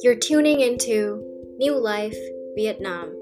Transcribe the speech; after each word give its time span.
You're 0.00 0.14
tuning 0.14 0.60
into 0.60 1.20
New 1.58 1.76
Life 1.76 2.16
Vietnam. 2.54 3.12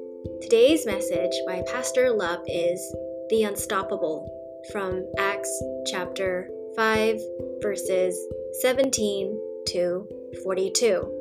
Today's 0.42 0.84
message 0.84 1.32
by 1.46 1.62
Pastor 1.72 2.10
Lap 2.10 2.40
is 2.46 2.94
The 3.30 3.44
Unstoppable 3.44 4.28
from 4.70 5.10
Acts 5.16 5.62
chapter 5.86 6.50
5, 6.76 7.18
verses 7.62 8.14
17 8.60 9.40
to 9.68 10.06
42. 10.44 11.12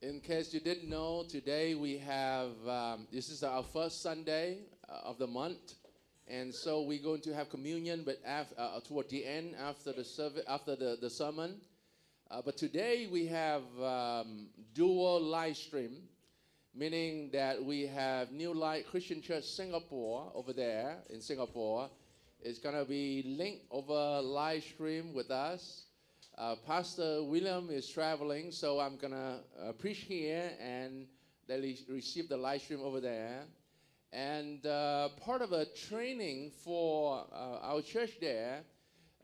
In 0.00 0.20
case 0.20 0.54
you 0.54 0.60
didn't 0.60 0.88
know, 0.88 1.24
today 1.28 1.74
we 1.74 1.98
have, 1.98 2.52
um, 2.66 3.06
this 3.12 3.28
is 3.28 3.42
our 3.42 3.62
first 3.62 4.02
Sunday 4.02 4.60
uh, 4.88 5.00
of 5.04 5.18
the 5.18 5.26
month. 5.26 5.74
And 6.30 6.54
so 6.54 6.82
we're 6.82 7.02
going 7.02 7.22
to 7.22 7.34
have 7.34 7.48
communion, 7.48 8.02
but 8.04 8.20
af- 8.26 8.52
uh, 8.58 8.80
toward 8.80 9.08
the 9.08 9.24
end, 9.24 9.54
after 9.58 9.92
the 9.94 10.04
service, 10.04 10.44
after 10.46 10.76
the, 10.76 10.98
the 11.00 11.08
sermon. 11.08 11.56
Uh, 12.30 12.42
but 12.44 12.58
today 12.58 13.08
we 13.10 13.26
have 13.26 13.62
um, 13.82 14.48
dual 14.74 15.22
live 15.22 15.56
stream, 15.56 16.02
meaning 16.74 17.30
that 17.32 17.64
we 17.64 17.86
have 17.86 18.30
New 18.30 18.52
Life 18.52 18.84
Christian 18.90 19.22
Church 19.22 19.44
Singapore 19.44 20.30
over 20.34 20.52
there 20.52 20.98
in 21.08 21.22
Singapore. 21.22 21.88
It's 22.42 22.58
going 22.58 22.74
to 22.74 22.84
be 22.84 23.22
linked 23.26 23.64
over 23.70 24.20
live 24.20 24.62
stream 24.62 25.14
with 25.14 25.30
us. 25.30 25.84
Uh, 26.36 26.56
Pastor 26.66 27.22
William 27.24 27.70
is 27.70 27.88
traveling, 27.88 28.52
so 28.52 28.78
I'm 28.80 28.96
going 28.98 29.14
to 29.14 29.38
uh, 29.60 29.72
preach 29.72 30.00
here 30.00 30.50
and 30.60 31.06
they 31.48 31.58
re- 31.58 31.86
receive 31.88 32.28
the 32.28 32.36
live 32.36 32.60
stream 32.60 32.80
over 32.82 33.00
there. 33.00 33.44
And 34.12 34.64
uh, 34.64 35.10
part 35.20 35.42
of 35.42 35.52
a 35.52 35.66
training 35.66 36.52
for 36.64 37.26
uh, 37.32 37.58
our 37.62 37.82
church 37.82 38.12
there, 38.20 38.62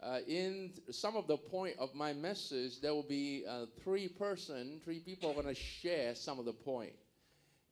uh, 0.02 0.18
in 0.28 0.72
some 0.90 1.16
of 1.16 1.26
the 1.26 1.38
point 1.38 1.74
of 1.78 1.94
my 1.94 2.12
message, 2.12 2.80
there 2.82 2.92
will 2.92 3.08
be 3.08 3.44
uh, 3.48 3.64
three 3.82 4.08
person, 4.08 4.80
three 4.84 5.00
people 5.00 5.30
are 5.30 5.34
going 5.34 5.46
to 5.46 5.54
share 5.54 6.14
some 6.14 6.38
of 6.38 6.44
the 6.44 6.52
point. 6.52 6.92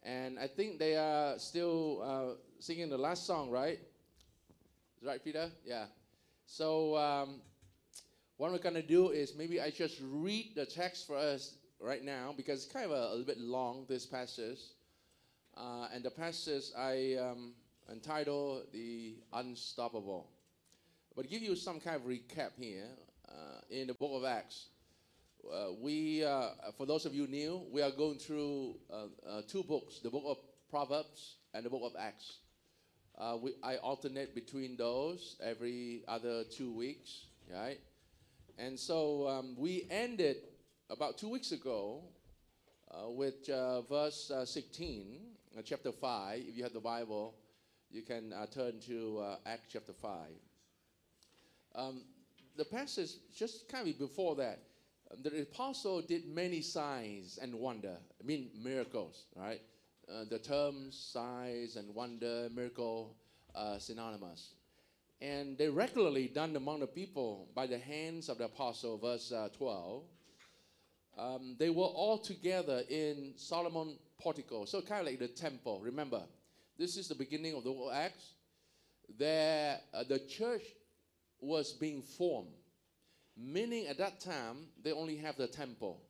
And 0.02 0.38
I 0.38 0.46
think 0.46 0.78
they 0.78 0.96
are 0.96 1.38
still 1.38 2.02
uh, 2.02 2.34
singing 2.58 2.88
the 2.88 2.96
last 2.98 3.26
song, 3.26 3.50
right? 3.50 3.78
Is 4.98 5.06
right, 5.06 5.22
Peter? 5.22 5.50
Yeah. 5.66 5.84
So 6.46 6.96
um, 6.96 7.42
what 8.38 8.50
we're 8.50 8.58
going 8.58 8.74
to 8.74 8.82
do 8.82 9.10
is 9.10 9.34
maybe 9.36 9.60
I 9.60 9.70
just 9.70 10.00
read 10.02 10.52
the 10.56 10.64
text 10.64 11.06
for 11.06 11.16
us 11.16 11.56
right 11.80 12.02
now 12.02 12.32
because 12.34 12.64
it's 12.64 12.72
kind 12.72 12.86
of 12.86 12.92
a, 12.92 13.08
a 13.08 13.10
little 13.10 13.26
bit 13.26 13.38
long, 13.38 13.84
this 13.88 14.06
passage. 14.06 14.58
Uh, 15.56 15.88
and 15.94 16.04
the 16.04 16.10
passage 16.10 16.64
I 16.76 17.16
um, 17.20 17.52
entitled 17.90 18.64
The 18.72 19.16
Unstoppable. 19.32 20.28
But 21.14 21.28
give 21.28 21.42
you 21.42 21.56
some 21.56 21.80
kind 21.80 21.96
of 21.96 22.02
recap 22.02 22.52
here. 22.58 22.86
Uh, 23.28 23.60
in 23.70 23.86
the 23.86 23.94
book 23.94 24.10
of 24.14 24.24
Acts, 24.24 24.66
uh, 25.50 25.72
we, 25.80 26.22
uh, 26.22 26.50
for 26.76 26.84
those 26.84 27.06
of 27.06 27.14
you 27.14 27.26
new, 27.26 27.62
we 27.70 27.80
are 27.80 27.90
going 27.90 28.18
through 28.18 28.76
uh, 28.92 29.06
uh, 29.26 29.42
two 29.48 29.62
books 29.62 30.00
the 30.00 30.10
book 30.10 30.24
of 30.26 30.36
Proverbs 30.70 31.36
and 31.54 31.64
the 31.64 31.70
book 31.70 31.82
of 31.84 31.92
Acts. 31.98 32.38
We, 33.42 33.52
I 33.62 33.76
alternate 33.76 34.34
between 34.34 34.76
those 34.76 35.36
every 35.42 36.02
other 36.08 36.44
two 36.44 36.72
weeks, 36.72 37.26
right? 37.50 37.78
And 38.58 38.78
so 38.78 39.28
um, 39.28 39.54
we 39.56 39.86
ended 39.90 40.36
about 40.90 41.16
two 41.16 41.28
weeks 41.28 41.52
ago 41.52 42.02
uh, 42.92 43.10
with 43.10 43.48
uh, 43.48 43.82
verse 43.82 44.30
uh, 44.30 44.44
16, 44.44 45.16
uh, 45.16 45.31
chapter 45.64 45.92
5. 45.92 46.42
If 46.48 46.56
you 46.56 46.62
have 46.62 46.72
the 46.72 46.80
Bible, 46.80 47.34
you 47.90 48.02
can 48.02 48.32
uh, 48.32 48.46
turn 48.46 48.80
to 48.86 49.18
uh, 49.18 49.36
Acts 49.44 49.68
chapter 49.72 49.92
5. 49.92 50.10
Um, 51.74 52.02
the 52.56 52.64
passage 52.64 53.10
just 53.36 53.68
kind 53.68 53.86
of 53.86 53.98
before 53.98 54.34
that, 54.36 54.60
um, 55.10 55.18
the 55.22 55.42
apostle 55.42 56.00
did 56.00 56.26
many 56.26 56.62
signs 56.62 57.38
and 57.40 57.54
wonder, 57.54 57.96
I 58.20 58.26
mean 58.26 58.50
miracles, 58.62 59.26
right? 59.36 59.60
Uh, 60.10 60.24
the 60.28 60.38
terms 60.38 60.96
signs 61.12 61.76
and 61.76 61.94
wonder, 61.94 62.48
miracle, 62.54 63.14
uh, 63.54 63.78
synonymous. 63.78 64.54
And 65.20 65.56
they 65.58 65.68
regularly 65.68 66.28
done 66.28 66.56
among 66.56 66.80
the 66.80 66.86
people 66.86 67.48
by 67.54 67.66
the 67.66 67.78
hands 67.78 68.28
of 68.28 68.38
the 68.38 68.44
apostle, 68.46 68.98
verse 68.98 69.30
uh, 69.30 69.48
12 69.56 70.02
um, 71.18 71.56
they 71.58 71.70
were 71.70 71.84
all 71.84 72.18
together 72.18 72.82
in 72.88 73.34
Solomon 73.36 73.98
portico, 74.22 74.64
so 74.64 74.80
kind 74.80 75.00
of 75.00 75.06
like 75.06 75.18
the 75.18 75.28
temple. 75.28 75.80
Remember, 75.82 76.22
this 76.78 76.96
is 76.96 77.08
the 77.08 77.14
beginning 77.14 77.54
of 77.54 77.64
the 77.64 77.70
book 77.70 77.90
of 77.90 77.94
Acts. 77.94 78.34
There, 79.18 79.78
uh, 79.92 80.04
the 80.08 80.20
church 80.20 80.62
was 81.40 81.72
being 81.72 82.02
formed, 82.02 82.48
meaning 83.36 83.86
at 83.88 83.98
that 83.98 84.20
time 84.20 84.68
they 84.82 84.92
only 84.92 85.16
have 85.16 85.36
the 85.36 85.48
temple, 85.48 86.00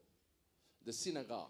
the 0.84 0.92
synagogue. 0.92 1.48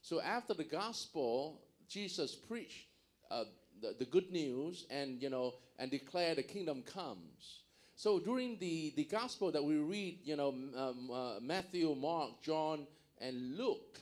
So 0.00 0.20
after 0.20 0.54
the 0.54 0.64
gospel, 0.64 1.60
Jesus 1.88 2.34
preached 2.34 2.88
uh, 3.30 3.44
the, 3.80 3.94
the 3.98 4.04
good 4.04 4.30
news 4.30 4.86
and 4.90 5.20
you 5.22 5.30
know 5.30 5.54
and 5.78 5.90
declared 5.90 6.38
the 6.38 6.42
kingdom 6.42 6.82
comes. 6.82 7.64
So 7.96 8.18
during 8.18 8.58
the, 8.58 8.92
the 8.96 9.04
gospel 9.04 9.52
that 9.52 9.62
we 9.62 9.76
read, 9.76 10.18
you 10.24 10.36
know, 10.36 10.48
um, 10.48 11.10
uh, 11.12 11.40
Matthew, 11.40 11.94
Mark, 11.94 12.42
John, 12.42 12.86
and 13.20 13.56
Luke, 13.56 14.00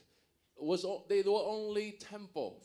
was 0.62 0.86
they 1.08 1.22
were 1.22 1.42
only 1.44 1.92
temple. 1.92 2.62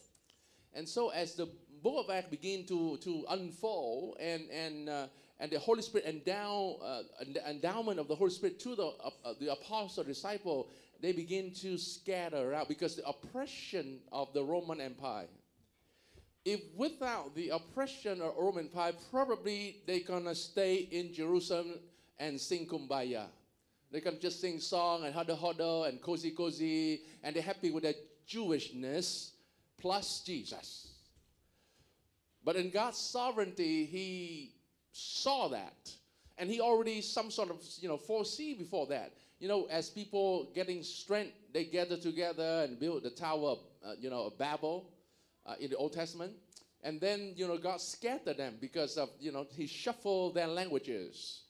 And 0.74 0.88
so 0.88 1.10
as 1.10 1.36
the 1.36 1.48
book 1.82 2.06
of 2.06 2.14
Acts 2.14 2.30
began 2.30 2.66
to, 2.66 2.98
to 2.98 3.26
unfold 3.30 4.18
and, 4.20 4.50
and, 4.50 4.90
uh, 4.90 5.08
and 5.40 5.52
the 5.52 5.60
Holy 5.60 5.82
Spirit 5.82 6.06
endow, 6.08 6.78
uh, 6.84 7.04
endowment 7.50 8.00
of 8.00 8.08
the 8.08 8.16
Holy 8.16 8.32
Spirit 8.32 8.60
to 8.62 8.76
the, 8.76 8.88
uh, 9.04 9.34
the 9.40 9.52
apostle, 9.52 10.04
disciple, 10.04 10.70
they 11.02 11.12
begin 11.12 11.52
to 11.54 11.78
scatter 11.78 12.54
out 12.54 12.68
because 12.68 12.96
the 12.96 13.08
oppression 13.08 14.00
of 14.12 14.34
the 14.34 14.44
Roman 14.44 14.82
Empire 14.82 15.28
if 16.48 16.62
without 16.78 17.36
the 17.36 17.50
oppression 17.50 18.22
of 18.22 18.34
Roman 18.40 18.68
Empire, 18.68 18.94
probably 19.12 19.82
they're 19.86 20.00
gonna 20.00 20.34
stay 20.34 20.88
in 20.92 21.14
Jerusalem 21.14 21.74
and 22.20 22.40
sing 22.40 22.66
kumbaya. 22.66 23.26
They 23.92 24.02
can 24.02 24.20
just 24.20 24.42
sing 24.42 24.60
song 24.60 25.06
and 25.06 25.14
huddle 25.14 25.36
huddle 25.36 25.86
and 25.86 26.02
cozy 26.02 26.32
cozy, 26.32 27.02
and 27.24 27.36
they're 27.36 27.44
happy 27.44 27.72
with 27.72 27.84
their 27.84 27.94
Jewishness 28.28 29.32
plus 29.78 30.22
Jesus. 30.26 30.92
But 32.44 32.56
in 32.56 32.70
God's 32.70 32.98
sovereignty, 32.98 33.86
He 33.86 34.56
saw 34.92 35.48
that, 35.50 35.92
and 36.38 36.50
He 36.50 36.60
already 36.60 37.02
some 37.02 37.32
sort 37.32 37.50
of 37.50 37.62
you 37.80 37.88
know 37.88 37.98
foresee 37.98 38.54
before 38.54 38.88
that. 38.88 39.14
You 39.40 39.48
know, 39.48 39.68
as 39.70 39.90
people 39.90 40.50
getting 40.56 40.82
strength, 40.82 41.34
they 41.54 41.64
gather 41.66 41.96
together 41.96 42.66
and 42.68 42.80
build 42.80 43.04
the 43.04 43.12
tower, 43.12 43.58
uh, 43.86 43.94
you 44.00 44.10
know, 44.10 44.24
of 44.26 44.38
Babel 44.38 44.90
uh, 45.46 45.54
in 45.60 45.70
the 45.70 45.78
Old 45.78 45.94
Testament. 45.94 46.34
And 46.84 47.00
then, 47.00 47.34
you 47.36 47.48
know, 47.48 47.58
God 47.58 47.80
scattered 47.80 48.38
them 48.38 48.56
because 48.60 48.98
of, 48.98 49.10
you 49.20 49.32
know, 49.32 49.46
He 49.52 49.68
shuffled 49.68 50.36
their 50.36 50.48
languages. 50.48 51.44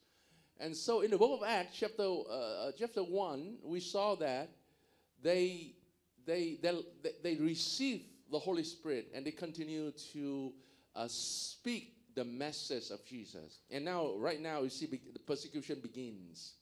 And 0.60 0.76
so 0.76 1.02
in 1.02 1.10
the 1.10 1.18
book 1.18 1.40
of 1.40 1.46
Acts, 1.46 1.76
chapter, 1.78 2.02
uh, 2.02 2.72
chapter 2.76 3.02
1, 3.02 3.58
we 3.62 3.80
saw 3.80 4.16
that 4.16 4.50
they, 5.22 5.74
they, 6.26 6.58
they, 6.60 6.82
they 7.22 7.34
received 7.36 8.04
the 8.30 8.38
Holy 8.38 8.64
Spirit 8.64 9.08
and 9.14 9.24
they 9.24 9.30
continue 9.30 9.92
to 10.12 10.52
uh, 10.96 11.06
speak 11.08 11.94
the 12.14 12.24
message 12.24 12.90
of 12.90 13.04
Jesus. 13.06 13.60
And 13.70 13.84
now, 13.84 14.14
right 14.16 14.40
now, 14.40 14.62
you 14.62 14.70
see 14.70 14.86
the 14.86 15.18
persecution 15.20 15.78
begins 15.80 16.54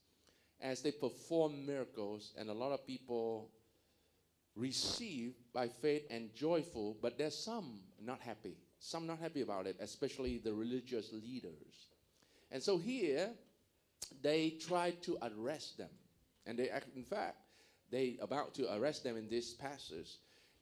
as 0.61 0.83
they 0.83 0.91
perform 0.91 1.67
miracles, 1.67 2.33
and 2.39 2.49
a 2.51 2.53
lot 2.53 2.73
of 2.73 2.87
people 2.87 3.51
receive 4.55 5.35
by 5.53 5.69
faith 5.69 6.05
and 6.11 6.35
joyful, 6.35 6.97
but 7.01 7.19
there's 7.19 7.37
some 7.37 7.81
not 8.03 8.21
happy. 8.21 8.57
Some 8.79 9.07
not 9.07 9.19
happy 9.19 9.43
about 9.43 9.67
it, 9.67 9.77
especially 9.81 10.39
the 10.39 10.53
religious 10.53 11.13
leaders. 11.13 11.89
And 12.51 12.63
so 12.63 12.79
here, 12.79 13.31
they 14.23 14.51
tried 14.51 15.03
to 15.03 15.19
arrest 15.23 15.79
them. 15.79 15.91
And 16.47 16.59
they, 16.59 16.71
in 16.95 17.05
fact, 17.05 17.37
they 17.91 18.19
about 18.21 18.55
to 18.55 18.75
arrest 18.75 19.05
them 19.05 19.17
in 19.17 19.29
this 19.29 19.55
passage. 19.55 20.19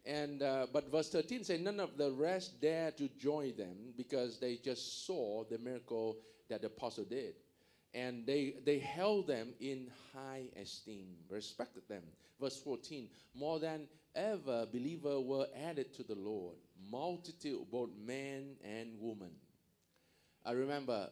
And 0.06 0.42
uh, 0.42 0.66
but 0.72 0.90
verse 0.90 1.08
13 1.08 1.44
says 1.44 1.60
none 1.60 1.80
of 1.80 1.96
the 1.96 2.12
rest 2.12 2.60
dare 2.60 2.90
to 2.92 3.08
join 3.18 3.56
them 3.56 3.94
because 3.96 4.38
they 4.38 4.56
just 4.56 5.06
saw 5.06 5.44
the 5.44 5.58
miracle 5.58 6.18
that 6.50 6.60
the 6.60 6.66
apostle 6.66 7.04
did. 7.04 7.34
And 7.94 8.26
they, 8.26 8.56
they 8.66 8.80
held 8.80 9.28
them 9.28 9.54
in 9.60 9.88
high 10.12 10.48
esteem, 10.60 11.14
respected 11.30 11.84
them. 11.88 12.02
Verse 12.40 12.56
14, 12.56 13.08
more 13.34 13.60
than 13.60 13.86
ever 14.16 14.66
believers 14.70 15.22
were 15.24 15.46
added 15.68 15.94
to 15.94 16.02
the 16.02 16.16
Lord, 16.16 16.56
multitude, 16.90 17.60
both 17.70 17.90
men 17.96 18.56
and 18.64 18.96
women. 18.98 19.30
I 20.44 20.52
remember 20.52 21.08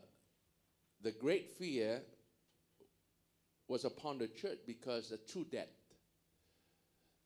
the 1.03 1.13
great 1.13 1.51
fear 1.53 2.03
was 3.73 3.87
upon 3.87 4.19
the 4.19 4.29
church 4.29 4.59
because 4.67 5.09
the 5.09 5.17
two 5.17 5.47
death, 5.51 5.73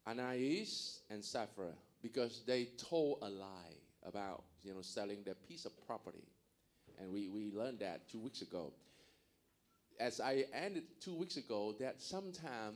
Ananias 0.06 1.00
and 1.10 1.25
Sapphira, 1.25 1.72
because 2.02 2.44
they 2.46 2.69
told 2.88 3.19
a 3.22 3.28
lie 3.28 3.75
about 4.06 4.44
you 4.62 4.72
know 4.72 4.81
selling 4.81 5.25
their 5.25 5.34
piece 5.34 5.64
of 5.64 5.72
property, 5.88 6.22
and 7.00 7.10
we, 7.12 7.28
we 7.28 7.50
learned 7.50 7.81
that 7.81 8.08
two 8.08 8.20
weeks 8.20 8.43
ago. 8.43 8.72
as 9.98 10.20
I 10.20 10.44
ended 10.54 10.84
two 11.00 11.16
weeks 11.16 11.37
ago, 11.37 11.75
that 11.81 12.00
sometime 12.00 12.75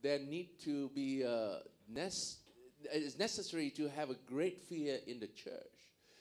there 0.00 0.20
need 0.20 0.60
to 0.64 0.90
be 0.90 1.24
uh, 1.24 1.28
a 1.28 1.60
nec- 1.88 2.12
it's 2.92 3.18
necessary 3.18 3.70
to 3.70 3.88
have 3.88 4.10
a 4.10 4.16
great 4.28 4.62
fear 4.62 4.98
in 5.08 5.18
the 5.18 5.26
church. 5.26 5.74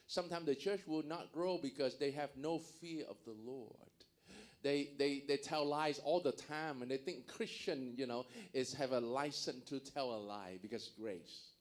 Sometimes 0.07 0.48
the 0.48 0.56
church 0.56 0.81
will 0.88 1.04
not 1.04 1.31
grow 1.31 1.60
because 1.62 2.00
they 2.00 2.10
have 2.10 2.31
no 2.36 2.57
fear 2.81 3.06
of 3.07 3.18
the 3.24 3.36
Lord. 3.45 3.89
They, 4.62 4.90
they, 4.98 5.24
they 5.28 5.38
tell 5.38 5.66
lies 5.66 6.00
all 6.04 6.20
the 6.20 6.34
time 6.34 6.82
and 6.82 6.92
they 6.92 6.98
think 6.98 7.28
Christian, 7.28 7.94
you 7.96 8.08
know, 8.08 8.26
is 8.54 8.74
have 8.74 8.92
a 8.92 9.00
license 9.00 9.64
to 9.70 9.80
tell 9.80 10.14
a 10.14 10.20
lie 10.20 10.60
because 10.62 10.92
grace. 11.00 11.52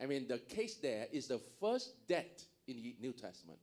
I 0.00 0.06
mean, 0.06 0.28
the 0.28 0.38
case 0.38 0.74
there 0.76 1.06
is 1.12 1.28
the 1.28 1.40
first 1.60 2.06
debt 2.08 2.42
in 2.66 2.76
the 2.76 2.96
New 3.00 3.12
Testament. 3.12 3.58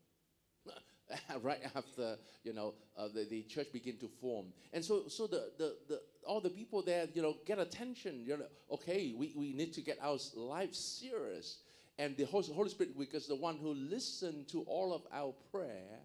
right 1.42 1.60
after 1.76 2.16
you 2.44 2.54
know 2.54 2.74
uh, 2.98 3.08
the, 3.14 3.26
the 3.30 3.44
church 3.44 3.68
begin 3.74 3.98
to 3.98 4.08
form 4.22 4.46
and 4.72 4.84
so 4.84 5.08
so 5.10 5.28
the, 5.28 5.52
the, 5.58 5.76
the 5.90 6.02
all 6.26 6.40
the 6.40 6.50
people 6.50 6.82
there 6.82 7.06
you 7.14 7.22
know 7.22 7.36
get 7.46 7.60
attention 7.60 8.24
you 8.26 8.38
know 8.38 8.46
okay 8.72 9.14
we, 9.18 9.34
we 9.36 9.54
need 9.54 9.74
to 9.74 9.82
get 9.82 9.98
our 10.02 10.18
life 10.36 10.74
serious 10.74 11.58
and 12.00 12.16
the 12.18 12.24
holy 12.24 12.70
spirit 12.70 12.98
because 12.98 13.28
the 13.28 13.36
one 13.36 13.58
who 13.58 13.74
listened 13.74 14.48
to 14.48 14.62
all 14.62 14.94
of 14.94 15.02
our 15.14 15.34
prayer 15.52 16.00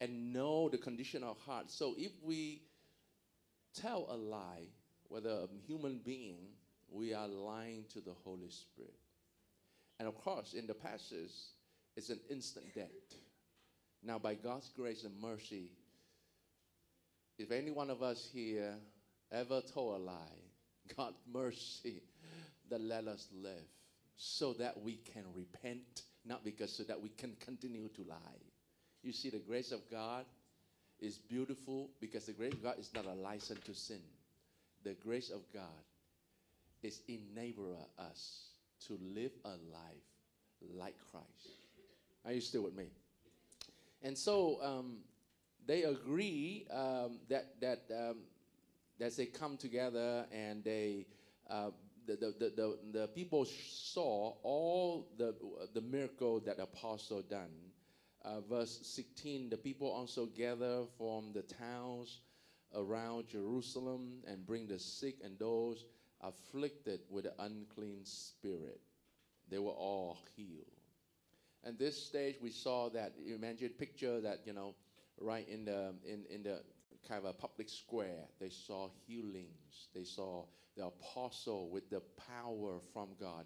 and 0.00 0.32
know 0.32 0.68
the 0.68 0.78
condition 0.78 1.22
of 1.22 1.38
heart. 1.38 1.70
So 1.70 1.94
if 1.96 2.12
we 2.22 2.62
tell 3.74 4.06
a 4.10 4.16
lie 4.16 4.68
whether 5.08 5.30
a 5.30 5.48
human 5.66 6.00
being 6.04 6.38
we 6.90 7.12
are 7.12 7.28
lying 7.28 7.84
to 7.92 8.00
the 8.00 8.14
holy 8.24 8.50
spirit. 8.50 8.94
And 9.98 10.08
of 10.08 10.16
course 10.16 10.54
in 10.54 10.66
the 10.66 10.74
passage 10.74 11.32
it's 11.96 12.10
an 12.10 12.20
instant 12.28 12.74
death. 12.74 12.88
Now, 14.02 14.18
by 14.18 14.34
God's 14.34 14.68
grace 14.76 15.04
and 15.04 15.18
mercy, 15.20 15.70
if 17.38 17.50
any 17.50 17.70
one 17.70 17.88
of 17.88 18.02
us 18.02 18.28
here 18.32 18.74
ever 19.32 19.62
told 19.62 20.00
a 20.00 20.04
lie, 20.04 20.42
God 20.96 21.14
mercy, 21.32 22.02
that 22.70 22.80
let 22.80 23.06
us 23.06 23.28
live 23.32 23.68
so 24.16 24.52
that 24.54 24.80
we 24.80 24.96
can 24.96 25.24
repent, 25.34 26.02
not 26.24 26.44
because 26.44 26.70
so 26.76 26.82
that 26.84 27.00
we 27.00 27.08
can 27.10 27.34
continue 27.40 27.88
to 27.88 28.02
lie. 28.02 28.16
You 29.04 29.12
see, 29.12 29.28
the 29.28 29.38
grace 29.38 29.70
of 29.70 29.80
God 29.90 30.24
is 30.98 31.18
beautiful 31.18 31.90
because 32.00 32.24
the 32.24 32.32
grace 32.32 32.54
of 32.54 32.62
God 32.62 32.78
is 32.78 32.90
not 32.94 33.04
a 33.04 33.12
license 33.12 33.60
to 33.66 33.74
sin. 33.74 34.00
The 34.82 34.94
grace 34.94 35.28
of 35.28 35.40
God 35.52 35.84
is 36.82 37.00
enabling 37.08 37.76
us 37.98 38.46
to 38.86 38.98
live 39.14 39.32
a 39.44 39.50
life 39.50 40.08
like 40.74 40.94
Christ. 41.10 41.26
Are 42.24 42.32
you 42.32 42.40
still 42.40 42.62
with 42.62 42.74
me? 42.74 42.86
And 44.02 44.16
so 44.16 44.58
um, 44.62 44.96
they 45.66 45.82
agree 45.82 46.66
um, 46.70 47.18
that 47.28 47.60
that 47.60 47.82
um, 47.94 48.16
that 48.98 49.14
they 49.16 49.26
come 49.26 49.58
together 49.58 50.24
and 50.32 50.64
they 50.64 51.06
uh, 51.50 51.70
the, 52.06 52.16
the, 52.16 52.34
the, 52.38 52.52
the, 52.56 52.98
the 53.00 53.08
people 53.08 53.46
saw 53.46 54.34
all 54.42 55.08
the 55.18 55.34
the 55.74 55.80
miracle 55.82 56.40
that 56.40 56.56
the 56.56 56.62
apostle 56.62 57.22
done. 57.22 57.50
Uh, 58.24 58.40
verse 58.48 58.80
16, 58.82 59.50
the 59.50 59.56
people 59.56 59.90
also 59.90 60.26
gather 60.26 60.84
from 60.96 61.32
the 61.34 61.42
towns 61.42 62.20
around 62.74 63.28
Jerusalem 63.28 64.22
and 64.26 64.46
bring 64.46 64.66
the 64.66 64.78
sick 64.78 65.16
and 65.22 65.38
those 65.38 65.84
afflicted 66.22 67.00
with 67.10 67.26
an 67.26 67.32
unclean 67.38 68.00
spirit. 68.04 68.80
They 69.50 69.58
were 69.58 69.72
all 69.72 70.18
healed. 70.36 70.64
And 71.64 71.78
this 71.78 72.02
stage, 72.02 72.36
we 72.40 72.50
saw 72.50 72.88
that, 72.90 73.12
imagine, 73.26 73.70
picture 73.70 74.20
that, 74.20 74.40
you 74.44 74.52
know, 74.52 74.74
right 75.20 75.48
in 75.48 75.64
the, 75.64 75.94
in, 76.06 76.24
in 76.30 76.42
the 76.42 76.60
kind 77.08 77.24
of 77.24 77.30
a 77.30 77.32
public 77.32 77.68
square, 77.68 78.24
they 78.40 78.48
saw 78.48 78.88
healings. 79.06 79.88
They 79.94 80.04
saw 80.04 80.44
the 80.76 80.86
apostle 80.86 81.70
with 81.70 81.90
the 81.90 82.02
power 82.28 82.80
from 82.92 83.08
God 83.20 83.44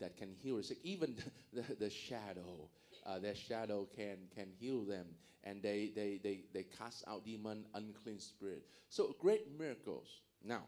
that 0.00 0.16
can 0.16 0.32
heal 0.42 0.58
us. 0.58 0.72
Even 0.82 1.16
the, 1.52 1.62
the 1.78 1.90
shadow, 1.90 2.68
uh, 3.06 3.18
their 3.18 3.34
shadow 3.34 3.88
can, 3.94 4.16
can 4.34 4.48
heal 4.58 4.84
them. 4.84 5.06
And 5.44 5.62
they, 5.62 5.90
they, 5.94 6.20
they, 6.22 6.40
they 6.52 6.62
cast 6.62 7.04
out 7.08 7.24
demon, 7.24 7.64
unclean 7.74 8.20
spirit. 8.20 8.64
So 8.88 9.16
great 9.18 9.58
miracles. 9.58 10.06
Now, 10.44 10.62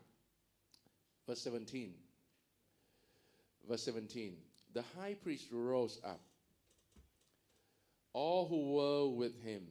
verse 1.28 1.40
17. 1.42 1.94
Verse 3.68 3.84
17. 3.84 4.34
The 4.72 4.82
high 4.98 5.14
priest 5.14 5.46
rose 5.52 6.00
up 6.04 6.20
all 8.14 8.46
who 8.48 8.74
were 8.74 9.08
with 9.08 9.42
him, 9.42 9.62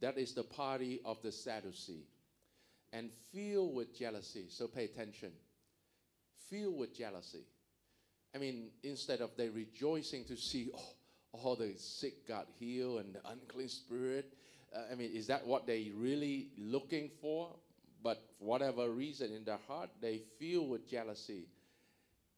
that 0.00 0.18
is 0.18 0.32
the 0.32 0.42
party 0.42 1.00
of 1.04 1.22
the 1.22 1.30
Sadducee, 1.30 2.06
and 2.92 3.10
filled 3.32 3.74
with 3.74 3.96
jealousy. 3.96 4.46
So 4.48 4.66
pay 4.66 4.84
attention. 4.84 5.30
Filled 6.50 6.78
with 6.78 6.96
jealousy. 6.96 7.44
I 8.34 8.38
mean, 8.38 8.70
instead 8.82 9.20
of 9.20 9.30
they 9.36 9.48
rejoicing 9.48 10.24
to 10.24 10.36
see 10.36 10.70
oh, 10.74 10.95
all 11.42 11.56
the 11.56 11.72
sick 11.76 12.26
got 12.26 12.46
healed 12.58 13.04
and 13.04 13.14
the 13.14 13.20
unclean 13.30 13.68
spirit, 13.68 14.32
uh, 14.74 14.92
I 14.92 14.94
mean, 14.94 15.10
is 15.14 15.26
that 15.28 15.46
what 15.46 15.66
they 15.66 15.90
really 15.94 16.48
looking 16.58 17.10
for? 17.20 17.54
But 18.02 18.22
for 18.38 18.44
whatever 18.44 18.90
reason 18.90 19.32
in 19.32 19.44
their 19.44 19.58
heart, 19.66 19.90
they 20.00 20.22
feel 20.38 20.66
with 20.66 20.88
jealousy. 20.88 21.48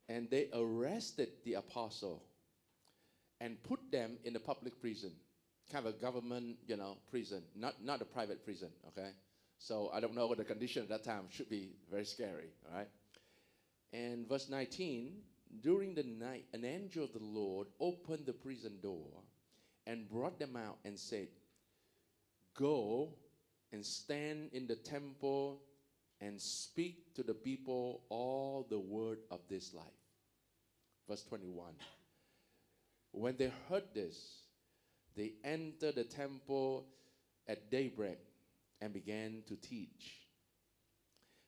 And 0.08 0.30
they 0.30 0.48
arrested 0.54 1.28
the 1.44 1.54
apostle 1.54 2.22
and 3.40 3.62
put 3.62 3.80
them 3.92 4.16
in 4.24 4.32
the 4.32 4.40
public 4.40 4.80
prison 4.80 5.12
kind 5.70 5.86
of 5.86 5.94
a 5.94 5.98
government, 5.98 6.56
you 6.66 6.76
know, 6.76 6.96
prison, 7.10 7.42
not, 7.54 7.74
not 7.82 8.00
a 8.00 8.04
private 8.04 8.44
prison, 8.44 8.68
okay? 8.88 9.10
So 9.58 9.90
I 9.92 10.00
don't 10.00 10.14
know 10.14 10.26
what 10.26 10.38
the 10.38 10.44
condition 10.44 10.82
at 10.82 10.88
that 10.88 11.04
time 11.04 11.24
should 11.30 11.50
be 11.50 11.72
very 11.90 12.04
scary, 12.04 12.48
all 12.68 12.78
right? 12.78 12.88
And 13.92 14.28
verse 14.28 14.48
19, 14.48 15.12
during 15.62 15.94
the 15.94 16.02
night, 16.02 16.46
an 16.52 16.64
angel 16.64 17.04
of 17.04 17.12
the 17.12 17.22
Lord 17.22 17.68
opened 17.80 18.26
the 18.26 18.32
prison 18.32 18.78
door 18.82 19.22
and 19.86 20.08
brought 20.08 20.38
them 20.38 20.56
out 20.56 20.78
and 20.84 20.98
said, 20.98 21.28
Go 22.54 23.14
and 23.72 23.84
stand 23.84 24.50
in 24.52 24.66
the 24.66 24.76
temple 24.76 25.62
and 26.20 26.40
speak 26.40 27.14
to 27.14 27.22
the 27.22 27.34
people 27.34 28.02
all 28.08 28.66
the 28.68 28.78
word 28.78 29.18
of 29.30 29.40
this 29.48 29.72
life. 29.72 29.84
Verse 31.08 31.22
21. 31.24 31.72
When 33.12 33.36
they 33.36 33.52
heard 33.68 33.84
this, 33.94 34.42
they 35.16 35.32
entered 35.44 35.94
the 35.94 36.04
temple 36.04 36.86
at 37.46 37.70
daybreak 37.70 38.18
and 38.80 38.92
began 38.92 39.42
to 39.48 39.56
teach. 39.56 40.26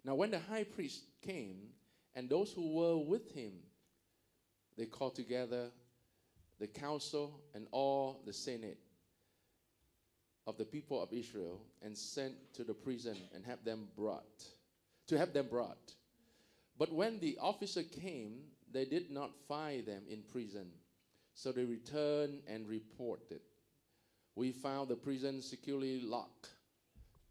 Now, 0.04 0.14
when 0.14 0.30
the 0.30 0.38
high 0.38 0.64
priest 0.64 1.02
came 1.20 1.68
and 2.14 2.28
those 2.28 2.52
who 2.52 2.74
were 2.74 2.96
with 2.96 3.30
him, 3.32 3.52
they 4.76 4.86
called 4.86 5.14
together 5.14 5.70
the 6.58 6.66
council 6.66 7.40
and 7.54 7.66
all 7.70 8.22
the 8.26 8.32
senate 8.32 8.78
of 10.46 10.56
the 10.56 10.64
people 10.64 11.02
of 11.02 11.12
Israel 11.12 11.60
and 11.82 11.96
sent 11.96 12.34
to 12.54 12.64
the 12.64 12.74
prison 12.74 13.16
and 13.34 13.44
have 13.44 13.64
them 13.64 13.88
brought 13.96 14.44
to 15.06 15.18
have 15.18 15.32
them 15.32 15.46
brought. 15.50 15.94
But 16.78 16.92
when 16.92 17.18
the 17.18 17.36
officer 17.40 17.82
came, 17.82 18.42
they 18.72 18.84
did 18.84 19.10
not 19.10 19.32
find 19.48 19.84
them 19.84 20.02
in 20.08 20.22
prison. 20.22 20.68
So 21.34 21.50
they 21.50 21.64
returned 21.64 22.42
and 22.46 22.68
reported 22.68 23.40
we 24.36 24.52
found 24.52 24.88
the 24.88 24.96
prison 24.96 25.42
securely 25.42 26.00
locked 26.00 26.48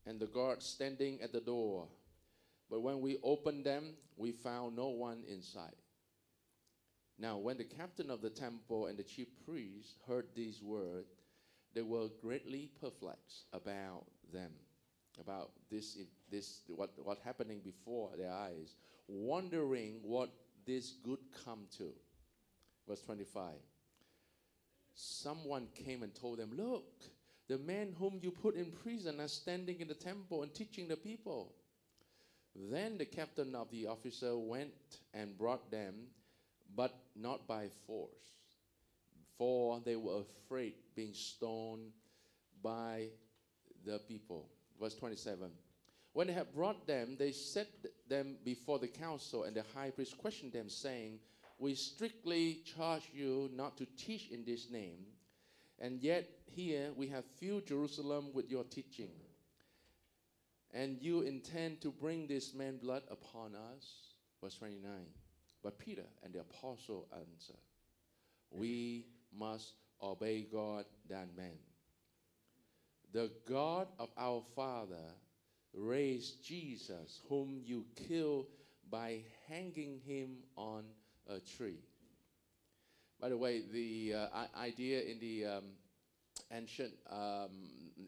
and 0.05 0.19
the 0.19 0.27
guards 0.27 0.65
standing 0.65 1.19
at 1.21 1.31
the 1.31 1.39
door. 1.39 1.87
But 2.69 2.81
when 2.81 3.01
we 3.01 3.17
opened 3.23 3.65
them, 3.65 3.95
we 4.15 4.31
found 4.31 4.75
no 4.75 4.89
one 4.89 5.23
inside. 5.27 5.75
Now, 7.19 7.37
when 7.37 7.57
the 7.57 7.65
captain 7.65 8.09
of 8.09 8.21
the 8.21 8.29
temple 8.29 8.87
and 8.87 8.97
the 8.97 9.03
chief 9.03 9.27
priests 9.45 9.95
heard 10.07 10.27
these 10.35 10.61
words, 10.61 11.07
they 11.73 11.81
were 11.81 12.07
greatly 12.21 12.71
perplexed 12.79 13.45
about 13.53 14.05
them, 14.33 14.51
about 15.19 15.51
this, 15.69 15.97
this 16.31 16.61
what, 16.67 16.91
what 17.03 17.19
happening 17.23 17.59
before 17.63 18.11
their 18.17 18.31
eyes, 18.31 18.75
wondering 19.07 19.99
what 20.01 20.29
this 20.65 20.95
could 21.03 21.19
come 21.45 21.65
to. 21.77 21.91
Verse 22.87 23.01
25 23.01 23.55
someone 24.99 25.67
came 25.73 26.03
and 26.03 26.13
told 26.13 26.37
them, 26.37 26.51
Look, 26.55 27.03
the 27.47 27.57
men 27.57 27.95
whom 27.97 28.19
you 28.21 28.31
put 28.31 28.55
in 28.55 28.71
prison 28.83 29.19
are 29.19 29.27
standing 29.27 29.79
in 29.79 29.87
the 29.87 29.93
temple 29.93 30.43
and 30.43 30.53
teaching 30.53 30.87
the 30.87 30.97
people. 30.97 31.53
Then 32.55 32.97
the 32.97 33.05
captain 33.05 33.55
of 33.55 33.71
the 33.71 33.87
officer 33.87 34.37
went 34.37 34.73
and 35.13 35.37
brought 35.37 35.71
them, 35.71 35.95
but 36.75 36.93
not 37.15 37.47
by 37.47 37.67
force, 37.85 38.11
for 39.37 39.79
they 39.85 39.95
were 39.95 40.21
afraid 40.21 40.73
being 40.95 41.13
stoned 41.13 41.91
by 42.61 43.07
the 43.85 43.99
people. 44.07 44.49
Verse 44.79 44.95
27. 44.95 45.49
When 46.13 46.27
they 46.27 46.33
had 46.33 46.53
brought 46.53 46.87
them, 46.87 47.15
they 47.17 47.31
set 47.31 47.67
them 48.07 48.37
before 48.43 48.79
the 48.79 48.87
council, 48.87 49.43
and 49.43 49.55
the 49.55 49.63
high 49.73 49.91
priest 49.91 50.17
questioned 50.17 50.53
them, 50.53 50.69
saying, 50.69 51.19
we 51.59 51.75
strictly 51.75 52.61
charge 52.75 53.09
you 53.13 53.49
not 53.53 53.77
to 53.77 53.85
teach 53.97 54.29
in 54.29 54.45
this 54.45 54.69
name, 54.69 55.05
and 55.79 56.01
yet 56.01 56.27
here 56.45 56.91
we 56.95 57.07
have 57.07 57.25
filled 57.25 57.67
Jerusalem 57.67 58.31
with 58.33 58.49
your 58.49 58.63
teaching. 58.63 59.11
and 60.73 61.01
you 61.01 61.21
intend 61.21 61.81
to 61.81 61.91
bring 61.91 62.27
this 62.27 62.53
man 62.53 62.77
blood 62.77 63.03
upon 63.09 63.55
us? 63.55 64.13
Verse 64.41 64.55
29. 64.55 65.18
But 65.63 65.77
Peter 65.79 66.05
and 66.23 66.33
the 66.33 66.39
apostle 66.39 67.07
answered, 67.13 67.59
We 68.51 69.05
must 69.37 69.73
obey 70.01 70.47
God 70.51 70.85
than 71.09 71.29
man. 71.35 71.57
The 73.11 73.31
God 73.47 73.87
of 73.97 74.09
our 74.17 74.43
father 74.55 75.15
raised 75.73 76.43
Jesus, 76.45 77.21
whom 77.27 77.61
you 77.63 77.85
killed 78.07 78.45
by 78.89 79.21
hanging 79.47 79.99
him 80.05 80.37
on 80.55 80.83
a 81.27 81.39
tree. 81.39 81.79
By 83.19 83.29
the 83.29 83.37
way, 83.37 83.61
the 83.71 84.13
uh, 84.15 84.45
idea 84.57 85.01
in 85.01 85.19
the 85.19 85.45
um, 85.45 85.63
ancient, 86.51 86.93
um, 87.09 87.49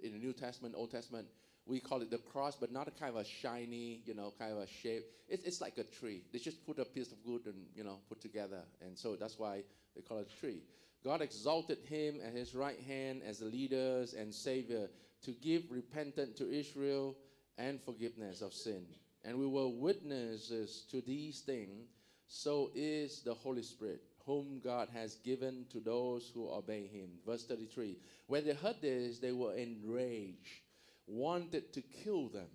in 0.02 0.14
the 0.14 0.20
New 0.20 0.34
Testament, 0.34 0.74
Old 0.78 0.92
Testament, 0.92 1.28
we 1.66 1.80
call 1.80 2.02
it 2.02 2.10
the 2.10 2.18
cross, 2.18 2.56
but 2.56 2.72
not 2.72 2.88
a 2.88 2.92
kind 2.92 3.16
of 3.16 3.22
a 3.22 3.26
shiny, 3.26 4.02
you 4.06 4.14
know, 4.14 4.34
kind 4.38 4.52
of 4.52 4.58
a 4.60 4.68
shape. 4.68 5.06
It's, 5.30 5.44
it's 5.44 5.62
like 5.62 5.78
a 5.78 5.84
tree. 5.84 6.24
They 6.34 6.40
just 6.40 6.66
put 6.66 6.80
a 6.80 6.86
piece 6.86 7.12
of 7.12 7.18
wood 7.26 7.46
and, 7.46 7.66
you 7.76 7.84
know, 7.84 8.00
put 8.10 8.22
together. 8.22 8.62
And 8.82 8.98
so 8.98 9.16
that's 9.16 9.38
why 9.38 9.64
they 9.96 10.02
call 10.02 10.18
it 10.18 10.28
a 10.36 10.40
tree. 10.40 10.64
God 11.04 11.22
exalted 11.22 11.80
him 11.88 12.20
at 12.26 12.34
his 12.34 12.54
right 12.54 12.80
hand 12.80 13.22
as 13.26 13.40
the 13.40 13.46
leaders 13.46 14.14
and 14.14 14.34
savior 14.34 14.88
to 15.24 15.32
give 15.32 15.64
repentance 15.70 16.38
to 16.38 16.52
Israel 16.52 17.16
and 17.58 17.82
forgiveness 17.82 18.42
of 18.42 18.54
sin. 18.54 18.86
And 19.24 19.38
we 19.38 19.48
were 19.48 19.68
witnesses 19.68 20.86
to 20.92 21.02
these 21.02 21.42
things. 21.42 21.90
So 22.28 22.72
is 22.74 23.22
the 23.22 23.34
Holy 23.34 23.62
Spirit, 23.62 24.02
whom 24.26 24.62
God 24.64 24.90
has 24.94 25.16
given 25.16 25.66
to 25.72 25.80
those 25.80 26.32
who 26.34 26.50
obey 26.50 26.88
him. 26.88 27.10
Verse 27.26 27.46
33. 27.46 27.98
When 28.28 28.46
they 28.46 28.54
heard 28.54 28.78
this, 28.82 29.20
they 29.20 29.32
were 29.32 29.54
enraged, 29.54 30.62
wanted 31.08 31.74
to 31.74 31.82
kill 31.82 32.30
them. 32.30 32.50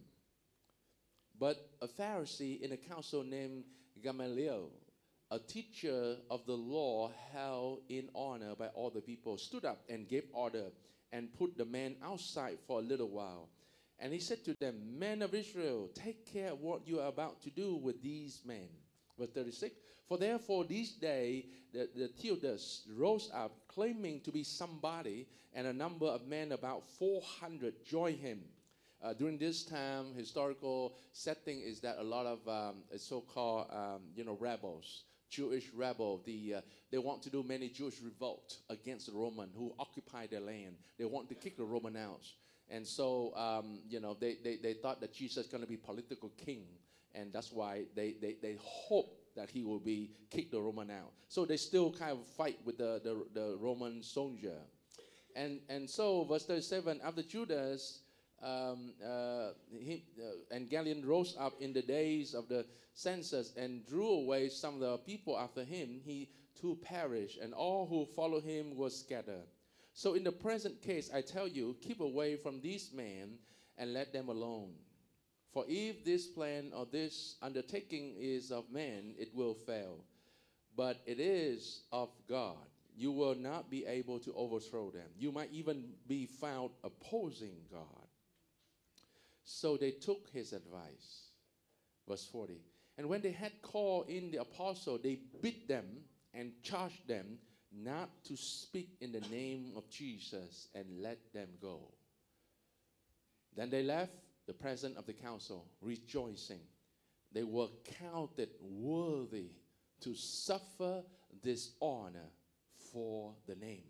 But 1.38 1.71
a 1.83 1.88
Pharisee 1.88 2.61
in 2.61 2.73
a 2.73 2.76
council 2.76 3.23
named 3.23 3.65
Gamaliel, 4.03 4.71
a 5.31 5.38
teacher 5.38 6.17
of 6.31 6.47
the 6.47 6.57
law 6.57 7.11
held 7.33 7.81
in 7.88 8.09
honor 8.15 8.55
by 8.55 8.69
all 8.69 8.91
the 8.91 9.00
people, 9.00 9.37
stood 9.37 9.65
up 9.65 9.83
and 9.88 10.09
gave 10.09 10.25
order 10.33 10.71
and 11.12 11.33
put 11.35 11.57
the 11.57 11.65
man 11.65 11.97
outside 12.03 12.59
for 12.67 12.79
a 12.79 12.83
little 12.83 13.09
while. 13.09 13.49
And 13.99 14.12
he 14.12 14.19
said 14.19 14.45
to 14.45 14.55
them, 14.61 14.99
Men 14.99 15.23
of 15.23 15.35
Israel, 15.35 15.91
take 15.95 16.31
care 16.33 16.55
what 16.55 16.87
you 16.87 17.00
are 17.00 17.09
about 17.09 17.43
to 17.43 17.50
do 17.50 17.76
with 17.76 18.03
these 18.03 18.43
men. 18.45 18.69
Verse 19.18 19.30
36 19.30 19.75
For 20.08 20.18
therefore, 20.18 20.64
this 20.64 20.92
day 20.92 21.46
the, 21.73 21.88
the 21.94 22.08
Theudas 22.08 22.82
rose 22.96 23.30
up, 23.35 23.52
claiming 23.68 24.20
to 24.20 24.32
be 24.32 24.42
somebody, 24.42 25.26
and 25.52 25.66
a 25.66 25.73
number 25.73 26.06
of 26.06 26.26
men, 26.26 26.52
about 26.52 26.88
400, 26.99 27.85
joined 27.85 28.18
him. 28.18 28.40
Uh, 29.02 29.12
during 29.12 29.38
this 29.38 29.64
time, 29.64 30.14
historical 30.16 30.94
setting 31.12 31.61
is 31.61 31.80
that 31.80 31.96
a 31.99 32.02
lot 32.02 32.25
of 32.26 32.49
um, 32.49 32.76
so-called, 32.96 33.66
um, 33.70 34.00
you 34.14 34.25
know, 34.25 34.37
rebels, 34.40 35.04
Jewish 35.28 35.70
rebel, 35.75 36.23
the, 36.25 36.54
uh, 36.56 36.61
they 36.90 36.99
want 36.99 37.23
to 37.23 37.30
do 37.30 37.42
many 37.42 37.68
Jewish 37.68 38.00
revolt 38.00 38.56
against 38.70 39.06
the 39.06 39.12
Roman 39.12 39.50
who 39.54 39.75
occupy 39.78 40.26
their 40.26 40.40
land. 40.40 40.76
They 40.99 41.04
want 41.04 41.28
to 41.28 41.35
kick 41.35 41.56
the 41.58 41.64
Roman 41.64 41.96
out. 41.96 42.26
And 42.68 42.87
so, 42.87 43.35
um, 43.37 43.80
you 43.88 44.00
know, 44.00 44.16
they, 44.18 44.38
they, 44.42 44.56
they 44.56 44.73
thought 44.75 45.00
that 45.00 45.12
Jesus 45.12 45.44
is 45.44 45.50
going 45.50 45.62
to 45.62 45.68
be 45.68 45.76
political 45.76 46.30
king. 46.44 46.64
And 47.18 47.32
that's 47.32 47.50
why 47.50 47.85
they, 47.94 48.14
they, 48.20 48.37
they 48.42 48.58
hope 48.61 49.16
that 49.35 49.50
he 49.50 49.64
will 49.64 49.80
be 49.80 50.11
kick 50.30 50.50
the 50.50 50.61
Roman 50.61 50.90
out. 50.90 51.12
So 51.28 51.44
they 51.44 51.56
still 51.56 51.92
kind 51.92 52.12
of 52.12 52.26
fight 52.26 52.58
with 52.64 52.78
the, 52.78 53.00
the, 53.02 53.40
the 53.40 53.56
Roman 53.58 54.02
soldier. 54.02 54.58
And, 55.35 55.61
and 55.68 55.88
so, 55.88 56.25
verse 56.25 56.46
37, 56.46 57.00
after 57.04 57.23
Judas 57.23 58.00
um, 58.42 58.92
uh, 59.04 59.49
he, 59.70 60.04
uh, 60.18 60.54
and 60.54 60.68
Galilean 60.68 61.04
rose 61.04 61.37
up 61.38 61.54
in 61.61 61.73
the 61.73 61.82
days 61.82 62.35
of 62.35 62.49
the 62.49 62.66
census 62.92 63.52
and 63.56 63.87
drew 63.87 64.08
away 64.08 64.49
some 64.49 64.75
of 64.75 64.80
the 64.80 64.99
people 64.99 65.38
after 65.38 65.64
him, 65.64 66.00
he 66.04 66.30
too 66.58 66.78
perished, 66.82 67.38
and 67.38 67.52
all 67.52 67.87
who 67.87 68.06
followed 68.14 68.44
him 68.44 68.76
were 68.76 68.90
scattered. 68.90 69.44
So, 69.94 70.14
in 70.14 70.25
the 70.25 70.32
present 70.32 70.82
case, 70.82 71.11
I 71.12 71.23
tell 71.23 71.49
you, 71.49 71.76
keep 71.80 72.00
away 72.00 72.37
from 72.37 72.61
these 72.61 72.92
men 72.92 73.38
and 73.78 73.92
let 73.92 74.12
them 74.12 74.28
alone. 74.28 74.73
For 75.56 75.64
if 75.68 76.04
this 76.04 76.26
plan 76.26 76.72
or 76.76 76.84
this 76.84 77.36
undertaking 77.40 78.16
is 78.18 78.52
of 78.52 78.70
man, 78.70 79.14
it 79.18 79.34
will 79.34 79.54
fail. 79.54 80.04
But 80.76 81.00
it 81.06 81.18
is 81.18 81.80
of 81.90 82.10
God. 82.28 82.58
You 82.94 83.10
will 83.10 83.34
not 83.34 83.70
be 83.70 83.86
able 83.86 84.18
to 84.18 84.34
overthrow 84.34 84.90
them. 84.90 85.08
You 85.18 85.32
might 85.32 85.50
even 85.52 85.84
be 86.06 86.26
found 86.26 86.72
opposing 86.84 87.54
God. 87.72 88.06
So 89.44 89.78
they 89.78 89.92
took 89.92 90.28
his 90.30 90.52
advice. 90.52 91.30
Verse 92.06 92.28
40. 92.30 92.60
And 92.98 93.08
when 93.08 93.22
they 93.22 93.32
had 93.32 93.62
called 93.62 94.10
in 94.10 94.30
the 94.30 94.42
apostle, 94.42 94.98
they 95.02 95.20
beat 95.40 95.66
them 95.68 95.86
and 96.34 96.52
charged 96.64 97.08
them 97.08 97.38
not 97.75 98.10
to 98.25 98.36
speak 98.36 98.90
in 99.00 99.10
the 99.10 99.26
name 99.30 99.72
of 99.75 99.88
Jesus 99.88 100.68
and 100.75 100.84
let 101.00 101.32
them 101.32 101.48
go. 101.62 101.80
Then 103.56 103.70
they 103.70 103.82
left 103.82 104.12
the 104.47 104.53
presence 104.53 104.97
of 104.97 105.07
the 105.07 105.12
council, 105.12 105.67
rejoicing. 105.81 106.61
They 107.33 107.43
were 107.43 107.69
counted 108.00 108.50
worthy 108.61 109.50
to 110.00 110.15
suffer 110.15 111.03
dishonor 111.43 112.31
for 112.93 113.35
the 113.47 113.57
name. 113.57 113.85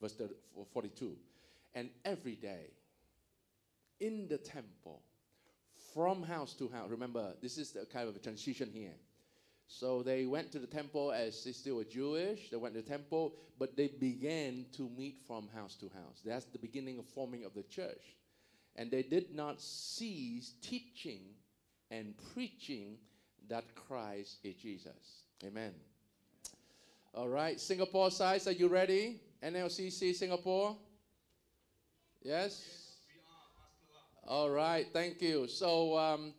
Verse 0.00 0.20
42. 0.72 1.16
And 1.74 1.90
every 2.04 2.36
day 2.36 2.70
in 4.00 4.28
the 4.28 4.38
temple, 4.38 5.02
from 5.94 6.22
house 6.22 6.54
to 6.54 6.68
house, 6.68 6.90
remember, 6.90 7.34
this 7.42 7.58
is 7.58 7.72
the 7.72 7.86
kind 7.86 8.08
of 8.08 8.16
a 8.16 8.20
transition 8.20 8.70
here. 8.72 8.94
So 9.66 10.02
they 10.02 10.24
went 10.24 10.50
to 10.52 10.58
the 10.58 10.66
temple 10.66 11.12
as 11.12 11.44
they 11.44 11.52
still 11.52 11.76
were 11.76 11.84
Jewish. 11.84 12.48
They 12.50 12.56
went 12.56 12.74
to 12.74 12.80
the 12.80 12.88
temple, 12.88 13.34
but 13.58 13.76
they 13.76 13.88
began 13.88 14.64
to 14.76 14.88
meet 14.96 15.18
from 15.26 15.48
house 15.54 15.76
to 15.76 15.90
house. 15.90 16.22
That's 16.24 16.46
the 16.46 16.58
beginning 16.58 16.98
of 16.98 17.04
forming 17.06 17.44
of 17.44 17.54
the 17.54 17.64
church. 17.64 18.16
And 18.78 18.92
they 18.92 19.02
did 19.02 19.34
not 19.34 19.60
cease 19.60 20.54
teaching 20.62 21.22
and 21.90 22.14
preaching 22.32 22.96
that 23.48 23.64
Christ 23.74 24.38
is 24.44 24.54
Jesus. 24.54 25.24
Amen. 25.44 25.72
All 27.12 27.28
right, 27.28 27.60
Singapore 27.60 28.12
size, 28.12 28.46
are 28.46 28.52
you 28.52 28.68
ready? 28.68 29.20
NLCC 29.42 30.14
Singapore? 30.14 30.76
Yes? 32.22 32.62
Yes, 32.62 32.94
we 34.24 34.30
are. 34.30 34.38
All 34.38 34.50
right, 34.50 34.86
thank 34.92 35.20
you. 35.20 35.48
So, 35.48 35.98
um, 35.98 36.32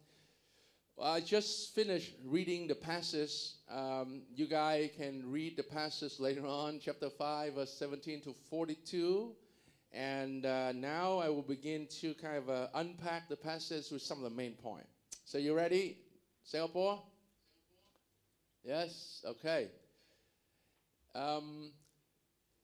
I 1.01 1.19
just 1.19 1.73
finished 1.75 2.13
reading 2.25 2.67
the 2.67 2.75
passage. 2.75 3.31
Um, 3.69 4.21
you 4.33 4.47
guys 4.47 4.91
can 4.97 5.29
read 5.29 5.57
the 5.57 5.63
passage 5.63 6.19
later 6.19 6.45
on, 6.45 6.79
chapter 6.81 7.09
5, 7.09 7.55
verse 7.55 7.73
17 7.73 8.21
to 8.21 8.35
42. 8.49 9.31
And 9.91 10.45
uh, 10.45 10.71
now 10.73 11.17
I 11.17 11.29
will 11.29 11.41
begin 11.41 11.87
to 12.01 12.13
kind 12.13 12.37
of 12.37 12.49
uh, 12.49 12.67
unpack 12.75 13.27
the 13.27 13.35
passage 13.35 13.89
with 13.91 14.01
some 14.01 14.17
of 14.17 14.23
the 14.23 14.35
main 14.35 14.53
points. 14.53 14.87
So, 15.25 15.37
you 15.37 15.55
ready, 15.55 15.97
Singapore? 16.43 17.01
Yes? 18.63 19.23
Okay. 19.25 19.69
Um, 21.15 21.71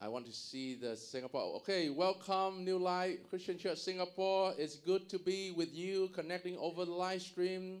I 0.00 0.08
want 0.08 0.26
to 0.26 0.32
see 0.32 0.74
the 0.74 0.96
Singapore. 0.96 1.56
Okay, 1.56 1.88
welcome, 1.88 2.64
New 2.64 2.78
Life 2.78 3.18
Christian 3.28 3.58
Church 3.58 3.78
Singapore. 3.78 4.52
It's 4.58 4.76
good 4.76 5.08
to 5.08 5.18
be 5.18 5.50
with 5.50 5.74
you, 5.74 6.10
connecting 6.14 6.56
over 6.58 6.84
the 6.84 6.92
live 6.92 7.22
stream. 7.22 7.80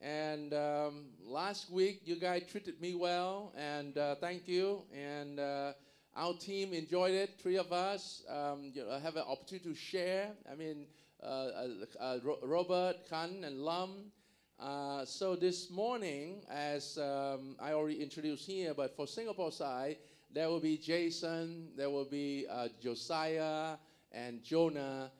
And 0.00 0.52
um, 0.52 1.04
last 1.24 1.70
week, 1.70 2.00
you 2.04 2.16
guys 2.16 2.42
treated 2.50 2.80
me 2.80 2.96
well, 2.96 3.52
and 3.56 3.96
uh, 3.96 4.16
thank 4.16 4.48
you. 4.48 4.82
And 4.92 5.38
uh, 5.38 5.72
our 6.14 6.34
team 6.34 6.72
enjoyed 6.72 7.12
it. 7.12 7.30
Three 7.40 7.56
of 7.56 7.72
us 7.72 8.22
um, 8.28 8.70
you 8.74 8.84
know, 8.84 8.98
have 8.98 9.16
an 9.16 9.24
opportunity 9.26 9.70
to 9.70 9.74
share. 9.74 10.30
I 10.50 10.54
mean, 10.54 10.86
uh, 11.22 11.26
uh, 11.26 11.68
uh 12.00 12.18
Robert, 12.42 12.96
Khan, 13.08 13.44
and 13.44 13.60
Lum. 13.60 14.12
Uh, 14.60 15.04
so 15.04 15.34
this 15.34 15.70
morning, 15.70 16.42
as 16.50 16.98
um, 16.98 17.56
I 17.60 17.72
already 17.72 18.02
introduced 18.02 18.46
here, 18.46 18.74
but 18.74 18.94
for 18.94 19.06
Singapore 19.06 19.52
side, 19.52 19.96
there 20.32 20.48
will 20.48 20.60
be 20.60 20.76
Jason, 20.76 21.68
there 21.76 21.90
will 21.90 22.04
be 22.04 22.46
Josiah, 22.80 23.76
and 24.12 24.42
Jonah 24.42 25.10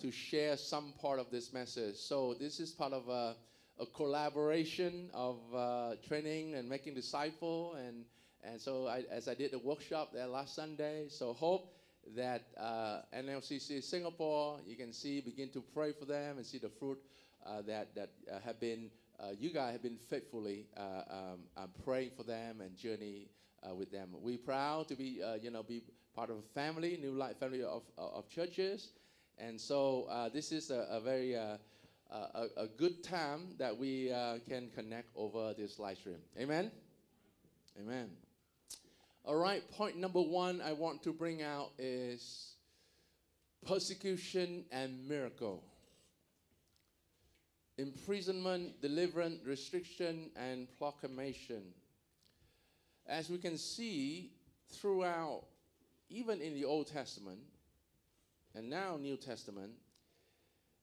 to 0.00 0.10
share 0.10 0.56
some 0.56 0.92
part 1.00 1.18
of 1.18 1.30
this 1.30 1.52
message. 1.52 1.96
So 1.96 2.34
this 2.34 2.60
is 2.60 2.72
part 2.72 2.92
of 2.92 3.08
a 3.08 3.36
a 3.80 3.86
collaboration 3.86 5.08
of 5.14 5.36
uh, 5.54 5.94
training 6.06 6.54
and 6.54 6.68
making 6.68 6.94
disciple 6.94 7.74
and 7.74 8.04
and 8.50 8.60
so 8.60 8.86
I, 8.86 9.04
as 9.10 9.28
I 9.28 9.34
did 9.34 9.52
the 9.52 9.58
workshop 9.58 10.10
there 10.12 10.26
last 10.26 10.54
Sunday, 10.54 11.06
so 11.08 11.32
hope 11.32 11.74
that 12.16 12.46
uh, 12.58 13.00
NLCC 13.14 13.82
Singapore, 13.82 14.60
you 14.66 14.76
can 14.76 14.92
see, 14.92 15.20
begin 15.20 15.50
to 15.50 15.62
pray 15.74 15.92
for 15.92 16.04
them 16.04 16.38
and 16.38 16.46
see 16.46 16.58
the 16.58 16.70
fruit 16.70 16.98
uh, 17.46 17.62
that 17.62 17.94
that 17.94 18.10
uh, 18.32 18.38
have 18.44 18.60
been 18.60 18.90
uh, 19.20 19.30
you 19.38 19.50
guys 19.50 19.72
have 19.72 19.82
been 19.82 19.98
faithfully 20.08 20.66
uh, 20.76 21.02
um, 21.58 21.68
praying 21.84 22.10
for 22.16 22.22
them 22.22 22.60
and 22.60 22.76
journey 22.76 23.28
with 23.76 23.90
them. 23.90 24.10
We're 24.12 24.38
proud 24.38 24.88
to 24.88 24.94
be 24.94 25.20
you 25.40 25.50
know 25.50 25.62
be 25.62 25.82
part 26.14 26.30
of 26.30 26.38
a 26.38 26.42
family, 26.54 26.98
New 27.00 27.12
Life 27.12 27.38
family 27.38 27.62
of 27.62 27.82
of 27.96 28.28
churches, 28.28 28.92
and 29.36 29.60
so 29.60 30.30
this 30.32 30.52
is 30.52 30.70
a, 30.70 30.86
a 30.90 31.00
very 31.00 31.34
a, 31.34 31.58
a 32.56 32.66
good 32.76 33.02
time 33.02 33.48
that 33.58 33.76
we 33.76 34.12
uh, 34.12 34.38
can 34.48 34.70
connect 34.74 35.08
over 35.14 35.54
this 35.54 35.78
live 35.78 35.98
stream. 35.98 36.18
Amen? 36.38 36.70
Amen. 37.78 38.08
All 39.28 39.36
right, 39.36 39.62
point 39.72 39.98
number 39.98 40.22
one 40.22 40.62
I 40.62 40.72
want 40.72 41.02
to 41.02 41.12
bring 41.12 41.42
out 41.42 41.72
is 41.78 42.54
persecution 43.66 44.64
and 44.72 45.06
miracle. 45.06 45.62
Imprisonment, 47.76 48.80
deliverance, 48.80 49.40
restriction, 49.44 50.30
and 50.34 50.66
proclamation. 50.78 51.60
As 53.06 53.28
we 53.28 53.36
can 53.36 53.58
see 53.58 54.32
throughout, 54.70 55.42
even 56.08 56.40
in 56.40 56.54
the 56.54 56.64
Old 56.64 56.86
Testament 56.86 57.40
and 58.54 58.70
now 58.70 58.96
New 58.96 59.18
Testament, 59.18 59.72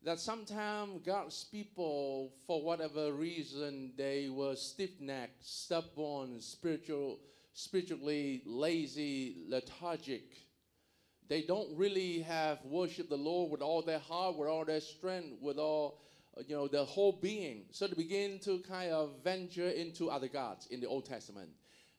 that 0.03 0.19
sometimes 0.19 1.01
God's 1.03 1.45
people, 1.45 2.31
for 2.45 2.61
whatever 2.61 3.11
reason, 3.11 3.93
they 3.97 4.29
were 4.29 4.55
stiff-necked, 4.55 5.43
stubborn, 5.43 6.39
spiritual, 6.41 7.17
spiritually 7.55 8.43
lazy, 8.45 9.45
lethargic. 9.47 10.23
They 11.27 11.41
don't 11.41 11.75
really 11.75 12.19
have 12.19 12.59
worshiped 12.65 13.09
the 13.09 13.15
Lord 13.15 13.49
with 13.49 13.61
all 13.61 13.81
their 13.81 13.99
heart, 13.99 14.37
with 14.37 14.47
all 14.47 14.65
their 14.65 14.81
strength, 14.81 15.41
with 15.41 15.57
all 15.57 16.01
uh, 16.37 16.41
you 16.45 16.55
know, 16.55 16.67
their 16.67 16.83
whole 16.83 17.13
being. 17.13 17.63
So 17.71 17.87
they 17.87 17.95
begin 17.95 18.39
to 18.39 18.59
kind 18.59 18.91
of 18.91 19.23
venture 19.23 19.69
into 19.69 20.11
other 20.11 20.27
gods 20.27 20.67
in 20.67 20.81
the 20.81 20.87
Old 20.87 21.05
Testament. 21.05 21.49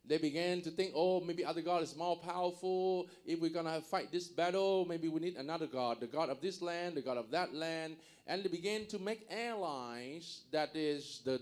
They 0.04 0.18
began 0.18 0.60
to 0.60 0.70
think, 0.70 0.92
oh, 0.94 1.20
maybe 1.20 1.44
other 1.44 1.62
God 1.62 1.82
is 1.82 1.96
more 1.96 2.16
powerful. 2.16 3.08
If 3.24 3.40
we're 3.40 3.50
going 3.50 3.66
to 3.66 3.80
fight 3.80 4.12
this 4.12 4.28
battle, 4.28 4.84
maybe 4.84 5.08
we 5.08 5.20
need 5.20 5.36
another 5.36 5.66
God, 5.66 6.00
the 6.00 6.06
God 6.06 6.28
of 6.28 6.40
this 6.40 6.62
land, 6.62 6.96
the 6.96 7.02
God 7.02 7.16
of 7.16 7.30
that 7.32 7.54
land. 7.54 7.96
And 8.28 8.44
they 8.44 8.48
began 8.48 8.86
to 8.86 8.98
make 9.00 9.26
allies 9.30 10.42
that 10.52 10.76
is 10.76 11.22
the 11.24 11.40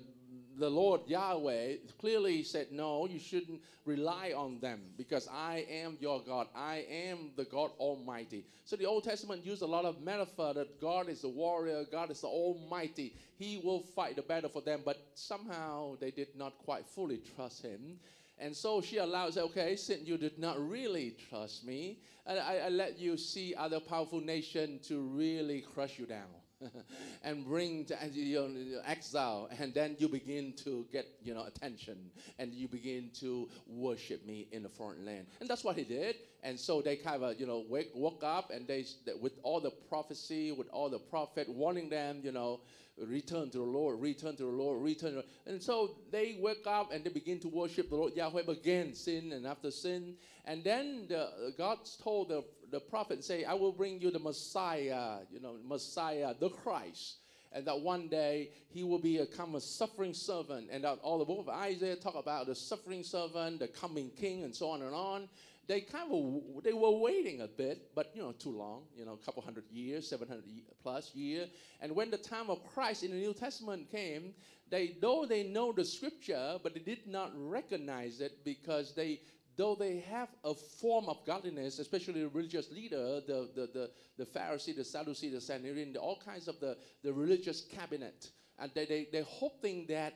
the 0.58 0.70
Lord 0.70 1.02
Yahweh 1.06 1.76
clearly 1.98 2.42
said, 2.42 2.68
No, 2.70 3.06
you 3.06 3.18
shouldn't 3.18 3.60
rely 3.84 4.32
on 4.36 4.60
them 4.60 4.80
because 4.96 5.28
I 5.28 5.66
am 5.70 5.96
your 6.00 6.22
God. 6.22 6.48
I 6.54 6.86
am 6.90 7.30
the 7.36 7.44
God 7.44 7.70
Almighty. 7.78 8.44
So 8.64 8.76
the 8.76 8.86
Old 8.86 9.04
Testament 9.04 9.44
used 9.44 9.62
a 9.62 9.66
lot 9.66 9.84
of 9.84 10.00
metaphor 10.02 10.54
that 10.54 10.80
God 10.80 11.08
is 11.08 11.22
the 11.22 11.28
warrior, 11.28 11.84
God 11.90 12.10
is 12.10 12.20
the 12.20 12.28
Almighty. 12.28 13.14
He 13.36 13.60
will 13.64 13.80
fight 13.80 14.16
the 14.16 14.22
battle 14.22 14.50
for 14.50 14.62
them, 14.62 14.80
but 14.84 14.98
somehow 15.14 15.96
they 16.00 16.10
did 16.10 16.28
not 16.36 16.56
quite 16.58 16.86
fully 16.86 17.20
trust 17.34 17.62
Him. 17.62 17.98
And 18.38 18.54
so 18.54 18.80
she 18.80 18.98
allowed, 18.98 19.36
okay, 19.36 19.76
since 19.76 20.06
you 20.08 20.16
did 20.16 20.38
not 20.38 20.58
really 20.58 21.16
trust 21.28 21.64
me, 21.64 21.98
I, 22.26 22.36
I, 22.38 22.54
I 22.56 22.68
let 22.68 22.98
you 22.98 23.16
see 23.16 23.54
other 23.54 23.80
powerful 23.80 24.20
nations 24.20 24.88
to 24.88 25.00
really 25.00 25.60
crush 25.60 25.98
you 25.98 26.06
down. 26.06 26.43
and 27.22 27.44
bring 27.44 27.84
to 27.86 27.96
you 28.12 28.40
know, 28.40 28.80
exile, 28.86 29.48
and 29.58 29.72
then 29.74 29.96
you 29.98 30.08
begin 30.08 30.52
to 30.64 30.86
get 30.92 31.06
you 31.22 31.34
know 31.34 31.44
attention, 31.44 31.96
and 32.38 32.52
you 32.52 32.68
begin 32.68 33.10
to 33.20 33.48
worship 33.66 34.24
me 34.26 34.48
in 34.52 34.62
the 34.62 34.68
foreign 34.68 35.04
land, 35.04 35.26
and 35.40 35.48
that's 35.48 35.64
what 35.64 35.76
he 35.76 35.84
did. 35.84 36.16
And 36.42 36.60
so 36.60 36.82
they 36.82 36.96
kind 36.96 37.22
of 37.22 37.40
you 37.40 37.46
know 37.46 37.64
wake, 37.68 37.90
woke 37.94 38.22
up, 38.22 38.50
and 38.50 38.66
they 38.66 38.84
with 39.20 39.32
all 39.42 39.60
the 39.60 39.70
prophecy, 39.88 40.52
with 40.52 40.68
all 40.70 40.90
the 40.90 40.98
prophet 40.98 41.48
warning 41.48 41.88
them, 41.88 42.20
you 42.22 42.32
know, 42.32 42.60
return 42.98 43.50
to 43.50 43.58
the 43.58 43.64
Lord, 43.64 44.00
return 44.00 44.36
to 44.36 44.44
the 44.44 44.48
Lord, 44.48 44.82
return. 44.82 45.14
To, 45.14 45.24
and 45.46 45.62
so 45.62 45.96
they 46.10 46.38
wake 46.40 46.66
up 46.66 46.92
and 46.92 47.04
they 47.04 47.10
begin 47.10 47.40
to 47.40 47.48
worship 47.48 47.90
the 47.90 47.96
Lord 47.96 48.14
Yahweh 48.14 48.42
again, 48.48 48.94
sin 48.94 49.32
and 49.32 49.46
after 49.46 49.70
sin. 49.70 50.14
And 50.44 50.62
then 50.62 51.06
the, 51.08 51.54
God 51.58 51.78
told 52.02 52.28
the, 52.28 52.44
the 52.70 52.80
prophet, 52.80 53.24
say, 53.24 53.44
I 53.44 53.54
will 53.54 53.72
bring 53.72 54.00
you 54.00 54.10
the 54.10 54.18
Messiah, 54.18 55.18
you 55.30 55.40
know, 55.40 55.56
Messiah, 55.64 56.34
the 56.38 56.50
Christ. 56.50 57.16
And 57.52 57.64
that 57.68 57.80
one 57.80 58.08
day 58.08 58.50
he 58.68 58.82
will 58.82 58.98
become 58.98 59.54
a 59.54 59.60
suffering 59.60 60.12
servant. 60.12 60.68
And 60.72 60.82
that 60.82 60.98
all 61.02 61.18
the 61.18 61.24
book 61.24 61.38
of 61.38 61.48
Isaiah 61.48 61.94
talk 61.94 62.16
about 62.16 62.46
the 62.46 62.54
suffering 62.54 63.04
servant, 63.04 63.60
the 63.60 63.68
coming 63.68 64.10
king, 64.10 64.42
and 64.42 64.54
so 64.54 64.70
on 64.70 64.82
and 64.82 64.94
on 64.94 65.28
they 65.66 65.80
kind 65.80 66.10
of 66.12 66.62
they 66.62 66.72
were 66.72 66.90
waiting 66.90 67.40
a 67.40 67.48
bit, 67.48 67.90
but 67.94 68.10
you 68.14 68.22
know, 68.22 68.32
too 68.32 68.50
long, 68.50 68.82
you 68.96 69.04
know, 69.04 69.14
a 69.14 69.24
couple 69.24 69.42
hundred 69.42 69.64
years, 69.70 70.08
700 70.08 70.44
plus 70.82 71.14
year. 71.14 71.46
And 71.80 71.94
when 71.94 72.10
the 72.10 72.18
time 72.18 72.50
of 72.50 72.64
Christ 72.74 73.02
in 73.02 73.10
the 73.10 73.16
New 73.16 73.34
Testament 73.34 73.90
came, 73.90 74.34
they 74.70 74.96
though 75.00 75.26
they 75.26 75.44
know 75.44 75.72
the 75.72 75.84
scripture, 75.84 76.58
but 76.62 76.74
they 76.74 76.80
did 76.80 77.06
not 77.06 77.32
recognize 77.34 78.20
it 78.20 78.44
because 78.44 78.94
they 78.94 79.20
though 79.56 79.74
they 79.74 80.00
have 80.10 80.28
a 80.44 80.54
form 80.54 81.08
of 81.08 81.24
godliness, 81.26 81.78
especially 81.78 82.22
the 82.22 82.28
religious 82.28 82.70
leader, 82.70 83.20
the, 83.26 83.48
the, 83.54 83.68
the, 83.72 83.90
the 84.18 84.26
Pharisee, 84.26 84.74
the 84.74 84.84
Sadducee, 84.84 85.30
the 85.30 85.40
Sanhedrin, 85.40 85.96
all 85.96 86.20
kinds 86.24 86.48
of 86.48 86.58
the, 86.60 86.76
the 87.02 87.12
religious 87.12 87.60
cabinet. 87.60 88.30
And 88.58 88.70
they, 88.74 88.84
they, 88.84 89.08
they're 89.12 89.22
hoping 89.24 89.86
that 89.88 90.14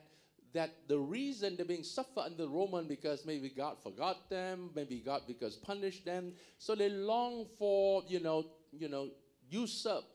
that 0.53 0.71
the 0.87 0.97
reason 0.97 1.55
they're 1.55 1.65
being 1.65 1.83
suffered 1.83 2.21
under 2.25 2.47
Roman 2.47 2.87
because 2.87 3.25
maybe 3.25 3.49
God 3.49 3.77
forgot 3.81 4.29
them, 4.29 4.71
maybe 4.75 4.99
God 4.99 5.21
because 5.27 5.55
punished 5.55 6.05
them. 6.05 6.33
So 6.57 6.75
they 6.75 6.89
long 6.89 7.45
for, 7.57 8.03
you 8.07 8.19
know, 8.19 8.45
you 8.71 8.89
know, 8.89 9.09
usurp 9.49 10.05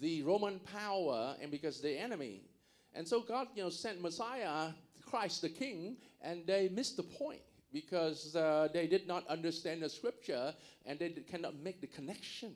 the 0.00 0.22
Roman 0.22 0.58
power 0.60 1.36
and 1.40 1.50
because 1.50 1.80
they're 1.80 2.02
enemy. 2.02 2.42
And 2.94 3.06
so 3.06 3.20
God, 3.20 3.48
you 3.54 3.62
know, 3.62 3.70
sent 3.70 4.00
Messiah, 4.00 4.70
Christ 5.04 5.42
the 5.42 5.48
King, 5.48 5.96
and 6.20 6.46
they 6.46 6.68
missed 6.68 6.96
the 6.96 7.02
point 7.02 7.40
because 7.72 8.36
uh, 8.36 8.68
they 8.72 8.86
did 8.86 9.06
not 9.06 9.26
understand 9.28 9.82
the 9.82 9.88
scripture 9.88 10.54
and 10.86 10.98
they 10.98 11.10
cannot 11.10 11.56
make 11.56 11.80
the 11.80 11.86
connection. 11.86 12.54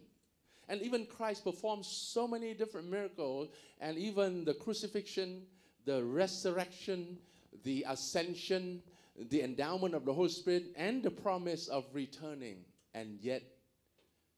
And 0.68 0.83
even 0.83 1.07
Christ 1.07 1.44
performed 1.44 1.87
so 1.87 2.27
many 2.27 2.53
different 2.53 2.90
miracles, 2.90 3.51
and 3.81 3.96
even 3.96 4.44
the 4.44 4.55
crucifixion, 4.55 5.42
the 5.87 6.05
resurrection, 6.05 7.16
the 7.64 7.87
ascension, 7.88 8.83
the 9.31 9.42
endowment 9.42 9.94
of 9.94 10.05
the 10.05 10.12
Holy 10.12 10.29
Spirit, 10.29 10.64
and 10.77 11.03
the 11.03 11.11
promise 11.11 11.68
of 11.68 11.85
returning, 11.94 12.59
and 12.94 13.18
yet 13.22 13.42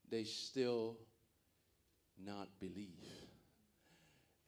they 0.09 0.23
still 0.23 0.95
not 2.23 2.47
believe. 2.59 3.03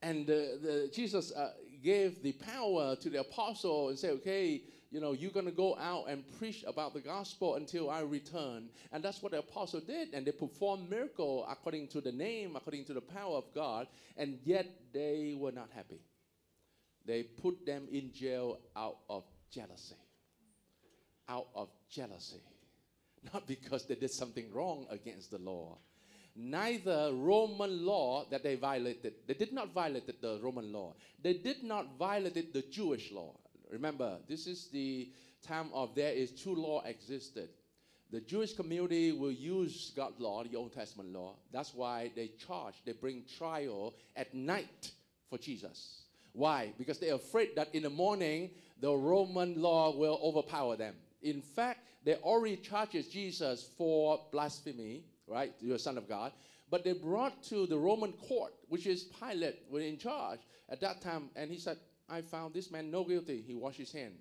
And 0.01 0.27
uh, 0.29 0.33
the, 0.33 0.89
Jesus 0.91 1.31
uh, 1.31 1.51
gave 1.83 2.23
the 2.23 2.31
power 2.33 2.95
to 2.95 3.09
the 3.09 3.19
apostle 3.19 3.89
and 3.89 3.99
said, 3.99 4.11
okay, 4.11 4.61
you 4.89 4.99
know, 4.99 5.13
you're 5.13 5.31
going 5.31 5.45
to 5.45 5.51
go 5.51 5.77
out 5.77 6.05
and 6.09 6.23
preach 6.39 6.63
about 6.67 6.93
the 6.93 6.99
gospel 6.99 7.55
until 7.55 7.89
I 7.89 8.01
return. 8.01 8.69
And 8.91 9.03
that's 9.03 9.21
what 9.21 9.31
the 9.31 9.39
apostle 9.39 9.79
did. 9.79 10.13
And 10.13 10.25
they 10.25 10.31
performed 10.31 10.89
miracle 10.89 11.45
according 11.49 11.87
to 11.89 12.01
the 12.01 12.11
name, 12.11 12.55
according 12.55 12.85
to 12.85 12.93
the 12.93 13.01
power 13.01 13.37
of 13.37 13.45
God. 13.53 13.87
And 14.17 14.39
yet 14.43 14.67
they 14.91 15.35
were 15.37 15.51
not 15.51 15.69
happy. 15.73 16.01
They 17.05 17.23
put 17.23 17.65
them 17.65 17.87
in 17.91 18.11
jail 18.13 18.59
out 18.75 18.97
of 19.09 19.23
jealousy. 19.51 19.95
Out 21.27 21.47
of 21.55 21.69
jealousy. 21.89 22.41
Not 23.33 23.47
because 23.47 23.85
they 23.85 23.95
did 23.95 24.11
something 24.11 24.51
wrong 24.53 24.87
against 24.89 25.31
the 25.31 25.37
law. 25.37 25.77
Neither 26.35 27.11
Roman 27.13 27.85
law 27.85 28.25
that 28.29 28.43
they 28.43 28.55
violated, 28.55 29.13
they 29.27 29.33
did 29.33 29.51
not 29.51 29.73
violate 29.73 30.21
the 30.21 30.39
Roman 30.41 30.71
law. 30.71 30.95
They 31.21 31.33
did 31.33 31.61
not 31.61 31.97
violate 31.99 32.53
the 32.53 32.61
Jewish 32.61 33.11
law. 33.11 33.35
Remember, 33.69 34.17
this 34.29 34.47
is 34.47 34.69
the 34.71 35.11
time 35.45 35.69
of 35.73 35.93
there 35.93 36.13
is 36.13 36.31
two 36.31 36.55
law 36.55 36.83
existed. 36.85 37.49
The 38.11 38.21
Jewish 38.21 38.53
community 38.53 39.11
will 39.11 39.31
use 39.31 39.91
God's 39.95 40.19
law, 40.19 40.43
the 40.43 40.57
Old 40.57 40.73
Testament 40.73 41.13
law. 41.13 41.35
That's 41.51 41.73
why 41.73 42.11
they 42.15 42.27
charge, 42.45 42.75
they 42.85 42.91
bring 42.93 43.23
trial 43.37 43.93
at 44.15 44.33
night 44.33 44.91
for 45.29 45.37
Jesus. 45.37 46.00
Why? 46.33 46.73
Because 46.77 46.99
they're 46.99 47.15
afraid 47.15 47.55
that 47.55 47.73
in 47.73 47.83
the 47.83 47.89
morning 47.89 48.51
the 48.79 48.91
Roman 48.91 49.61
law 49.61 49.95
will 49.95 50.19
overpower 50.23 50.75
them. 50.75 50.95
In 51.21 51.41
fact, 51.41 51.79
they 52.03 52.15
already 52.15 52.57
charges 52.57 53.07
Jesus 53.07 53.69
for 53.77 54.19
blasphemy, 54.31 55.03
right? 55.27 55.53
You're 55.59 55.75
a 55.75 55.79
son 55.79 55.97
of 55.97 56.09
God. 56.09 56.31
But 56.69 56.83
they 56.83 56.93
brought 56.93 57.43
to 57.43 57.67
the 57.67 57.77
Roman 57.77 58.13
court, 58.13 58.53
which 58.69 58.87
is 58.87 59.03
Pilate, 59.03 59.59
was 59.69 59.83
in 59.83 59.97
charge 59.97 60.39
at 60.69 60.81
that 60.81 61.01
time, 61.01 61.29
and 61.35 61.51
he 61.51 61.59
said, 61.59 61.77
I 62.09 62.21
found 62.21 62.53
this 62.53 62.71
man 62.71 62.89
no 62.89 63.03
guilty. 63.03 63.43
He 63.45 63.53
washed 63.53 63.77
his 63.77 63.91
hand 63.91 64.13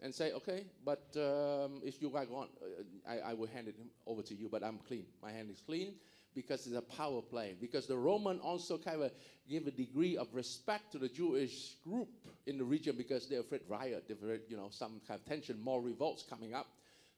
and 0.00 0.14
say, 0.14 0.32
okay, 0.32 0.66
but 0.84 1.04
um, 1.16 1.80
if 1.82 2.00
you 2.00 2.10
guys 2.10 2.28
want, 2.28 2.50
uh, 2.62 3.10
I, 3.10 3.30
I 3.30 3.34
will 3.34 3.48
hand 3.48 3.68
it 3.68 3.76
over 4.06 4.22
to 4.22 4.34
you, 4.34 4.48
but 4.50 4.62
I'm 4.62 4.78
clean. 4.78 5.06
My 5.22 5.32
hand 5.32 5.50
is 5.50 5.60
clean 5.60 5.94
because 6.34 6.66
it's 6.66 6.76
a 6.76 6.82
power 6.82 7.22
play. 7.22 7.54
Because 7.60 7.86
the 7.86 7.96
Roman 7.96 8.40
also 8.40 8.78
kind 8.78 9.02
of 9.02 9.12
give 9.48 9.66
a 9.66 9.70
degree 9.70 10.16
of 10.16 10.28
respect 10.32 10.92
to 10.92 10.98
the 10.98 11.08
Jewish 11.08 11.74
group 11.84 12.08
in 12.46 12.58
the 12.58 12.64
region 12.64 12.96
because 12.96 13.28
they're 13.28 13.40
afraid 13.40 13.62
riot, 13.68 14.04
they're 14.06 14.16
afraid, 14.16 14.40
you 14.48 14.56
know, 14.56 14.68
some 14.70 15.00
kind 15.06 15.20
of 15.20 15.26
tension, 15.26 15.60
more 15.62 15.80
revolts 15.80 16.24
coming 16.28 16.54
up. 16.54 16.66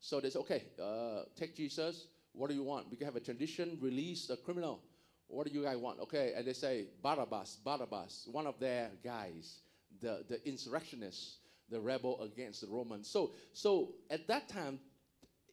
So 0.00 0.20
they 0.20 0.30
say, 0.30 0.38
okay, 0.40 0.64
uh, 0.82 1.22
take 1.38 1.56
Jesus. 1.56 2.06
What 2.32 2.50
do 2.50 2.54
you 2.54 2.62
want? 2.62 2.90
We 2.90 2.96
can 2.96 3.06
have 3.06 3.16
a 3.16 3.20
tradition, 3.20 3.78
release 3.80 4.28
a 4.28 4.36
criminal. 4.36 4.82
What 5.28 5.46
do 5.46 5.52
you 5.52 5.64
guys 5.64 5.78
want? 5.78 6.00
Okay, 6.00 6.34
and 6.36 6.46
they 6.46 6.52
say 6.52 6.86
Barabbas, 7.02 7.58
Barabbas, 7.64 8.28
one 8.30 8.46
of 8.46 8.60
their 8.60 8.90
guys, 9.02 9.60
the, 10.00 10.24
the 10.28 10.46
insurrectionists, 10.46 11.38
the 11.70 11.80
rebel 11.80 12.20
against 12.22 12.60
the 12.60 12.68
Romans. 12.68 13.08
So, 13.08 13.32
so 13.52 13.94
at 14.10 14.28
that 14.28 14.48
time, 14.48 14.78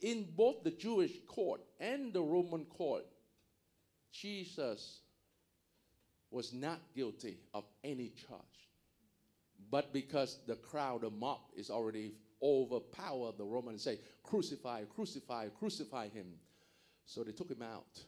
in 0.01 0.27
both 0.35 0.63
the 0.63 0.71
Jewish 0.71 1.13
court 1.27 1.61
and 1.79 2.13
the 2.13 2.21
Roman 2.21 2.65
court, 2.65 3.05
Jesus 4.13 5.01
was 6.31 6.53
not 6.53 6.79
guilty 6.95 7.37
of 7.53 7.65
any 7.83 8.13
charge. 8.27 8.41
But 9.69 9.91
because 9.91 10.39
the 10.47 10.55
crowd, 10.55 11.01
the 11.01 11.09
mob, 11.09 11.39
is 11.55 11.69
already 11.69 12.13
overpower 12.41 13.31
the 13.37 13.43
Roman 13.43 13.73
and 13.73 13.81
say, 13.81 13.99
Crucify, 14.23 14.83
crucify, 14.85 15.47
crucify 15.59 16.09
him. 16.09 16.27
So 17.05 17.23
they 17.23 17.31
took 17.31 17.49
him 17.49 17.61
out 17.61 17.99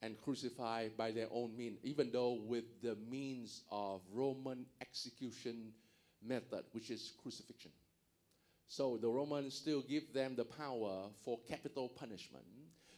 and 0.00 0.20
crucified 0.20 0.96
by 0.96 1.12
their 1.12 1.28
own 1.30 1.56
means, 1.56 1.78
even 1.82 2.10
though 2.12 2.40
with 2.44 2.64
the 2.82 2.96
means 3.10 3.62
of 3.70 4.00
Roman 4.12 4.66
execution 4.80 5.72
method, 6.26 6.64
which 6.72 6.90
is 6.90 7.12
crucifixion. 7.22 7.70
So 8.66 8.96
the 8.96 9.08
Romans 9.08 9.54
still 9.54 9.82
give 9.82 10.12
them 10.12 10.34
the 10.36 10.44
power 10.44 11.08
for 11.24 11.38
capital 11.48 11.88
punishment. 11.88 12.44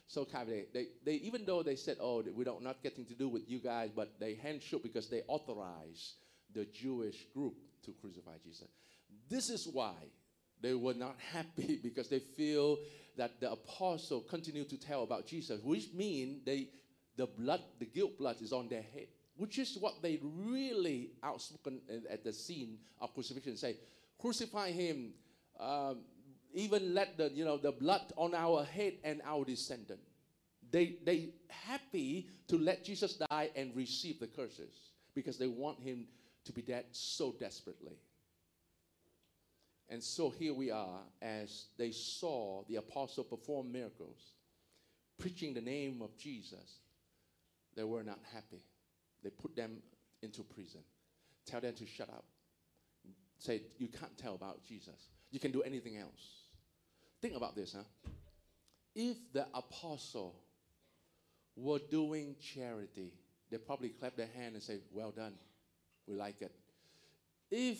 So 0.06 0.24
kind 0.24 0.48
of 0.48 0.54
they, 0.54 0.66
they, 0.72 0.86
they, 1.04 1.14
even 1.24 1.44
though 1.44 1.62
they 1.62 1.76
said, 1.76 1.96
oh, 2.00 2.22
we 2.34 2.44
don't 2.44 2.62
not 2.62 2.82
getting 2.82 3.04
to 3.06 3.14
do 3.14 3.28
with 3.28 3.48
you 3.48 3.58
guys, 3.58 3.90
but 3.94 4.20
they 4.20 4.34
handshook 4.34 4.82
because 4.82 5.08
they 5.08 5.22
authorized 5.28 6.14
the 6.54 6.66
Jewish 6.66 7.26
group 7.34 7.54
to 7.84 7.92
crucify 8.00 8.36
Jesus. 8.44 8.68
This 9.28 9.50
is 9.50 9.66
why 9.66 9.94
they 10.60 10.74
were 10.74 10.94
not 10.94 11.16
happy 11.32 11.80
because 11.82 12.08
they 12.08 12.20
feel 12.20 12.78
that 13.16 13.40
the 13.40 13.52
apostle 13.52 14.20
continued 14.20 14.68
to 14.70 14.76
tell 14.76 15.02
about 15.02 15.26
Jesus, 15.26 15.60
which 15.62 15.92
means 15.94 16.44
they 16.44 16.68
the 17.16 17.26
blood, 17.26 17.60
the 17.78 17.86
guilt 17.86 18.18
blood 18.18 18.36
is 18.42 18.52
on 18.52 18.68
their 18.68 18.82
head, 18.82 19.06
which 19.36 19.58
is 19.58 19.76
what 19.78 20.02
they 20.02 20.18
really 20.22 21.10
outspoken 21.22 21.80
at 22.10 22.24
the 22.24 22.32
scene 22.32 22.78
of 23.00 23.14
crucifixion 23.14 23.56
say, 23.56 23.76
crucify 24.20 24.70
him, 24.70 25.12
um, 25.60 25.98
even 26.54 26.94
let 26.94 27.18
the 27.18 27.30
you 27.34 27.44
know 27.44 27.58
the 27.58 27.72
blood 27.72 28.12
on 28.16 28.34
our 28.34 28.64
head 28.64 28.94
and 29.04 29.20
our 29.24 29.44
descendant. 29.44 30.00
They 30.70 30.96
they 31.04 31.30
happy 31.48 32.28
to 32.48 32.56
let 32.56 32.84
Jesus 32.84 33.20
die 33.30 33.50
and 33.54 33.74
receive 33.74 34.20
the 34.20 34.26
curses 34.26 34.74
because 35.14 35.36
they 35.36 35.48
want 35.48 35.80
him 35.80 36.06
to 36.44 36.52
be 36.52 36.62
dead 36.62 36.86
so 36.92 37.34
desperately. 37.38 37.98
And 39.88 40.02
so 40.02 40.30
here 40.30 40.54
we 40.54 40.70
are 40.70 41.00
as 41.20 41.66
they 41.76 41.90
saw 41.90 42.64
the 42.68 42.76
apostle 42.76 43.24
perform 43.24 43.70
miracles, 43.70 44.32
preaching 45.18 45.54
the 45.54 45.60
name 45.60 46.00
of 46.02 46.16
Jesus. 46.16 46.78
They 47.76 47.84
were 47.84 48.02
not 48.02 48.18
happy. 48.32 48.62
They 49.22 49.30
put 49.30 49.56
them 49.56 49.78
into 50.22 50.42
prison. 50.42 50.80
Tell 51.46 51.60
them 51.60 51.74
to 51.74 51.86
shut 51.86 52.08
up. 52.08 52.24
Say, 53.38 53.62
you 53.78 53.88
can't 53.88 54.16
tell 54.16 54.34
about 54.34 54.64
Jesus. 54.66 55.08
You 55.30 55.40
can 55.40 55.52
do 55.52 55.62
anything 55.62 55.96
else. 55.96 56.43
Think 57.24 57.36
about 57.36 57.56
this, 57.56 57.72
huh? 57.74 58.10
If 58.94 59.16
the 59.32 59.46
apostle 59.54 60.34
were 61.56 61.78
doing 61.90 62.36
charity, 62.38 63.14
they 63.50 63.56
probably 63.56 63.88
clap 63.88 64.14
their 64.14 64.28
hand 64.36 64.52
and 64.52 64.62
say, 64.62 64.80
Well 64.92 65.10
done. 65.10 65.32
We 66.06 66.16
like 66.16 66.42
it. 66.42 66.52
If 67.50 67.78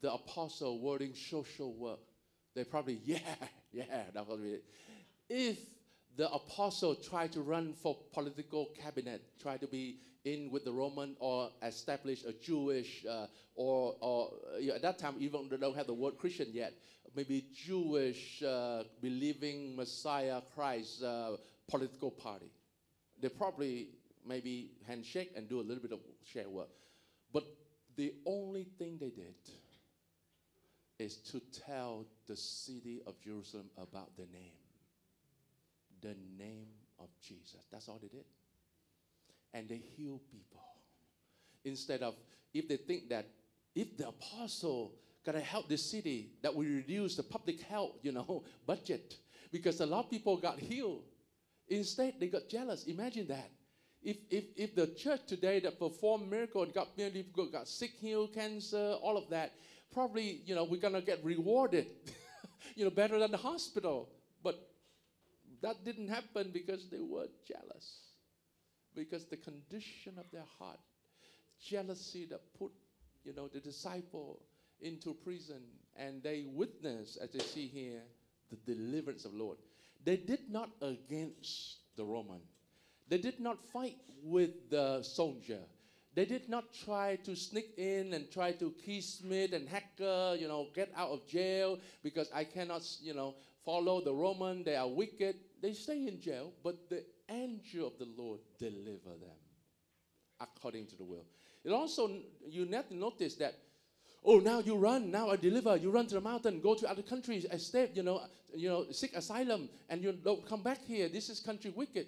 the 0.00 0.12
apostle 0.12 0.78
were 0.80 0.98
doing 0.98 1.12
social 1.12 1.74
work, 1.74 1.98
they 2.54 2.62
probably, 2.62 3.00
yeah, 3.04 3.18
yeah, 3.72 4.04
that 4.14 4.28
was 4.28 4.38
it. 4.44 4.62
If 5.28 5.58
the 6.16 6.30
apostle 6.30 6.94
tried 6.94 7.32
to 7.32 7.40
run 7.40 7.72
for 7.72 7.98
political 8.12 8.70
cabinet, 8.80 9.22
tried 9.42 9.62
to 9.62 9.66
be 9.66 9.98
in 10.24 10.52
with 10.52 10.64
the 10.64 10.72
Roman 10.72 11.16
or 11.18 11.50
establish 11.62 12.22
a 12.24 12.32
Jewish 12.32 13.04
uh, 13.10 13.26
or, 13.56 13.96
or 14.00 14.30
uh, 14.56 14.74
at 14.74 14.82
that 14.82 15.00
time 15.00 15.16
even 15.18 15.48
they 15.50 15.56
don't 15.56 15.76
have 15.76 15.88
the 15.88 15.94
word 15.94 16.16
Christian 16.16 16.48
yet, 16.52 16.74
maybe 17.14 17.44
Jewish 17.54 18.42
uh, 18.42 18.84
believing 19.00 19.76
Messiah 19.76 20.40
Christ 20.54 21.02
uh, 21.02 21.36
political 21.68 22.10
party. 22.10 22.50
They 23.20 23.28
probably 23.28 23.88
maybe 24.26 24.72
handshake 24.86 25.32
and 25.36 25.48
do 25.48 25.60
a 25.60 25.62
little 25.62 25.82
bit 25.82 25.92
of 25.92 26.00
share 26.24 26.48
work. 26.48 26.68
But 27.32 27.44
the 27.96 28.14
only 28.26 28.66
thing 28.78 28.98
they 29.00 29.10
did 29.10 29.34
is 30.98 31.16
to 31.16 31.40
tell 31.66 32.06
the 32.26 32.36
city 32.36 33.02
of 33.06 33.20
Jerusalem 33.20 33.70
about 33.76 34.16
the 34.16 34.26
name. 34.32 34.52
The 36.00 36.14
name 36.38 36.68
of 36.98 37.08
Jesus. 37.20 37.66
That's 37.70 37.88
all 37.88 37.98
they 38.00 38.08
did. 38.08 38.24
And 39.52 39.68
they 39.68 39.82
heal 39.96 40.20
people. 40.30 40.62
Instead 41.64 42.02
of, 42.02 42.14
if 42.52 42.68
they 42.68 42.76
think 42.76 43.08
that 43.08 43.26
if 43.74 43.96
the 43.96 44.08
apostle 44.08 44.92
gonna 45.24 45.40
help 45.40 45.68
the 45.68 45.78
city, 45.78 46.32
that 46.42 46.54
will 46.54 46.64
reduce 46.64 47.16
the 47.16 47.22
public 47.22 47.60
health, 47.62 47.92
you 48.02 48.12
know, 48.12 48.44
budget. 48.66 49.16
Because 49.50 49.80
a 49.80 49.86
lot 49.86 50.04
of 50.04 50.10
people 50.10 50.36
got 50.36 50.58
healed. 50.58 51.02
Instead, 51.68 52.14
they 52.20 52.26
got 52.28 52.48
jealous. 52.48 52.84
Imagine 52.84 53.28
that. 53.28 53.50
If, 54.02 54.18
if, 54.30 54.44
if 54.56 54.74
the 54.74 54.88
church 54.88 55.20
today 55.26 55.60
that 55.60 55.78
performed 55.78 56.30
miracles, 56.30 56.68
got 56.74 56.88
many 56.98 57.22
people 57.22 57.46
got 57.50 57.66
sick, 57.66 57.92
healed, 57.98 58.34
cancer, 58.34 58.96
all 59.00 59.16
of 59.16 59.30
that, 59.30 59.52
probably, 59.94 60.42
you 60.44 60.54
know, 60.54 60.64
we're 60.64 60.80
going 60.80 60.92
to 60.92 61.00
get 61.00 61.24
rewarded, 61.24 61.86
you 62.74 62.84
know, 62.84 62.90
better 62.90 63.18
than 63.18 63.30
the 63.30 63.38
hospital. 63.38 64.10
But 64.42 64.56
that 65.62 65.84
didn't 65.84 66.08
happen 66.08 66.50
because 66.52 66.90
they 66.90 67.00
were 67.00 67.28
jealous. 67.48 68.00
Because 68.94 69.24
the 69.24 69.38
condition 69.38 70.18
of 70.18 70.30
their 70.30 70.44
heart, 70.58 70.78
jealousy 71.64 72.26
that 72.26 72.40
put, 72.58 72.72
you 73.24 73.32
know, 73.34 73.48
the 73.48 73.60
disciple 73.60 74.42
into 74.84 75.14
prison 75.14 75.62
and 75.96 76.22
they 76.22 76.44
witnessed, 76.46 77.18
as 77.20 77.30
they 77.30 77.40
see 77.40 77.66
here, 77.66 78.02
the 78.50 78.74
deliverance 78.74 79.24
of 79.24 79.34
Lord. 79.34 79.56
They 80.04 80.16
did 80.16 80.50
not 80.50 80.70
against 80.82 81.78
the 81.96 82.04
Roman. 82.04 82.40
They 83.08 83.18
did 83.18 83.40
not 83.40 83.58
fight 83.72 83.96
with 84.22 84.70
the 84.70 85.02
soldier. 85.02 85.60
They 86.14 86.24
did 86.24 86.48
not 86.48 86.72
try 86.84 87.16
to 87.24 87.34
sneak 87.34 87.74
in 87.76 88.12
and 88.14 88.30
try 88.30 88.52
to 88.52 88.72
keysmith 88.86 89.52
and 89.52 89.68
hacker, 89.68 90.36
you 90.38 90.46
know, 90.46 90.68
get 90.74 90.92
out 90.96 91.10
of 91.10 91.26
jail 91.26 91.78
because 92.02 92.30
I 92.32 92.44
cannot, 92.44 92.82
you 93.00 93.14
know, 93.14 93.34
follow 93.64 94.00
the 94.00 94.12
Roman. 94.12 94.62
They 94.62 94.76
are 94.76 94.88
wicked. 94.88 95.36
They 95.60 95.72
stay 95.72 96.06
in 96.06 96.20
jail, 96.20 96.52
but 96.62 96.88
the 96.88 97.04
angel 97.28 97.88
of 97.88 97.98
the 97.98 98.08
Lord 98.16 98.40
deliver 98.58 99.10
them 99.10 99.38
according 100.40 100.86
to 100.88 100.96
the 100.96 101.04
will. 101.04 101.24
It 101.64 101.72
also, 101.72 102.10
you 102.46 102.66
notice 102.90 103.34
that, 103.36 103.54
oh, 104.24 104.38
now 104.38 104.60
you 104.60 104.76
run, 104.76 105.10
now 105.10 105.30
I 105.30 105.36
deliver. 105.36 105.76
You 105.76 105.90
run 105.90 106.06
to 106.06 106.14
the 106.14 106.20
mountain, 106.20 106.60
go 106.60 106.74
to 106.74 106.90
other 106.90 107.02
countries, 107.02 107.46
escape, 107.50 107.90
you 107.94 108.02
know, 108.02 108.22
you 108.54 108.68
know, 108.68 108.86
seek 108.90 109.14
asylum, 109.14 109.68
and 109.88 110.02
you 110.02 110.12
don't 110.12 110.46
come 110.48 110.62
back 110.62 110.78
here. 110.86 111.08
This 111.08 111.28
is 111.28 111.40
country 111.40 111.72
wicked. 111.74 112.06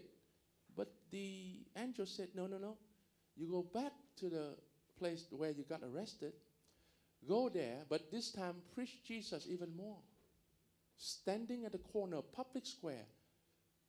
But 0.77 0.93
the 1.11 1.61
angel 1.77 2.07
said, 2.07 2.29
no, 2.35 2.47
no, 2.47 2.59
no. 2.59 2.77
You 3.37 3.49
go 3.51 3.63
back 3.63 3.93
to 4.21 4.29
the 4.29 4.55
place 4.99 5.27
where 5.31 5.51
you 5.51 5.65
got 5.69 5.81
arrested, 5.83 6.33
go 7.29 7.49
there, 7.49 7.85
but 7.89 8.11
this 8.11 8.31
time 8.33 8.55
preach 8.75 9.03
Jesus 9.05 9.47
even 9.49 9.77
more. 9.77 9.99
Standing 10.97 11.67
at 11.67 11.73
the 11.73 11.79
corner 11.79 12.17
of 12.17 12.33
public 12.33 12.65
square, 12.65 13.05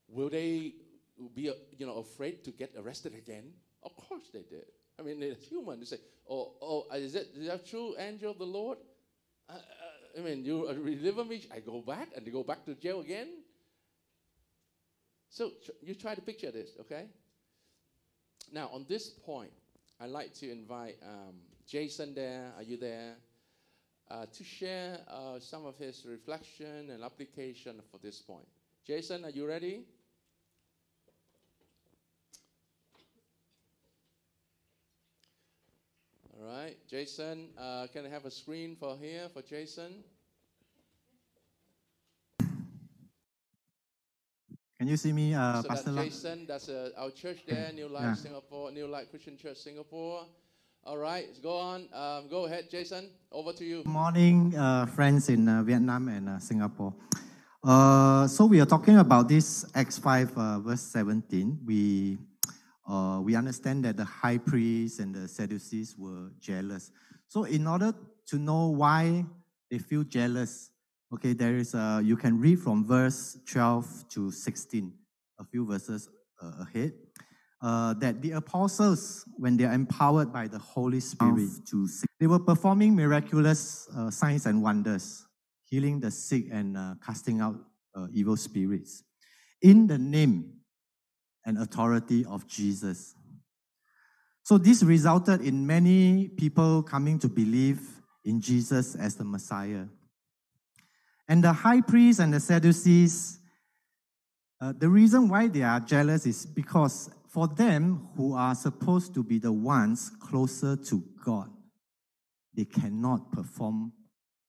will 0.10 0.30
they 0.30 0.74
be 1.34 1.52
you 1.78 1.86
know 1.86 1.96
afraid 1.96 2.44
to 2.44 2.52
get 2.52 2.74
arrested 2.78 3.14
again? 3.14 3.54
Of 3.84 3.96
course 3.96 4.30
they 4.34 4.42
did. 4.42 4.66
I 5.00 5.04
mean, 5.04 5.22
it's 5.22 5.46
human. 5.48 5.80
They 5.80 5.86
say, 5.86 6.00
"Oh, 6.30 6.54
oh, 6.62 6.86
is 6.96 7.16
it 7.16 7.30
is 7.36 7.48
that 7.48 7.66
true, 7.68 7.96
angel 7.98 8.32
of 8.32 8.38
the 8.38 8.46
Lord?" 8.46 8.78
Uh, 9.50 9.54
uh, 9.54 10.20
I 10.20 10.22
mean, 10.22 10.44
you 10.44 10.68
deliver 11.00 11.24
me. 11.24 11.48
I 11.54 11.60
go 11.60 11.82
back, 11.82 12.10
and 12.16 12.26
they 12.26 12.32
go 12.32 12.44
back 12.44 12.66
to 12.66 12.76
jail 12.76 13.02
again. 13.02 13.28
So 15.30 15.52
you 15.82 15.94
try 15.94 16.16
to 16.16 16.22
picture 16.22 16.52
this, 16.52 16.72
okay? 16.80 17.06
Now, 18.52 18.70
on 18.74 18.86
this 18.88 19.10
point, 19.10 19.52
I'd 20.00 20.10
like 20.10 20.34
to 20.36 20.50
invite 20.50 20.96
um, 21.04 21.36
Jason 21.68 22.16
there. 22.16 22.52
Are 22.56 22.64
you 22.64 22.78
there? 22.78 23.16
Uh, 24.10 24.26
to 24.34 24.44
share 24.44 25.00
uh, 25.10 25.38
some 25.40 25.66
of 25.66 25.78
his 25.78 26.06
reflection 26.10 26.90
and 26.92 27.04
application 27.04 27.82
for 27.92 27.98
this 27.98 28.22
point. 28.22 28.48
Jason, 28.86 29.26
are 29.26 29.32
you 29.32 29.46
ready? 29.46 29.84
All 36.40 36.46
right, 36.46 36.78
Jason, 36.88 37.48
uh, 37.58 37.88
can 37.92 38.06
I 38.06 38.10
have 38.10 38.26
a 38.26 38.30
screen 38.30 38.76
for 38.80 38.96
here 38.96 39.28
for 39.34 39.42
Jason? 39.42 40.04
Can 44.78 44.88
you 44.88 44.98
see 44.98 45.12
me, 45.12 45.34
uh, 45.34 45.64
so 45.64 45.68
Pastor? 45.68 45.92
That's 45.94 46.08
Jason, 46.08 46.46
that's 46.46 46.70
uh, 46.70 46.92
our 46.96 47.10
church 47.10 47.40
there, 47.48 47.72
New 47.74 47.88
Life 47.88 48.04
yeah. 48.04 48.14
Singapore, 48.14 48.72
New 48.72 48.86
Life 48.86 49.10
Christian 49.10 49.36
Church 49.36 49.58
Singapore. 49.58 50.28
All 50.84 51.00
right, 51.00 51.26
go 51.42 51.58
on. 51.58 51.90
Um, 51.92 52.30
go 52.30 52.46
ahead, 52.46 52.70
Jason. 52.70 53.10
Over 53.32 53.54
to 53.54 53.66
you. 53.66 53.78
Good 53.78 53.88
morning, 53.88 54.56
uh, 54.56 54.86
friends 54.86 55.30
in 55.30 55.50
uh, 55.50 55.64
Vietnam 55.64 56.08
and 56.08 56.30
uh, 56.30 56.38
Singapore. 56.38 56.94
Uh, 57.64 58.28
so 58.28 58.46
we 58.46 58.62
are 58.62 58.68
talking 58.68 58.98
about 59.00 59.28
this 59.28 59.66
Acts 59.74 59.98
5, 59.98 60.38
uh, 60.38 60.60
verse 60.60 60.82
17. 60.82 61.62
We 61.66 62.20
uh, 62.88 63.20
we 63.22 63.36
understand 63.36 63.84
that 63.86 63.98
the 63.98 64.06
high 64.06 64.38
priests 64.38 65.00
and 65.00 65.14
the 65.14 65.28
Sadducees 65.28 65.96
were 65.98 66.32
jealous. 66.40 66.92
So 67.28 67.44
in 67.44 67.68
order 67.68 67.94
to 68.28 68.38
know 68.38 68.68
why 68.68 69.26
they 69.70 69.80
feel 69.80 70.04
jealous, 70.04 70.72
Okay, 71.14 71.32
there 71.32 71.56
is 71.56 71.74
a, 71.74 72.02
you 72.04 72.18
can 72.18 72.38
read 72.38 72.60
from 72.60 72.86
verse 72.86 73.38
12 73.46 74.10
to 74.10 74.30
16, 74.30 74.92
a 75.40 75.46
few 75.46 75.66
verses 75.66 76.10
uh, 76.44 76.52
ahead. 76.64 76.92
uh, 77.62 77.94
that 77.96 78.22
the 78.22 78.32
apostles, 78.32 79.24
when 79.38 79.56
they 79.56 79.64
are 79.64 79.74
empowered 79.74 80.34
by 80.34 80.48
the 80.48 80.60
Holy 80.60 81.00
Spirit, 81.00 81.50
to 81.66 81.88
they 82.20 82.28
were 82.28 82.40
performing 82.40 82.94
miraculous 82.94 83.88
uh, 83.96 84.12
signs 84.12 84.46
and 84.46 84.62
wonders, 84.62 85.26
healing 85.64 86.00
the 86.02 86.12
sick 86.12 86.46
and 86.52 86.78
uh, 86.78 86.96
casting 87.04 87.40
out 87.40 87.56
uh, 87.96 88.08
evil 88.14 88.36
spirits 88.36 89.04
in 89.62 89.88
the 89.88 89.98
name 89.98 90.57
and 91.48 91.58
authority 91.58 92.26
of 92.26 92.46
Jesus. 92.46 93.16
So 94.44 94.60
this 94.60 94.84
resulted 94.84 95.42
in 95.42 95.66
many 95.66 96.28
people 96.28 96.84
coming 96.84 97.18
to 97.20 97.28
believe 97.28 97.82
in 98.24 98.40
Jesus 98.40 98.94
as 98.96 99.16
the 99.16 99.24
Messiah. 99.24 99.86
And 101.28 101.44
the 101.44 101.54
high 101.54 101.82
priests 101.82 102.20
and 102.20 102.34
the 102.34 102.40
Sadducees, 102.40 103.40
uh, 104.62 104.74
the 104.78 104.90
reason 104.90 105.30
why 105.30 105.48
they 105.48 105.64
are 105.64 105.80
jealous 105.80 106.26
is 106.26 106.46
because 106.46 107.10
for 107.28 107.48
them, 107.48 108.10
who 108.16 108.36
are 108.36 108.56
supposed 108.56 109.14
to 109.14 109.24
be 109.24 109.40
the 109.40 109.52
ones 109.52 110.12
closer 110.20 110.76
to 110.76 111.04
God, 111.24 111.50
they 112.54 112.66
cannot 112.66 113.32
perform 113.32 113.94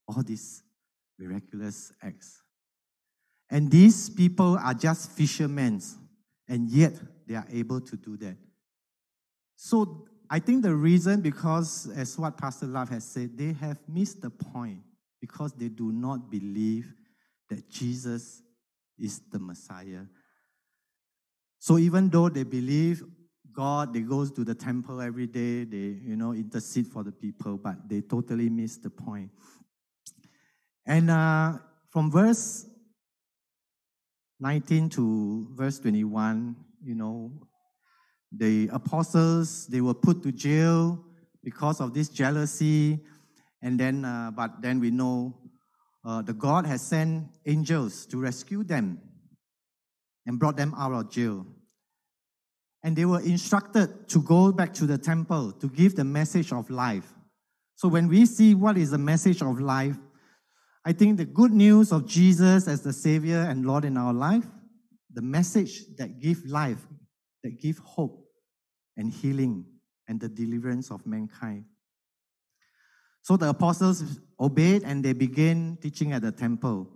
all 0.09 0.23
these 0.23 0.63
miraculous 1.19 1.93
acts. 2.03 2.43
And 3.51 3.71
these 3.71 4.09
people 4.09 4.59
are 4.59 4.75
just 4.75 5.11
fishermen, 5.11 5.81
and 6.49 6.69
yet 6.71 6.95
they 7.27 7.35
are 7.35 7.47
able 7.53 7.81
to 7.81 7.97
do 7.97 8.17
that. 8.17 8.37
So 9.57 10.07
I 10.31 10.39
think 10.39 10.63
the 10.63 10.75
reason, 10.75 11.21
because 11.21 11.89
as 11.97 12.19
what 12.19 12.37
Pastor 12.37 12.67
Love 12.67 12.89
has 12.91 13.05
said, 13.05 13.37
they 13.37 13.53
have 13.55 13.79
missed 13.89 14.23
the 14.23 14.31
point 14.31 14.81
because 15.21 15.53
they 15.53 15.69
do 15.69 15.93
not 15.93 16.31
believe 16.31 16.93
that 17.49 17.69
Jesus 17.69 18.43
is 18.99 19.21
the 19.31 19.39
Messiah. 19.39 20.03
So 21.59 21.79
even 21.79 22.09
though 22.09 22.29
they 22.29 22.45
believe 22.45 23.03
God, 23.53 23.93
they 23.93 24.01
go 24.01 24.25
to 24.25 24.45
the 24.45 24.55
temple 24.55 25.01
every 25.01 25.27
day, 25.27 25.65
they 25.65 25.99
you 26.05 26.15
know 26.15 26.33
intercede 26.33 26.87
for 26.87 27.03
the 27.03 27.11
people, 27.11 27.57
but 27.57 27.89
they 27.89 28.03
totally 28.03 28.49
miss 28.49 28.77
the 28.77 28.91
point. 28.91 29.31
And 30.87 31.11
uh, 31.11 31.55
from 31.91 32.11
verse 32.11 32.67
19 34.41 34.89
to 34.91 35.49
verse 35.53 35.79
21, 35.81 36.57
you 36.83 36.95
know, 36.95 37.33
the 38.31 38.69
apostles 38.73 39.67
they 39.67 39.81
were 39.81 39.95
put 39.95 40.23
to 40.23 40.33
jail 40.33 41.05
because 41.43 41.81
of 41.81 41.95
this 41.95 42.09
jealousy, 42.09 43.01
and 43.63 43.81
then 43.81 44.05
uh, 44.05 44.31
but 44.31 44.61
then 44.61 44.81
we 44.81 44.91
know 44.91 45.37
uh, 46.05 46.23
the 46.23 46.33
God 46.33 46.67
has 46.67 46.83
sent 46.83 47.27
angels 47.47 48.07
to 48.07 48.19
rescue 48.19 48.63
them 48.63 49.01
and 50.27 50.39
brought 50.39 50.57
them 50.57 50.75
out 50.77 50.93
of 50.93 51.11
jail. 51.11 51.47
And 52.85 52.95
they 52.95 53.07
were 53.07 53.21
instructed 53.21 54.09
to 54.11 54.23
go 54.23 54.53
back 54.53 54.73
to 54.75 54.87
the 54.87 54.99
temple 54.99 55.53
to 55.53 55.69
give 55.69 55.97
the 55.97 56.05
message 56.05 56.53
of 56.53 56.71
life. 56.71 57.13
So 57.75 57.89
when 57.89 58.09
we 58.09 58.27
see 58.27 58.55
what 58.55 58.79
is 58.79 58.91
the 58.91 58.99
message 58.99 59.43
of 59.43 59.61
life, 59.61 59.97
I 60.89 60.93
think 60.93 61.19
the 61.19 61.27
good 61.27 61.53
news 61.53 61.93
of 61.93 62.07
Jesus 62.07 62.67
as 62.67 62.81
the 62.81 62.95
Savior 62.95 63.41
and 63.41 63.67
Lord 63.67 63.85
in 63.85 63.99
our 63.99 64.15
life, 64.15 64.47
the 65.13 65.21
message 65.21 65.83
that 65.99 66.19
give 66.19 66.47
life, 66.47 66.81
that 67.43 67.61
give 67.61 67.77
hope 67.77 68.27
and 68.97 69.13
healing 69.13 69.67
and 70.09 70.19
the 70.19 70.31
deliverance 70.31 70.91
of 70.91 71.07
mankind. 71.07 71.67
So 73.21 73.37
the 73.37 73.51
apostles 73.51 74.19
obeyed 74.41 74.83
and 74.83 75.05
they 75.05 75.13
began 75.13 75.77
teaching 75.83 76.15
at 76.15 76.23
the 76.23 76.33
temple. 76.33 76.89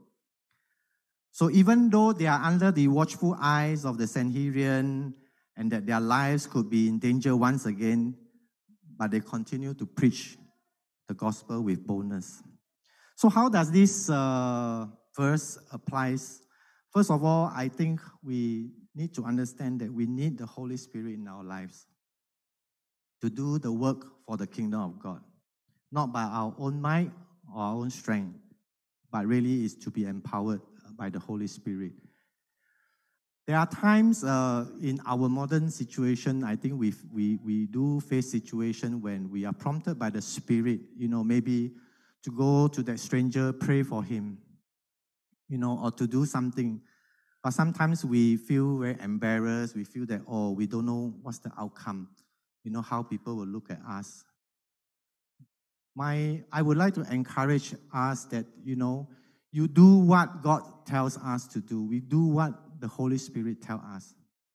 So 1.31 1.51
even 1.51 1.91
though 1.91 2.15
they 2.15 2.29
are 2.29 2.41
under 2.43 2.73
the 2.73 2.89
watchful 2.89 3.37
eyes 3.39 3.85
of 3.85 3.99
the 3.99 4.07
Sanhedrin 4.07 5.13
and 5.55 5.71
that 5.71 5.85
their 5.85 6.01
lives 6.01 6.47
could 6.47 6.71
be 6.71 6.89
in 6.89 6.99
danger 6.99 7.37
once 7.37 7.67
again, 7.67 8.17
but 8.97 9.11
they 9.11 9.21
continue 9.21 9.75
to 9.75 9.85
preach 9.85 10.39
the 11.09 11.15
gospel 11.15 11.61
with 11.61 11.87
boldness. 11.87 12.43
So 13.17 13.29
how 13.29 13.49
does 13.49 13.71
this 13.71 14.11
uh, 14.11 14.87
verse 15.17 15.59
applies? 15.73 16.43
First 16.93 17.11
of 17.11 17.25
all, 17.25 17.51
I 17.55 17.69
think 17.69 18.01
we 18.23 18.71
need 18.95 19.15
to 19.15 19.25
understand 19.25 19.81
that 19.81 19.93
we 19.93 20.07
need 20.07 20.39
the 20.39 20.47
Holy 20.47 20.77
Spirit 20.77 21.15
in 21.15 21.29
our 21.29 21.45
lives 21.45 21.87
to 23.23 23.31
do 23.31 23.59
the 23.59 23.73
work 23.73 24.05
for 24.27 24.37
the 24.37 24.47
kingdom 24.47 24.81
of 24.81 24.99
God, 24.99 25.21
not 25.91 26.13
by 26.13 26.23
our 26.23 26.55
own 26.59 26.81
might 26.81 27.11
or 27.55 27.63
our 27.63 27.75
own 27.77 27.91
strength, 27.91 28.37
but 29.11 29.27
really 29.27 29.65
is 29.65 29.75
to 29.77 29.91
be 29.91 30.05
empowered 30.05 30.61
by 30.97 31.09
the 31.09 31.19
Holy 31.19 31.47
Spirit. 31.47 31.93
There 33.47 33.57
are 33.57 33.67
times 33.67 34.23
uh, 34.23 34.67
in 34.81 35.01
our 35.07 35.29
modern 35.29 35.71
situation, 35.71 36.45
I 36.45 36.55
think 36.55 36.79
we 36.79 36.95
we, 37.13 37.39
we 37.45 37.67
do 37.67 38.01
face 38.01 38.31
situation 38.31 39.01
when 39.01 39.31
we 39.31 39.45
are 39.45 39.53
prompted 39.53 39.99
by 39.99 40.11
the 40.11 40.23
Spirit, 40.23 40.81
you 40.97 41.09
know, 41.09 41.25
maybe 41.25 41.73
to 42.23 42.31
go 42.31 42.69
to 42.69 42.83
that 42.85 43.01
stranger, 43.01 43.53
pray 43.53 43.83
for 43.83 44.03
him, 44.03 44.39
you 45.49 45.59
know, 45.59 45.79
or 45.83 45.91
to 45.93 46.07
do 46.07 46.25
something. 46.25 46.81
But 47.43 47.51
sometimes 47.51 48.05
we 48.05 48.37
feel 48.37 48.79
very 48.79 48.97
embarrassed. 49.01 49.75
We 49.75 49.85
feel 49.85 50.07
that, 50.07 50.23
oh, 50.29 50.53
we 50.53 50.67
don't 50.67 50.87
know 50.87 51.15
what's 51.23 51.39
the 51.39 51.51
outcome, 51.59 52.09
you 52.63 52.71
know, 52.71 52.83
how 52.83 53.03
people 53.03 53.37
will 53.37 53.47
look 53.47 53.71
at 53.71 53.81
us. 53.89 54.25
My, 55.95 56.43
I 56.53 56.63
would 56.63 56.77
like 56.77 56.95
to 56.95 57.03
encourage 57.13 57.75
us 57.93 58.25
that, 58.27 58.47
you 58.65 58.77
know, 58.77 59.09
you 59.51 59.69
do 59.69 59.99
what 59.99 60.43
God 60.43 60.63
tells 60.87 61.19
us 61.19 61.47
to 61.49 61.61
do. 61.61 61.85
We 61.85 62.01
do 62.01 62.25
what 62.27 62.55
the 62.81 62.89
Holy 62.89 63.19
Spirit 63.19 63.61
tells 63.61 63.83
us. 63.83 64.15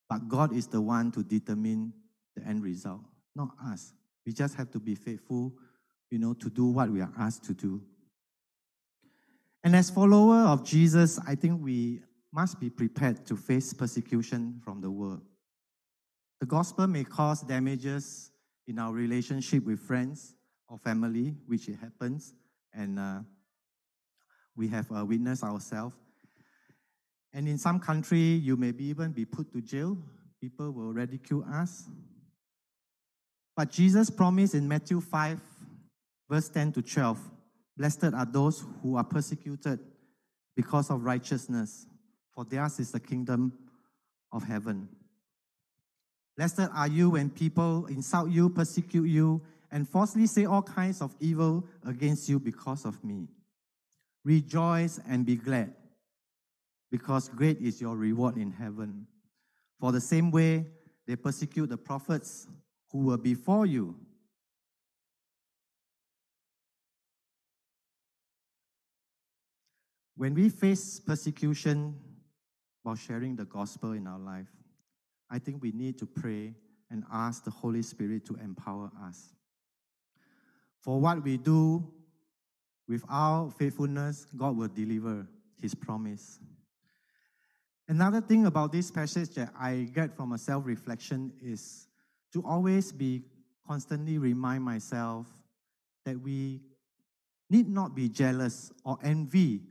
But 0.09 0.27
God 0.27 0.55
is 0.55 0.67
the 0.67 0.81
one 0.81 1.11
to 1.11 1.23
determine 1.23 1.93
the 2.35 2.47
end 2.47 2.63
result, 2.63 3.01
not 3.35 3.49
us. 3.65 3.93
We 4.25 4.33
just 4.33 4.55
have 4.55 4.71
to 4.71 4.79
be 4.79 4.95
faithful 4.95 5.53
you 6.09 6.19
know, 6.19 6.33
to 6.33 6.49
do 6.49 6.65
what 6.65 6.89
we 6.89 7.01
are 7.01 7.11
asked 7.17 7.43
to 7.45 7.53
do. 7.53 7.81
And 9.63 9.75
as 9.75 9.89
follower 9.89 10.47
of 10.47 10.63
Jesus, 10.63 11.19
I 11.27 11.35
think 11.35 11.61
we 11.61 12.01
must 12.31 12.59
be 12.59 12.69
prepared 12.69 13.25
to 13.25 13.35
face 13.35 13.73
persecution 13.73 14.61
from 14.63 14.81
the 14.81 14.89
world. 14.89 15.21
The 16.39 16.45
gospel 16.45 16.87
may 16.87 17.03
cause 17.03 17.41
damages 17.41 18.31
in 18.67 18.79
our 18.79 18.93
relationship 18.93 19.65
with 19.65 19.79
friends 19.79 20.35
or 20.69 20.77
family, 20.77 21.35
which 21.47 21.67
it 21.67 21.77
happens, 21.79 22.33
and 22.73 22.99
uh, 22.99 23.19
we 24.55 24.67
have 24.67 24.91
uh, 24.91 25.05
witnessed 25.05 25.43
ourselves. 25.43 25.95
And 27.33 27.47
in 27.47 27.57
some 27.57 27.79
country, 27.79 28.19
you 28.19 28.55
may 28.55 28.71
be 28.71 28.85
even 28.85 29.11
be 29.11 29.25
put 29.25 29.51
to 29.53 29.61
jail. 29.61 29.97
People 30.41 30.71
will 30.71 30.93
ridicule 30.93 31.45
us. 31.51 31.89
But 33.55 33.71
Jesus 33.71 34.09
promised 34.09 34.53
in 34.53 34.67
Matthew 34.67 35.01
5 35.01 35.39
verse 36.29 36.49
10 36.49 36.73
to 36.73 36.81
12 36.81 37.19
Blessed 37.77 38.05
are 38.05 38.25
those 38.25 38.65
who 38.81 38.95
are 38.97 39.03
persecuted 39.03 39.79
because 40.55 40.89
of 40.89 41.05
righteousness, 41.05 41.85
for 42.33 42.43
theirs 42.43 42.79
is 42.79 42.91
the 42.91 42.99
kingdom 42.99 43.53
of 44.31 44.43
heaven. 44.43 44.89
Blessed 46.35 46.69
are 46.73 46.87
you 46.87 47.11
when 47.11 47.29
people 47.29 47.85
insult 47.85 48.31
you, 48.31 48.49
persecute 48.49 49.05
you, 49.05 49.41
and 49.71 49.87
falsely 49.87 50.25
say 50.25 50.45
all 50.45 50.61
kinds 50.63 51.01
of 51.01 51.15
evil 51.19 51.63
against 51.85 52.27
you 52.29 52.39
because 52.39 52.85
of 52.85 53.03
me. 53.03 53.27
Rejoice 54.23 54.99
and 55.07 55.25
be 55.25 55.35
glad, 55.35 55.73
because 56.89 57.29
great 57.29 57.59
is 57.59 57.79
your 57.79 57.95
reward 57.95 58.37
in 58.37 58.51
heaven. 58.51 59.05
For 59.79 59.91
the 59.91 60.01
same 60.01 60.31
way 60.31 60.65
they 61.05 61.15
persecute 61.15 61.69
the 61.69 61.77
prophets 61.77 62.47
who 62.91 63.05
were 63.05 63.17
before 63.17 63.65
you. 63.65 63.95
When 70.17 70.33
we 70.33 70.49
face 70.49 70.99
persecution 70.99 71.95
while 72.81 72.95
sharing 72.95 73.35
the 73.35 73.45
gospel 73.45 73.91
in 73.91 74.07
our 74.07 74.17
life, 74.17 74.47
I 75.29 75.37
think 75.37 75.61
we 75.61 75.71
need 75.71 75.99
to 75.99 76.07
pray 76.07 76.55
and 76.89 77.03
ask 77.11 77.43
the 77.43 77.51
Holy 77.51 77.83
Spirit 77.83 78.25
to 78.25 78.35
empower 78.35 78.89
us. 79.03 79.35
For 80.79 80.99
what 80.99 81.23
we 81.23 81.37
do 81.37 81.87
with 82.87 83.03
our 83.09 83.51
faithfulness, 83.51 84.25
God 84.35 84.57
will 84.57 84.69
deliver 84.69 85.27
His 85.61 85.75
promise. 85.75 86.39
Another 87.87 88.19
thing 88.19 88.47
about 88.47 88.71
this 88.71 88.89
passage 88.89 89.29
that 89.35 89.53
I 89.57 89.87
get 89.93 90.15
from 90.15 90.31
a 90.31 90.37
self 90.39 90.65
reflection 90.65 91.31
is 91.43 91.87
to 92.33 92.43
always 92.43 92.91
be 92.91 93.23
constantly 93.67 94.17
remind 94.17 94.63
myself 94.63 95.27
that 96.05 96.19
we 96.19 96.61
need 97.51 97.69
not 97.69 97.93
be 97.93 98.09
jealous 98.09 98.71
or 98.83 98.97
envy 99.03 99.61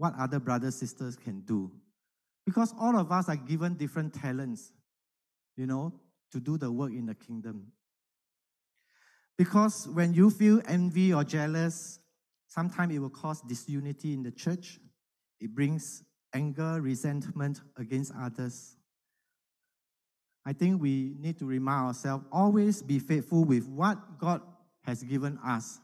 what 0.00 0.14
other 0.18 0.40
brothers, 0.40 0.76
sisters 0.76 1.14
can 1.14 1.40
do. 1.42 1.70
Because 2.46 2.74
all 2.80 2.98
of 2.98 3.12
us 3.12 3.28
are 3.28 3.36
given 3.36 3.74
different 3.74 4.14
talents, 4.14 4.72
you 5.58 5.66
know, 5.66 5.92
to 6.32 6.40
do 6.40 6.56
the 6.56 6.72
work 6.72 6.90
in 6.90 7.04
the 7.04 7.14
kingdom. 7.14 7.66
Because 9.36 9.86
when 9.88 10.14
you 10.14 10.30
feel 10.30 10.62
envy 10.66 11.12
or 11.12 11.22
jealous, 11.22 12.00
sometimes 12.48 12.94
it 12.94 12.98
will 12.98 13.10
cause 13.10 13.42
disunity 13.42 14.14
in 14.14 14.22
the 14.22 14.30
church. 14.30 14.80
It 15.38 15.54
brings 15.54 16.02
anger, 16.34 16.80
resentment 16.80 17.60
against 17.76 18.12
others. 18.18 18.76
I 20.46 20.54
think 20.54 20.80
we 20.80 21.14
need 21.20 21.38
to 21.40 21.44
remind 21.44 21.88
ourselves 21.88 22.24
always 22.32 22.80
be 22.82 22.98
faithful 22.98 23.44
with 23.44 23.68
what 23.68 24.18
God 24.18 24.40
has 24.84 25.02
given 25.02 25.38
us 25.44 25.78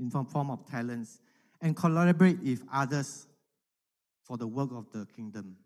in 0.00 0.10
form 0.10 0.24
form 0.24 0.50
of 0.50 0.66
talents 0.66 1.20
and 1.60 1.76
collaborate 1.76 2.40
with 2.40 2.62
others 2.72 3.27
for 4.28 4.36
the 4.36 4.46
work 4.46 4.70
of 4.72 4.84
the 4.92 5.06
kingdom. 5.16 5.56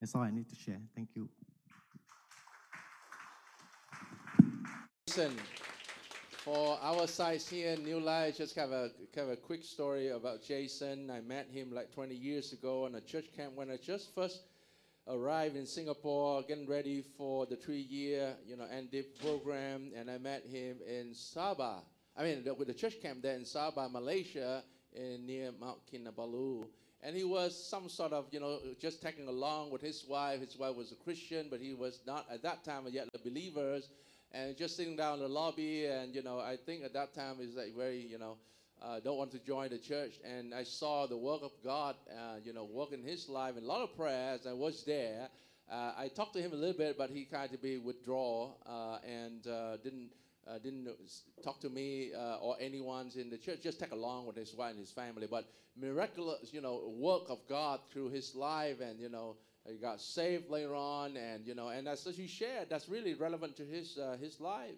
That's 0.00 0.14
all 0.16 0.22
I 0.22 0.30
need 0.32 0.48
to 0.50 0.56
share. 0.56 0.80
Thank 0.96 1.10
you. 1.14 1.28
Listen, 5.06 5.36
for 6.44 6.78
our 6.82 7.06
size 7.06 7.46
here 7.48 7.76
New 7.76 8.00
Life, 8.00 8.38
just 8.38 8.56
have 8.56 8.70
a 8.70 8.90
have 9.14 9.28
a 9.28 9.36
quick 9.36 9.62
story 9.62 10.08
about 10.08 10.42
Jason. 10.42 11.10
I 11.10 11.20
met 11.20 11.48
him 11.52 11.72
like 11.72 11.94
20 11.94 12.14
years 12.14 12.52
ago 12.52 12.86
on 12.86 12.96
a 12.96 13.00
church 13.00 13.26
camp 13.36 13.52
when 13.54 13.70
I 13.70 13.76
just 13.76 14.12
first 14.14 14.42
arrived 15.06 15.56
in 15.56 15.66
Singapore, 15.66 16.42
getting 16.42 16.66
ready 16.66 17.02
for 17.16 17.46
the 17.46 17.56
three-year, 17.56 18.34
you 18.46 18.56
know, 18.56 18.64
NDIP 18.64 19.20
program, 19.20 19.90
and 19.96 20.10
I 20.10 20.18
met 20.18 20.44
him 20.44 20.78
in 20.88 21.12
Sabah. 21.12 21.82
I 22.16 22.22
mean, 22.22 22.44
with 22.58 22.68
the 22.68 22.74
church 22.74 23.00
camp 23.02 23.22
there 23.22 23.34
in 23.34 23.42
Sabah, 23.42 23.90
Malaysia, 23.90 24.62
in, 24.94 25.26
near 25.26 25.50
Mount 25.60 25.78
Kinabalu. 25.92 26.64
And 27.02 27.16
he 27.16 27.24
was 27.24 27.56
some 27.68 27.88
sort 27.88 28.12
of, 28.12 28.26
you 28.30 28.38
know, 28.38 28.60
just 28.80 29.02
tagging 29.02 29.26
along 29.26 29.70
with 29.70 29.80
his 29.82 30.04
wife. 30.08 30.40
His 30.40 30.56
wife 30.56 30.76
was 30.76 30.92
a 30.92 30.94
Christian, 30.94 31.48
but 31.50 31.60
he 31.60 31.74
was 31.74 32.00
not 32.06 32.26
at 32.32 32.42
that 32.42 32.64
time 32.64 32.84
yet 32.90 33.08
a 33.14 33.18
believer. 33.18 33.80
And 34.30 34.56
just 34.56 34.76
sitting 34.76 34.96
down 34.96 35.14
in 35.14 35.20
the 35.20 35.28
lobby, 35.28 35.86
and 35.86 36.14
you 36.14 36.22
know, 36.22 36.38
I 36.38 36.56
think 36.56 36.84
at 36.84 36.94
that 36.94 37.12
time 37.12 37.36
is 37.40 37.54
like 37.54 37.76
very, 37.76 38.00
you 38.00 38.18
know, 38.18 38.38
uh, 38.80 39.00
don't 39.00 39.18
want 39.18 39.30
to 39.32 39.38
join 39.40 39.70
the 39.70 39.78
church. 39.78 40.14
And 40.24 40.54
I 40.54 40.62
saw 40.64 41.06
the 41.06 41.16
work 41.16 41.42
of 41.42 41.52
God, 41.62 41.96
uh, 42.10 42.36
you 42.42 42.52
know, 42.52 42.64
work 42.64 42.92
in 42.92 43.02
his 43.02 43.28
life, 43.28 43.56
and 43.56 43.64
a 43.64 43.68
lot 43.68 43.82
of 43.82 43.94
prayers. 43.96 44.46
I 44.46 44.52
was 44.52 44.84
there. 44.84 45.28
Uh, 45.70 45.92
I 45.96 46.08
talked 46.08 46.34
to 46.34 46.40
him 46.40 46.52
a 46.52 46.56
little 46.56 46.76
bit, 46.76 46.96
but 46.96 47.10
he 47.10 47.24
kind 47.24 47.52
of 47.52 47.60
be 47.62 47.78
withdraw 47.78 48.52
uh, 48.66 48.98
and 49.06 49.46
uh, 49.46 49.76
didn't 49.78 50.10
uh, 50.48 50.58
didn't 50.58 50.88
talk 51.42 51.60
to 51.60 51.68
me 51.68 52.12
uh, 52.14 52.36
or 52.36 52.56
anyone's 52.60 53.16
in 53.16 53.30
the 53.30 53.38
church, 53.38 53.60
just 53.62 53.80
tag 53.80 53.92
along 53.92 54.26
with 54.26 54.36
his 54.36 54.54
wife 54.54 54.70
and 54.70 54.80
his 54.80 54.90
family. 54.90 55.26
But 55.30 55.48
miraculous, 55.80 56.52
you 56.52 56.60
know, 56.60 56.92
work 56.96 57.24
of 57.28 57.38
God 57.48 57.80
through 57.90 58.10
his 58.10 58.34
life, 58.34 58.80
and 58.80 58.98
you 58.98 59.08
know, 59.08 59.36
he 59.66 59.76
got 59.76 60.00
saved 60.00 60.50
later 60.50 60.74
on, 60.74 61.16
and 61.16 61.46
you 61.46 61.54
know, 61.54 61.68
and 61.68 61.88
as 61.88 62.06
you 62.18 62.28
shared, 62.28 62.68
that's 62.68 62.88
really 62.88 63.14
relevant 63.14 63.56
to 63.56 63.64
his 63.64 63.98
uh, 63.98 64.16
his 64.20 64.40
life, 64.40 64.74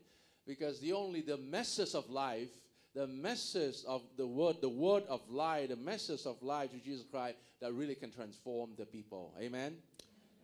because 0.46 0.80
the 0.80 0.92
only 0.92 1.20
the 1.20 1.38
message 1.38 1.94
of 1.94 2.08
life, 2.10 2.48
the 2.94 3.06
message 3.06 3.76
of 3.86 4.02
the 4.16 4.26
word, 4.26 4.56
the 4.60 4.68
word 4.68 5.04
of 5.08 5.20
life, 5.30 5.70
the 5.70 5.76
message 5.76 6.26
of 6.26 6.42
life 6.42 6.70
to 6.72 6.78
Jesus 6.78 7.06
Christ, 7.10 7.36
that 7.60 7.72
really 7.72 7.94
can 7.94 8.10
transform 8.10 8.70
the 8.76 8.86
people. 8.86 9.34
Amen. 9.40 9.76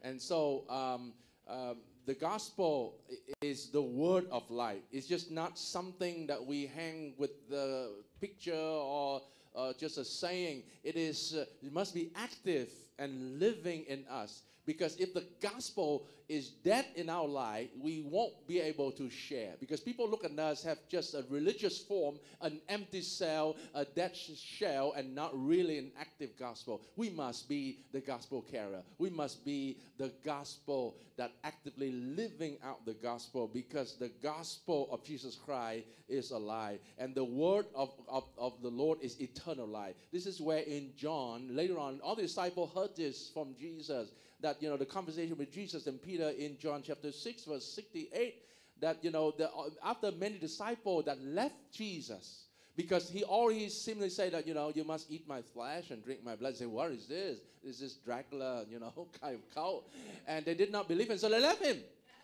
And 0.03 0.21
so. 0.21 0.65
Um, 0.69 1.13
um, 1.49 1.79
the 2.07 2.15
gospel 2.15 2.97
is 3.43 3.71
the 3.71 3.83
word 3.83 4.27
of 4.31 4.51
life. 4.51 4.83
It's 4.93 5.07
just 5.07 5.31
not 5.31 5.59
something 5.59 6.27
that 6.27 6.45
we 6.45 6.67
hang 6.67 7.15
with 7.19 7.49
the 7.49 7.93
picture 8.21 8.55
or 8.55 9.23
uh, 9.55 9.73
just 9.79 9.99
a 9.99 10.05
saying. 10.05 10.63
It 10.85 10.97
is. 10.97 11.35
Uh, 11.35 11.45
it 11.63 11.73
must 11.73 11.95
be 11.95 12.11
active 12.17 12.69
and 12.99 13.39
living 13.39 13.85
in 13.89 14.05
us. 14.11 14.43
Because 14.71 14.95
if 15.01 15.13
the 15.15 15.25
gospel 15.41 16.07
is 16.29 16.51
dead 16.51 16.87
in 16.95 17.11
our 17.11 17.27
life, 17.27 17.71
we 17.83 18.03
won't 18.09 18.47
be 18.47 18.61
able 18.61 18.93
to 18.93 19.11
share. 19.11 19.55
Because 19.59 19.81
people 19.81 20.09
look 20.09 20.25
at 20.25 20.39
us 20.39 20.63
have 20.63 20.79
just 20.89 21.15
a 21.15 21.25
religious 21.29 21.77
form, 21.77 22.21
an 22.41 22.61
empty 22.69 23.03
cell, 23.03 23.57
a 23.75 23.85
dead 23.85 24.15
shell, 24.15 24.93
and 24.97 25.13
not 25.13 25.33
really 25.35 25.77
an 25.77 25.91
active 25.99 26.39
gospel. 26.39 26.83
We 26.95 27.11
must 27.11 27.49
be 27.49 27.81
the 27.91 28.01
gospel 28.01 28.43
carrier. 28.43 28.85
We 28.99 29.11
must 29.11 29.45
be 29.45 29.79
the 29.99 30.13
gospel 30.25 30.95
that 31.17 31.33
actively 31.43 31.91
living 31.91 32.59
out 32.63 32.87
the 32.87 32.95
gospel 32.95 33.51
because 33.53 33.97
the 33.99 34.13
gospel 34.23 34.89
of 34.93 35.03
Jesus 35.03 35.35
Christ 35.35 35.87
is 36.09 36.31
alive. 36.31 36.79
And 36.97 37.13
the 37.13 37.25
word 37.25 37.67
of, 37.75 37.91
of, 38.09 38.23
of 38.39 38.53
the 38.63 38.69
Lord 38.69 39.01
is 39.03 39.21
eternal 39.21 39.67
life. 39.67 39.97
This 40.13 40.27
is 40.27 40.41
where 40.41 40.63
in 40.63 40.93
John, 40.97 41.49
later 41.51 41.77
on, 41.77 41.99
all 42.05 42.15
the 42.15 42.23
disciples 42.23 42.71
heard 42.73 42.95
this 42.95 43.33
from 43.35 43.57
Jesus 43.59 44.11
that, 44.43 44.63
you 44.63 44.69
know, 44.69 44.77
the 44.77 44.87
conversation 44.87 45.37
with 45.37 45.53
Jesus 45.53 45.87
and 45.87 46.01
Peter 46.03 46.31
in 46.31 46.59
John 46.59 46.83
chapter 46.85 47.13
6, 47.13 47.45
verse 47.45 47.65
68, 47.75 48.35
that, 48.81 49.05
you 49.05 49.11
know, 49.11 49.33
the, 49.37 49.51
uh, 49.51 49.71
after 49.85 50.11
many 50.13 50.39
disciples 50.39 51.05
that 51.05 51.23
left 51.23 51.55
Jesus, 51.73 52.45
because 52.77 53.11
he 53.11 53.25
already 53.25 53.69
simply 53.69 54.09
said 54.09 54.33
that, 54.33 54.47
you 54.47 54.55
know, 54.55 54.73
you 54.75 54.85
must 54.85 55.11
eat 55.11 55.29
my 55.29 55.43
flesh 55.43 55.91
and 55.91 56.03
drink 56.05 56.25
my 56.25 56.37
blood. 56.37 56.57
Say, 56.57 56.67
what 56.67 56.91
is 56.91 57.07
this? 57.07 57.39
Is 57.63 57.79
this 57.81 57.95
Dracula, 57.95 58.65
you 58.71 58.81
know, 58.81 59.09
kind 59.21 59.35
of 59.35 59.55
cult? 59.55 59.91
And 60.27 60.45
they 60.45 60.55
did 60.55 60.73
not 60.73 60.89
believe 60.89 61.11
him, 61.11 61.19
so 61.19 61.29
they 61.29 61.41
left 61.41 61.63
him. 61.63 61.79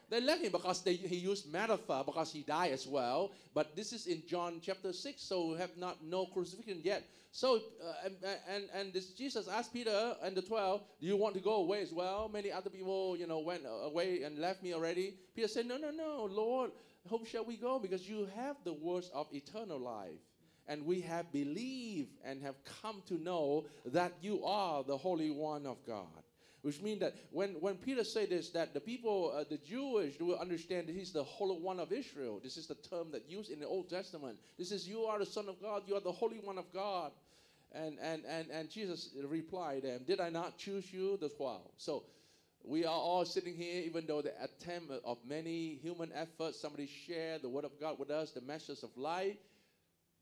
They 0.09 0.21
left 0.21 0.43
him 0.43 0.53
because 0.53 0.83
they, 0.83 0.95
he 0.95 1.17
used 1.17 1.53
metaphor 1.53 2.05
because 2.05 2.33
he 2.33 2.43
died 2.43 2.73
as 2.73 2.87
well. 2.87 3.33
But 3.55 3.75
this 3.75 3.93
is 3.93 4.07
in 4.07 4.23
John 4.29 4.61
chapter 4.63 4.93
6, 4.93 5.21
so 5.21 5.49
we 5.49 5.59
have 5.59 5.77
not 5.77 6.05
no 6.05 6.27
crucifixion 6.27 6.81
yet. 6.85 7.03
So, 7.33 7.57
uh, 7.57 7.93
and, 8.05 8.15
and, 8.49 8.65
and 8.73 8.93
this 8.93 9.11
Jesus 9.11 9.49
asked 9.49 9.73
Peter 9.73 10.15
and 10.23 10.37
the 10.37 10.43
12, 10.43 10.81
do 11.01 11.07
you 11.07 11.17
want 11.17 11.35
to 11.35 11.41
go 11.41 11.57
away 11.57 11.83
as 11.83 11.93
well? 11.93 12.31
Many 12.33 12.53
other 12.53 12.71
people, 12.71 13.17
you 13.17 13.27
know, 13.27 13.41
went 13.41 13.63
away 13.83 14.23
and 14.23 14.39
left 14.39 14.63
me 14.63 14.75
already. 14.75 15.15
Peter 15.35 15.49
said, 15.49 15.67
no, 15.67 15.77
no, 15.77 15.91
no, 15.91 16.29
Lord, 16.31 16.71
whom 17.11 17.25
shall 17.25 17.45
we 17.45 17.57
go? 17.57 17.79
Because 17.81 18.09
you 18.09 18.29
have 18.37 18.57
the 18.65 18.73
words 18.73 19.11
of 19.13 19.27
eternal 19.33 19.79
life. 19.79 20.21
And 20.69 20.85
we 20.87 21.01
have 21.03 21.31
believed 21.33 22.11
and 22.25 22.43
have 22.43 22.57
come 22.83 23.03
to 23.07 23.23
know 23.23 23.67
that 23.87 24.13
you 24.21 24.45
are 24.45 24.83
the 24.83 24.97
Holy 24.97 25.31
One 25.31 25.67
of 25.67 25.85
God 25.87 26.23
which 26.67 26.83
means 26.83 26.99
that 26.99 27.15
when, 27.31 27.51
when 27.61 27.77
Peter 27.77 28.03
said 28.03 28.31
this, 28.31 28.49
that 28.51 28.75
the 28.75 28.81
people, 28.81 29.33
uh, 29.33 29.45
the 29.49 29.57
Jewish, 29.57 30.19
will 30.19 30.37
understand 30.37 30.89
that 30.89 30.97
he's 30.97 31.13
the 31.13 31.23
Holy 31.23 31.61
One 31.61 31.79
of 31.79 31.93
Israel. 31.93 32.41
This 32.43 32.57
is 32.57 32.67
the 32.67 32.75
term 32.75 33.13
that 33.13 33.31
used 33.31 33.53
in 33.53 33.61
the 33.61 33.69
Old 33.69 33.89
Testament. 33.89 34.37
This 34.59 34.73
is, 34.73 34.89
you 34.89 35.05
are 35.05 35.21
the 35.21 35.27
Son 35.27 35.49
of 35.49 35.63
God, 35.63 35.85
you 35.87 35.95
are 35.95 36.01
the 36.01 36.11
Holy 36.11 36.39
One 36.39 36.59
of 36.59 36.65
God. 36.75 37.13
And, 37.71 37.99
and, 38.03 38.25
and, 38.29 38.51
and 38.51 38.69
Jesus 38.69 39.11
replied 39.29 39.85
them, 39.85 40.01
Did 40.09 40.19
I 40.19 40.29
not 40.29 40.59
choose 40.59 40.93
you? 40.93 41.17
The 41.19 41.29
12. 41.29 41.61
So 41.77 42.03
we 42.65 42.85
are 42.85 42.93
all 42.93 43.25
sitting 43.25 43.55
here, 43.55 43.85
even 43.85 44.05
though 44.05 44.23
the 44.23 44.33
attempt 44.43 44.91
of 45.05 45.19
many 45.25 45.77
human 45.77 46.11
efforts, 46.17 46.61
somebody 46.61 46.89
share 47.07 47.39
the 47.39 47.49
word 47.49 47.65
of 47.65 47.79
God 47.79 47.97
with 47.97 48.11
us, 48.11 48.33
the 48.33 48.41
message 48.41 48.83
of 48.83 48.91
life, 48.97 49.37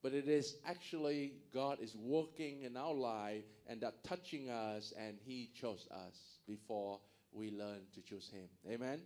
but 0.05 0.13
it 0.13 0.29
is 0.29 0.57
actually 0.67 1.33
God 1.53 1.79
is 1.81 1.97
working 1.97 2.63
in 2.63 2.77
our 2.77 2.93
life 2.93 3.45
and 3.67 3.81
that 3.81 4.05
touching 4.05 4.51
us, 4.51 4.93
and 5.01 5.17
He 5.25 5.51
chose 5.59 5.89
us 5.91 6.41
before 6.47 7.01
we 7.33 7.51
learn 7.51 7.81
to 7.95 8.03
choose 8.03 8.29
Him. 8.29 8.45
Amen. 8.71 9.01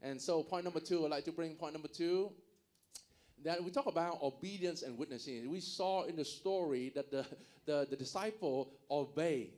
And 0.00 0.18
so, 0.18 0.42
point 0.42 0.64
number 0.64 0.80
two, 0.80 1.04
I'd 1.04 1.10
like 1.10 1.26
to 1.26 1.32
bring 1.32 1.54
point 1.54 1.74
number 1.74 1.88
two 1.88 2.32
that 3.44 3.62
we 3.62 3.70
talk 3.70 3.86
about 3.86 4.22
obedience 4.22 4.80
and 4.80 4.96
witnessing. 4.96 5.50
We 5.50 5.60
saw 5.60 6.04
in 6.04 6.16
the 6.16 6.24
story 6.24 6.92
that 6.94 7.10
the, 7.10 7.26
the, 7.66 7.86
the 7.90 7.96
disciple 7.96 8.70
obey, 8.90 9.50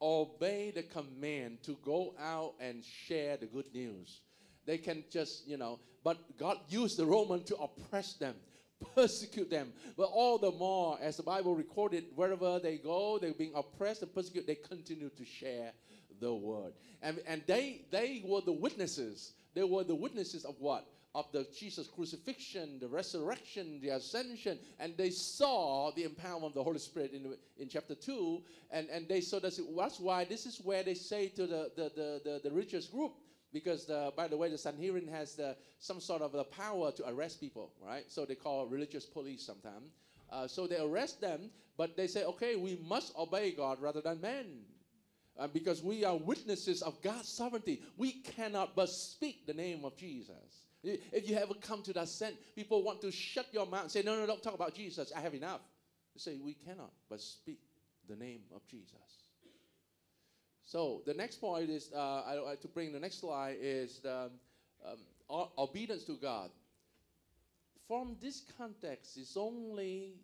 obey 0.00 0.72
the 0.74 0.82
command 0.82 1.62
to 1.64 1.76
go 1.84 2.14
out 2.18 2.54
and 2.58 2.82
share 2.82 3.36
the 3.36 3.46
good 3.46 3.66
news. 3.74 4.22
They 4.64 4.78
can 4.78 5.04
just, 5.10 5.46
you 5.46 5.58
know, 5.58 5.78
but 6.02 6.38
God 6.38 6.56
used 6.70 6.96
the 6.96 7.04
Roman 7.04 7.44
to 7.44 7.56
oppress 7.56 8.14
them, 8.14 8.34
persecute 8.94 9.50
them. 9.50 9.72
But 9.96 10.10
all 10.12 10.38
the 10.38 10.52
more, 10.52 10.98
as 11.00 11.16
the 11.16 11.22
Bible 11.22 11.54
recorded, 11.54 12.04
wherever 12.14 12.58
they 12.58 12.78
go, 12.78 13.18
they're 13.18 13.32
being 13.32 13.52
oppressed 13.54 14.02
and 14.02 14.14
persecuted, 14.14 14.46
they 14.46 14.54
continue 14.68 15.10
to 15.10 15.24
share 15.24 15.72
the 16.20 16.32
word. 16.32 16.72
And, 17.02 17.20
and 17.26 17.42
they, 17.46 17.82
they 17.90 18.22
were 18.24 18.40
the 18.40 18.52
witnesses. 18.52 19.32
They 19.54 19.64
were 19.64 19.84
the 19.84 19.94
witnesses 19.94 20.44
of 20.44 20.56
what? 20.58 20.86
of 21.14 21.30
the 21.32 21.46
Jesus 21.58 21.88
crucifixion, 21.88 22.78
the 22.80 22.86
resurrection, 22.86 23.80
the 23.80 23.88
ascension, 23.88 24.58
and 24.78 24.96
they 24.96 25.10
saw 25.10 25.90
the 25.96 26.04
empowerment 26.04 26.48
of 26.48 26.54
the 26.54 26.62
Holy 26.62 26.78
Spirit 26.78 27.12
in, 27.12 27.34
in 27.58 27.68
chapter 27.68 27.94
2. 27.94 28.42
And, 28.70 28.88
and 28.88 29.08
they 29.08 29.20
saw 29.20 29.40
that's, 29.40 29.58
why 29.98 30.24
this 30.24 30.46
is 30.46 30.60
where 30.62 30.82
they 30.82 30.94
say 30.94 31.28
to 31.28 31.46
the, 31.46 31.72
the, 31.76 31.92
the, 31.96 32.20
the, 32.24 32.40
the 32.44 32.54
richest 32.54 32.92
group, 32.92 33.14
because 33.52 33.86
the, 33.86 34.12
by 34.16 34.28
the 34.28 34.36
way, 34.36 34.50
the 34.50 34.58
Sanhedrin 34.58 35.08
has 35.08 35.34
the, 35.34 35.56
some 35.78 36.00
sort 36.00 36.22
of 36.22 36.32
the 36.32 36.44
power 36.44 36.92
to 36.92 37.08
arrest 37.08 37.40
people, 37.40 37.72
right? 37.84 38.04
So 38.08 38.24
they 38.24 38.34
call 38.34 38.66
religious 38.66 39.06
police 39.06 39.44
sometimes. 39.44 39.92
Uh, 40.30 40.46
so 40.46 40.66
they 40.66 40.78
arrest 40.78 41.20
them, 41.20 41.50
but 41.76 41.96
they 41.96 42.06
say, 42.06 42.24
okay, 42.24 42.56
we 42.56 42.78
must 42.86 43.16
obey 43.16 43.52
God 43.52 43.80
rather 43.80 44.00
than 44.00 44.20
men. 44.20 44.46
Uh, 45.38 45.46
because 45.46 45.82
we 45.82 46.04
are 46.04 46.16
witnesses 46.16 46.82
of 46.82 47.00
God's 47.00 47.28
sovereignty. 47.28 47.80
We 47.96 48.12
cannot 48.12 48.74
but 48.74 48.88
speak 48.88 49.46
the 49.46 49.54
name 49.54 49.84
of 49.84 49.96
Jesus. 49.96 50.64
If 50.82 51.28
you 51.28 51.36
ever 51.36 51.54
come 51.54 51.82
to 51.84 51.92
that 51.92 52.08
sense, 52.08 52.36
people 52.56 52.82
want 52.82 53.00
to 53.02 53.12
shut 53.12 53.46
your 53.52 53.66
mouth 53.66 53.82
and 53.82 53.90
say, 53.90 54.02
No, 54.02 54.16
no, 54.16 54.26
don't 54.26 54.42
talk 54.42 54.54
about 54.54 54.74
Jesus. 54.74 55.12
I 55.16 55.20
have 55.20 55.34
enough. 55.34 55.60
You 56.14 56.20
say, 56.20 56.38
We 56.42 56.54
cannot 56.54 56.90
but 57.08 57.20
speak 57.20 57.60
the 58.08 58.16
name 58.16 58.42
of 58.54 58.66
Jesus. 58.66 59.27
So 60.68 61.00
the 61.06 61.14
next 61.14 61.40
point 61.40 61.70
is, 61.70 61.90
uh, 61.96 62.24
I 62.26 62.34
like 62.34 62.60
to 62.60 62.68
bring 62.68 62.92
the 62.92 63.00
next 63.00 63.20
slide 63.20 63.56
is 63.58 64.00
the, 64.00 64.30
um, 64.84 65.48
obedience 65.56 66.04
to 66.04 66.18
God. 66.20 66.50
From 67.86 68.16
this 68.20 68.42
context, 68.58 69.16
it's 69.16 69.34
only 69.38 70.16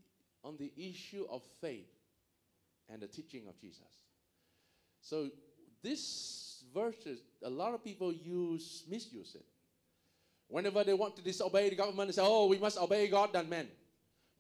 on 0.45 0.59
the 0.59 0.71
issue 0.77 1.25
of 1.31 1.41
faith 1.63 1.89
and 2.91 3.01
the 3.01 3.07
teaching 3.07 3.49
of 3.49 3.59
Jesus. 3.59 4.03
So 5.01 5.31
this 5.83 6.65
verses, 6.75 7.21
a 7.43 7.49
lot 7.49 7.73
of 7.73 7.83
people 7.83 8.13
use 8.13 8.85
misuse 8.87 9.35
it. 9.37 9.47
Whenever 10.49 10.85
they 10.85 10.93
want 10.93 11.17
to 11.17 11.23
disobey 11.23 11.71
the 11.71 11.77
government, 11.77 12.09
they 12.09 12.13
say, 12.13 12.23
oh, 12.23 12.49
we 12.49 12.59
must 12.59 12.77
obey 12.77 13.09
God 13.09 13.33
than 13.33 13.49
men. 13.49 13.67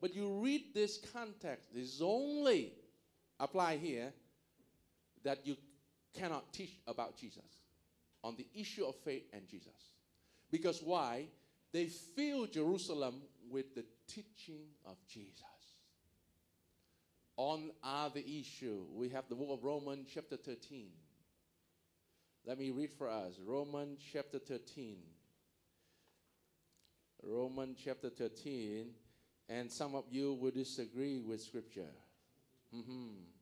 But 0.02 0.14
you 0.14 0.28
read 0.28 0.74
this 0.74 1.00
context, 1.14 1.74
this 1.74 2.02
only 2.02 2.74
apply 3.40 3.78
here 3.78 4.12
that 5.22 5.46
you 5.46 5.56
cannot 6.14 6.52
teach 6.52 6.78
about 6.86 7.16
Jesus 7.16 7.42
on 8.22 8.36
the 8.36 8.46
issue 8.54 8.84
of 8.84 8.94
faith 9.04 9.24
and 9.32 9.46
Jesus. 9.48 9.92
Because 10.50 10.82
why? 10.82 11.26
They 11.72 11.86
fill 11.86 12.46
Jerusalem 12.46 13.22
with 13.50 13.74
the 13.74 13.84
teaching 14.06 14.62
of 14.86 14.96
Jesus. 15.08 15.42
On 17.36 17.70
other 17.82 18.20
issue, 18.20 18.84
we 18.94 19.08
have 19.08 19.24
the 19.28 19.34
book 19.34 19.48
of 19.50 19.64
Romans 19.64 20.08
chapter 20.12 20.36
13. 20.36 20.86
Let 22.46 22.58
me 22.58 22.70
read 22.70 22.90
for 22.96 23.08
us. 23.08 23.34
Romans 23.44 24.00
chapter 24.12 24.38
13. 24.38 24.98
Romans 27.22 27.78
chapter 27.82 28.10
13. 28.10 28.86
And 29.48 29.70
some 29.70 29.94
of 29.94 30.04
you 30.10 30.34
will 30.34 30.52
disagree 30.52 31.18
with 31.18 31.40
scripture. 31.42 31.90
Mm-hmm. 32.74 33.33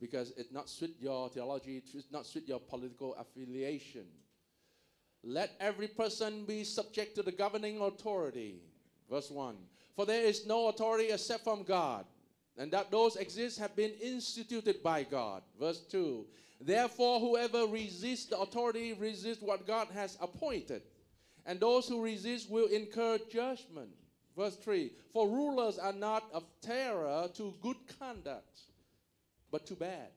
Because 0.00 0.32
it 0.36 0.52
not 0.52 0.68
suit 0.68 0.94
your 1.00 1.28
theology, 1.30 1.78
it 1.78 1.92
does 1.92 2.10
not 2.10 2.26
suit 2.26 2.46
your 2.46 2.60
political 2.60 3.14
affiliation. 3.14 4.06
Let 5.24 5.52
every 5.58 5.88
person 5.88 6.44
be 6.44 6.64
subject 6.64 7.14
to 7.16 7.22
the 7.22 7.32
governing 7.32 7.80
authority. 7.80 8.60
Verse 9.10 9.30
1. 9.30 9.56
For 9.94 10.04
there 10.04 10.24
is 10.24 10.46
no 10.46 10.68
authority 10.68 11.10
except 11.10 11.44
from 11.44 11.62
God, 11.62 12.04
and 12.58 12.70
that 12.72 12.90
those 12.90 13.16
exist 13.16 13.58
have 13.58 13.74
been 13.74 13.92
instituted 14.02 14.82
by 14.82 15.02
God. 15.02 15.42
Verse 15.58 15.80
2. 15.90 16.26
Therefore, 16.60 17.20
whoever 17.20 17.66
resists 17.66 18.26
the 18.26 18.38
authority 18.38 18.94
resists 18.94 19.42
what 19.42 19.66
God 19.66 19.88
has 19.94 20.16
appointed, 20.20 20.82
and 21.44 21.60
those 21.60 21.88
who 21.88 22.02
resist 22.02 22.50
will 22.50 22.66
incur 22.66 23.18
judgment. 23.30 23.90
Verse 24.36 24.56
3 24.56 24.90
For 25.12 25.28
rulers 25.28 25.78
are 25.78 25.92
not 25.92 26.24
of 26.32 26.44
terror 26.60 27.28
to 27.34 27.54
good 27.60 27.76
conduct, 27.98 28.60
but 29.56 29.64
to 29.64 29.74
bad. 29.74 30.10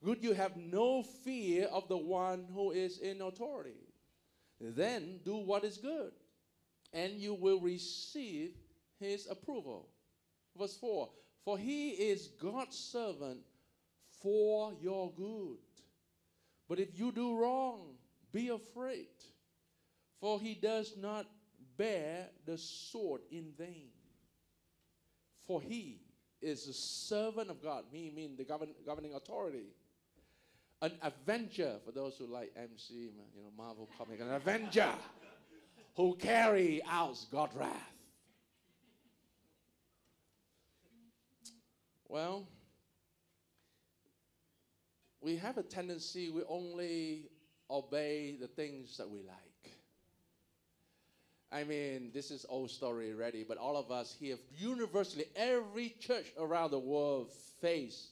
Would 0.00 0.24
you 0.24 0.32
have 0.32 0.56
no 0.56 1.02
fear 1.02 1.66
of 1.66 1.86
the 1.86 1.98
one 1.98 2.46
who 2.54 2.70
is 2.70 2.98
in 2.98 3.20
authority. 3.20 3.92
Then 4.58 5.20
do 5.22 5.36
what 5.36 5.64
is 5.64 5.76
good, 5.76 6.12
and 6.94 7.12
you 7.12 7.34
will 7.34 7.60
receive 7.60 8.52
his 8.98 9.28
approval. 9.30 9.90
Verse 10.58 10.74
4 10.78 11.10
For 11.44 11.58
he 11.58 11.90
is 11.90 12.28
God's 12.40 12.78
servant 12.78 13.40
for 14.22 14.72
your 14.80 15.12
good. 15.12 15.58
But 16.70 16.80
if 16.80 16.98
you 16.98 17.12
do 17.12 17.36
wrong, 17.36 17.96
be 18.32 18.48
afraid, 18.48 19.08
for 20.20 20.40
he 20.40 20.54
does 20.54 20.94
not 20.96 21.26
bear 21.76 22.30
the 22.46 22.56
sword 22.56 23.20
in 23.30 23.52
vain. 23.58 23.90
For 25.46 25.60
he 25.60 26.00
is 26.42 26.66
a 26.66 26.72
servant 26.72 27.50
of 27.50 27.62
God, 27.62 27.84
me 27.92 28.10
mean 28.14 28.36
the 28.36 28.44
govern, 28.44 28.70
governing 28.84 29.14
authority, 29.14 29.66
an 30.82 30.92
avenger 31.02 31.76
for 31.84 31.92
those 31.92 32.16
who 32.16 32.26
like 32.26 32.52
MC, 32.56 32.94
you 32.94 33.12
know, 33.42 33.50
Marvel 33.56 33.88
comic, 33.96 34.20
an 34.20 34.32
avenger 34.32 34.92
who 35.96 36.16
carry 36.16 36.82
out 36.88 37.18
God's 37.30 37.54
wrath. 37.54 37.92
Well, 42.08 42.46
we 45.20 45.36
have 45.36 45.56
a 45.56 45.62
tendency 45.62 46.30
we 46.30 46.42
only 46.48 47.30
obey 47.70 48.36
the 48.40 48.48
things 48.48 48.96
that 48.98 49.08
we 49.08 49.22
like. 49.22 49.51
I 51.52 51.64
mean, 51.64 52.10
this 52.14 52.30
is 52.30 52.46
old 52.48 52.70
story 52.70 53.12
already, 53.12 53.44
but 53.46 53.58
all 53.58 53.76
of 53.76 53.90
us 53.90 54.16
here, 54.18 54.36
universally, 54.56 55.26
every 55.36 55.94
church 56.00 56.26
around 56.38 56.70
the 56.70 56.78
world 56.78 57.30
face 57.60 58.08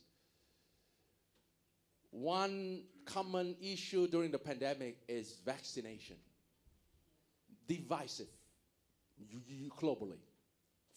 one 2.11 2.83
common 3.05 3.57
issue 3.63 4.09
during 4.09 4.31
the 4.31 4.39
pandemic 4.39 4.99
is 5.09 5.37
vaccination. 5.45 6.17
Divisive 7.69 8.27
globally. 9.81 10.19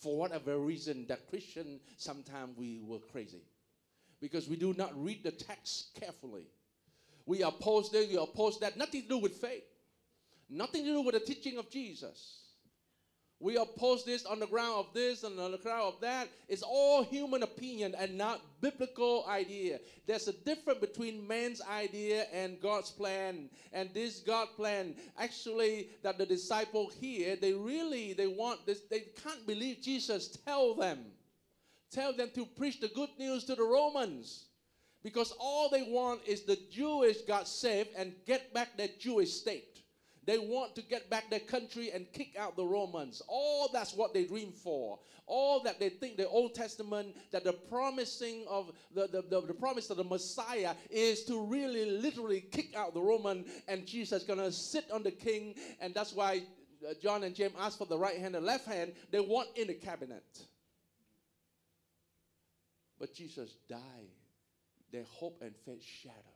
For 0.01 0.17
whatever 0.17 0.57
reason, 0.57 1.05
that 1.07 1.29
Christian, 1.29 1.79
sometimes 1.97 2.57
we 2.57 2.81
were 2.85 2.99
crazy. 2.99 3.41
Because 4.19 4.49
we 4.49 4.55
do 4.55 4.73
not 4.77 4.91
read 5.01 5.23
the 5.23 5.31
text 5.31 5.97
carefully. 5.99 6.47
We 7.25 7.41
oppose 7.43 7.89
this, 7.91 8.09
we 8.09 8.17
oppose 8.17 8.59
that. 8.59 8.75
Nothing 8.75 9.03
to 9.03 9.07
do 9.07 9.17
with 9.19 9.33
faith. 9.33 9.63
Nothing 10.53 10.85
to 10.85 10.91
do 10.91 11.01
with 11.01 11.15
the 11.15 11.19
teaching 11.19 11.57
of 11.57 11.71
Jesus. 11.71 12.41
We 13.39 13.57
oppose 13.57 14.05
this 14.05 14.23
on 14.23 14.39
the 14.39 14.45
ground 14.45 14.75
of 14.77 14.93
this 14.93 15.23
and 15.23 15.37
on 15.39 15.51
the 15.51 15.57
ground 15.57 15.95
of 15.95 15.99
that. 16.01 16.29
It's 16.47 16.61
all 16.61 17.03
human 17.03 17.41
opinion 17.41 17.95
and 17.97 18.17
not 18.17 18.39
biblical 18.61 19.25
idea. 19.27 19.79
There's 20.05 20.27
a 20.27 20.31
difference 20.31 20.79
between 20.79 21.27
man's 21.27 21.59
idea 21.61 22.27
and 22.31 22.61
God's 22.61 22.91
plan. 22.91 23.49
And 23.73 23.89
this 23.93 24.19
God 24.19 24.47
plan, 24.55 24.95
actually, 25.17 25.89
that 26.03 26.19
the 26.19 26.25
disciple 26.25 26.91
here, 27.01 27.35
they 27.35 27.53
really 27.53 28.13
they 28.13 28.27
want 28.27 28.65
this, 28.65 28.81
they 28.91 29.05
can't 29.23 29.45
believe 29.47 29.81
Jesus 29.81 30.37
tell 30.45 30.75
them. 30.75 30.99
Tell 31.91 32.13
them 32.13 32.29
to 32.35 32.45
preach 32.45 32.79
the 32.79 32.89
good 32.89 33.09
news 33.17 33.43
to 33.45 33.55
the 33.55 33.63
Romans. 33.63 34.45
Because 35.03 35.33
all 35.37 35.67
they 35.67 35.83
want 35.83 36.21
is 36.25 36.43
the 36.43 36.59
Jewish 36.71 37.21
got 37.23 37.47
saved 37.47 37.89
and 37.97 38.13
get 38.25 38.53
back 38.53 38.77
their 38.77 38.89
Jewish 38.99 39.31
state. 39.33 39.72
They 40.25 40.37
want 40.37 40.75
to 40.75 40.81
get 40.81 41.09
back 41.09 41.29
their 41.29 41.39
country 41.39 41.91
and 41.91 42.11
kick 42.13 42.35
out 42.37 42.55
the 42.55 42.65
Romans. 42.65 43.21
All 43.27 43.69
that's 43.73 43.93
what 43.93 44.13
they 44.13 44.25
dream 44.25 44.51
for. 44.51 44.99
All 45.25 45.61
that 45.63 45.79
they 45.79 45.89
think 45.89 46.17
the 46.17 46.27
Old 46.27 46.53
Testament, 46.55 47.15
that 47.31 47.43
the 47.43 47.53
promising 47.53 48.45
of 48.49 48.71
the, 48.93 49.07
the, 49.07 49.23
the, 49.29 49.47
the 49.47 49.53
promise 49.53 49.89
of 49.89 49.97
the 49.97 50.03
Messiah 50.03 50.75
is 50.89 51.23
to 51.25 51.45
really 51.45 51.85
literally 51.85 52.41
kick 52.41 52.75
out 52.75 52.93
the 52.93 53.01
Roman 53.01 53.45
and 53.67 53.85
Jesus 53.85 54.21
is 54.21 54.27
gonna 54.27 54.51
sit 54.51 54.89
on 54.91 55.03
the 55.03 55.11
king. 55.11 55.55
And 55.81 55.93
that's 55.93 56.13
why 56.13 56.43
uh, 56.87 56.93
John 57.01 57.23
and 57.23 57.35
James 57.35 57.53
asked 57.59 57.77
for 57.77 57.87
the 57.87 57.97
right 57.97 58.17
hand 58.17 58.35
and 58.35 58.45
left 58.45 58.65
hand. 58.65 58.93
They 59.11 59.19
want 59.19 59.49
in 59.55 59.67
the 59.67 59.73
cabinet. 59.73 60.23
But 62.99 63.13
Jesus 63.13 63.55
died. 63.67 63.79
Their 64.91 65.03
hope 65.03 65.41
and 65.41 65.53
faith 65.65 65.83
shattered. 65.83 66.32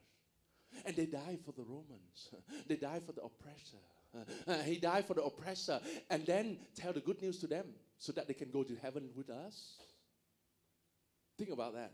And 0.85 0.95
they 0.95 1.05
died 1.05 1.39
for 1.45 1.51
the 1.51 1.63
Romans. 1.63 2.29
They 2.67 2.75
died 2.75 3.03
for 3.05 3.13
the 3.13 3.21
oppressor. 3.21 4.63
He 4.65 4.77
died 4.77 5.05
for 5.05 5.13
the 5.13 5.23
oppressor. 5.23 5.79
And 6.09 6.25
then 6.25 6.57
tell 6.75 6.93
the 6.93 6.99
good 6.99 7.21
news 7.21 7.39
to 7.39 7.47
them 7.47 7.65
so 7.97 8.11
that 8.13 8.27
they 8.27 8.33
can 8.33 8.51
go 8.51 8.63
to 8.63 8.75
heaven 8.81 9.09
with 9.15 9.29
us. 9.29 9.77
Think 11.37 11.51
about 11.51 11.73
that. 11.73 11.91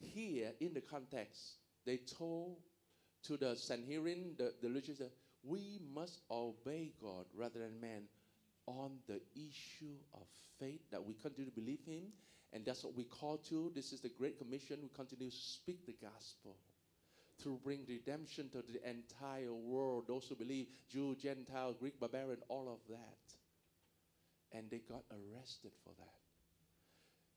Here, 0.00 0.52
in 0.60 0.74
the 0.74 0.80
context, 0.80 1.54
they 1.84 1.96
told 1.96 2.58
to 3.24 3.36
the 3.36 3.56
Sanhedrin, 3.56 4.34
the, 4.38 4.54
the 4.62 4.68
religious, 4.68 5.02
we 5.42 5.80
must 5.92 6.20
obey 6.30 6.92
God 7.00 7.26
rather 7.34 7.60
than 7.60 7.80
man 7.80 8.02
on 8.66 8.98
the 9.08 9.20
issue 9.34 9.96
of 10.14 10.26
faith 10.60 10.80
that 10.90 11.04
we 11.04 11.14
continue 11.14 11.50
to 11.50 11.60
believe 11.60 11.80
Him 11.84 12.12
and 12.52 12.64
that's 12.64 12.82
what 12.82 12.94
we 12.94 13.04
call 13.04 13.36
to. 13.48 13.70
This 13.74 13.92
is 13.92 14.00
the 14.00 14.08
Great 14.08 14.38
Commission. 14.38 14.78
We 14.82 14.88
continue 14.94 15.30
to 15.30 15.36
speak 15.36 15.84
the 15.86 15.96
gospel 16.00 16.56
to 17.42 17.60
bring 17.62 17.80
redemption 17.86 18.48
to 18.50 18.62
the 18.62 18.88
entire 18.88 19.52
world. 19.52 20.04
Those 20.08 20.26
who 20.28 20.34
believe, 20.34 20.66
Jew, 20.90 21.14
Gentile, 21.20 21.74
Greek, 21.78 22.00
barbarian, 22.00 22.38
all 22.48 22.68
of 22.68 22.80
that. 22.88 24.56
And 24.58 24.70
they 24.70 24.78
got 24.78 25.04
arrested 25.10 25.72
for 25.84 25.92
that. 25.98 26.14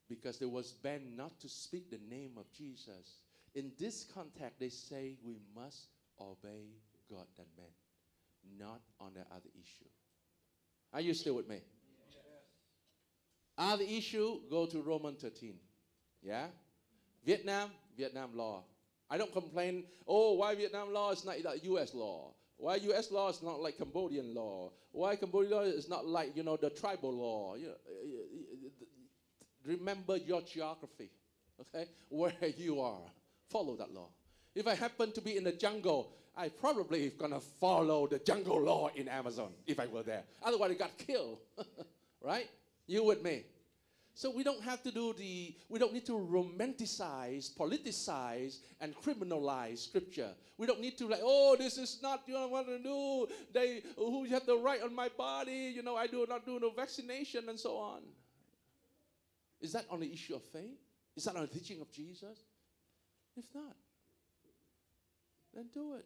Because 0.09 0.39
there 0.39 0.49
was 0.49 0.71
banned 0.71 1.15
not 1.15 1.39
to 1.41 1.49
speak 1.49 1.89
the 1.89 1.99
name 2.09 2.31
of 2.37 2.51
Jesus. 2.51 3.19
In 3.53 3.71
this 3.77 4.05
context, 4.13 4.59
they 4.59 4.69
say 4.69 5.15
we 5.23 5.37
must 5.55 5.87
obey 6.19 6.67
God 7.09 7.25
and 7.37 7.47
man, 7.57 8.67
not 8.67 8.81
on 8.99 9.13
the 9.13 9.21
other 9.33 9.49
issue. 9.53 9.89
Are 10.93 11.01
you 11.01 11.13
still 11.13 11.35
with 11.35 11.47
me? 11.47 11.59
Other 13.61 13.83
issue, 13.83 14.39
go 14.49 14.65
to 14.65 14.81
Roman 14.81 15.13
13. 15.13 15.53
Yeah? 16.23 16.47
Vietnam, 17.23 17.69
Vietnam 17.95 18.35
law. 18.35 18.63
I 19.07 19.19
don't 19.19 19.31
complain, 19.31 19.83
oh, 20.07 20.33
why 20.33 20.55
Vietnam 20.55 20.91
law 20.91 21.11
is 21.11 21.23
not 21.23 21.39
like 21.43 21.63
US 21.65 21.93
law? 21.93 22.33
Why 22.57 22.77
US 22.77 23.11
law 23.11 23.29
is 23.29 23.43
not 23.43 23.59
like 23.59 23.77
Cambodian 23.77 24.33
law? 24.33 24.71
Why 24.91 25.15
Cambodian 25.15 25.51
law 25.51 25.61
is 25.61 25.87
not 25.87 26.07
like, 26.07 26.35
you 26.35 26.41
know, 26.41 26.57
the 26.57 26.71
tribal 26.71 27.13
law? 27.13 27.55
You 27.55 27.67
know, 27.67 27.73
remember 29.63 30.17
your 30.17 30.41
geography, 30.41 31.11
okay? 31.61 31.87
Where 32.09 32.33
you 32.57 32.81
are. 32.81 33.01
Follow 33.51 33.75
that 33.75 33.93
law. 33.93 34.07
If 34.55 34.65
I 34.65 34.73
happen 34.73 35.11
to 35.11 35.21
be 35.21 35.37
in 35.37 35.43
the 35.43 35.51
jungle, 35.51 36.13
I 36.35 36.49
probably 36.49 37.09
gonna 37.09 37.39
follow 37.39 38.07
the 38.07 38.17
jungle 38.17 38.59
law 38.59 38.89
in 38.95 39.07
Amazon 39.07 39.51
if 39.67 39.79
I 39.79 39.85
were 39.85 40.01
there. 40.01 40.23
Otherwise, 40.41 40.71
I 40.71 40.73
got 40.73 40.97
killed, 40.97 41.37
right? 42.21 42.49
You 42.91 43.05
with 43.05 43.23
me? 43.23 43.45
So 44.13 44.29
we 44.29 44.43
don't 44.43 44.61
have 44.63 44.83
to 44.83 44.91
do 44.91 45.13
the, 45.13 45.55
we 45.69 45.79
don't 45.79 45.93
need 45.93 46.05
to 46.07 46.11
romanticize, 46.11 47.49
politicize, 47.55 48.57
and 48.81 48.93
criminalize 48.93 49.77
scripture. 49.77 50.31
We 50.57 50.67
don't 50.67 50.81
need 50.81 50.97
to 50.97 51.07
like, 51.07 51.21
oh, 51.23 51.55
this 51.57 51.77
is 51.77 51.99
not 52.03 52.23
you 52.27 52.35
I 52.35 52.45
want 52.45 52.67
to 52.67 52.79
do. 52.79 53.27
They 53.53 53.81
who 53.95 54.25
have 54.25 54.45
the 54.45 54.57
right 54.57 54.83
on 54.83 54.93
my 54.93 55.07
body, 55.07 55.71
you 55.73 55.83
know, 55.83 55.95
I 55.95 56.07
do 56.07 56.25
not 56.27 56.45
do 56.45 56.59
no 56.59 56.69
vaccination 56.71 57.47
and 57.47 57.57
so 57.57 57.77
on. 57.77 58.01
Is 59.61 59.71
that 59.71 59.85
on 59.89 60.01
the 60.01 60.11
issue 60.11 60.35
of 60.35 60.43
faith? 60.43 60.77
Is 61.15 61.23
that 61.23 61.37
on 61.37 61.43
the 61.43 61.47
teaching 61.47 61.79
of 61.79 61.89
Jesus? 61.93 62.39
If 63.37 63.45
not, 63.55 63.77
then 65.53 65.67
do 65.73 65.93
it. 65.93 66.05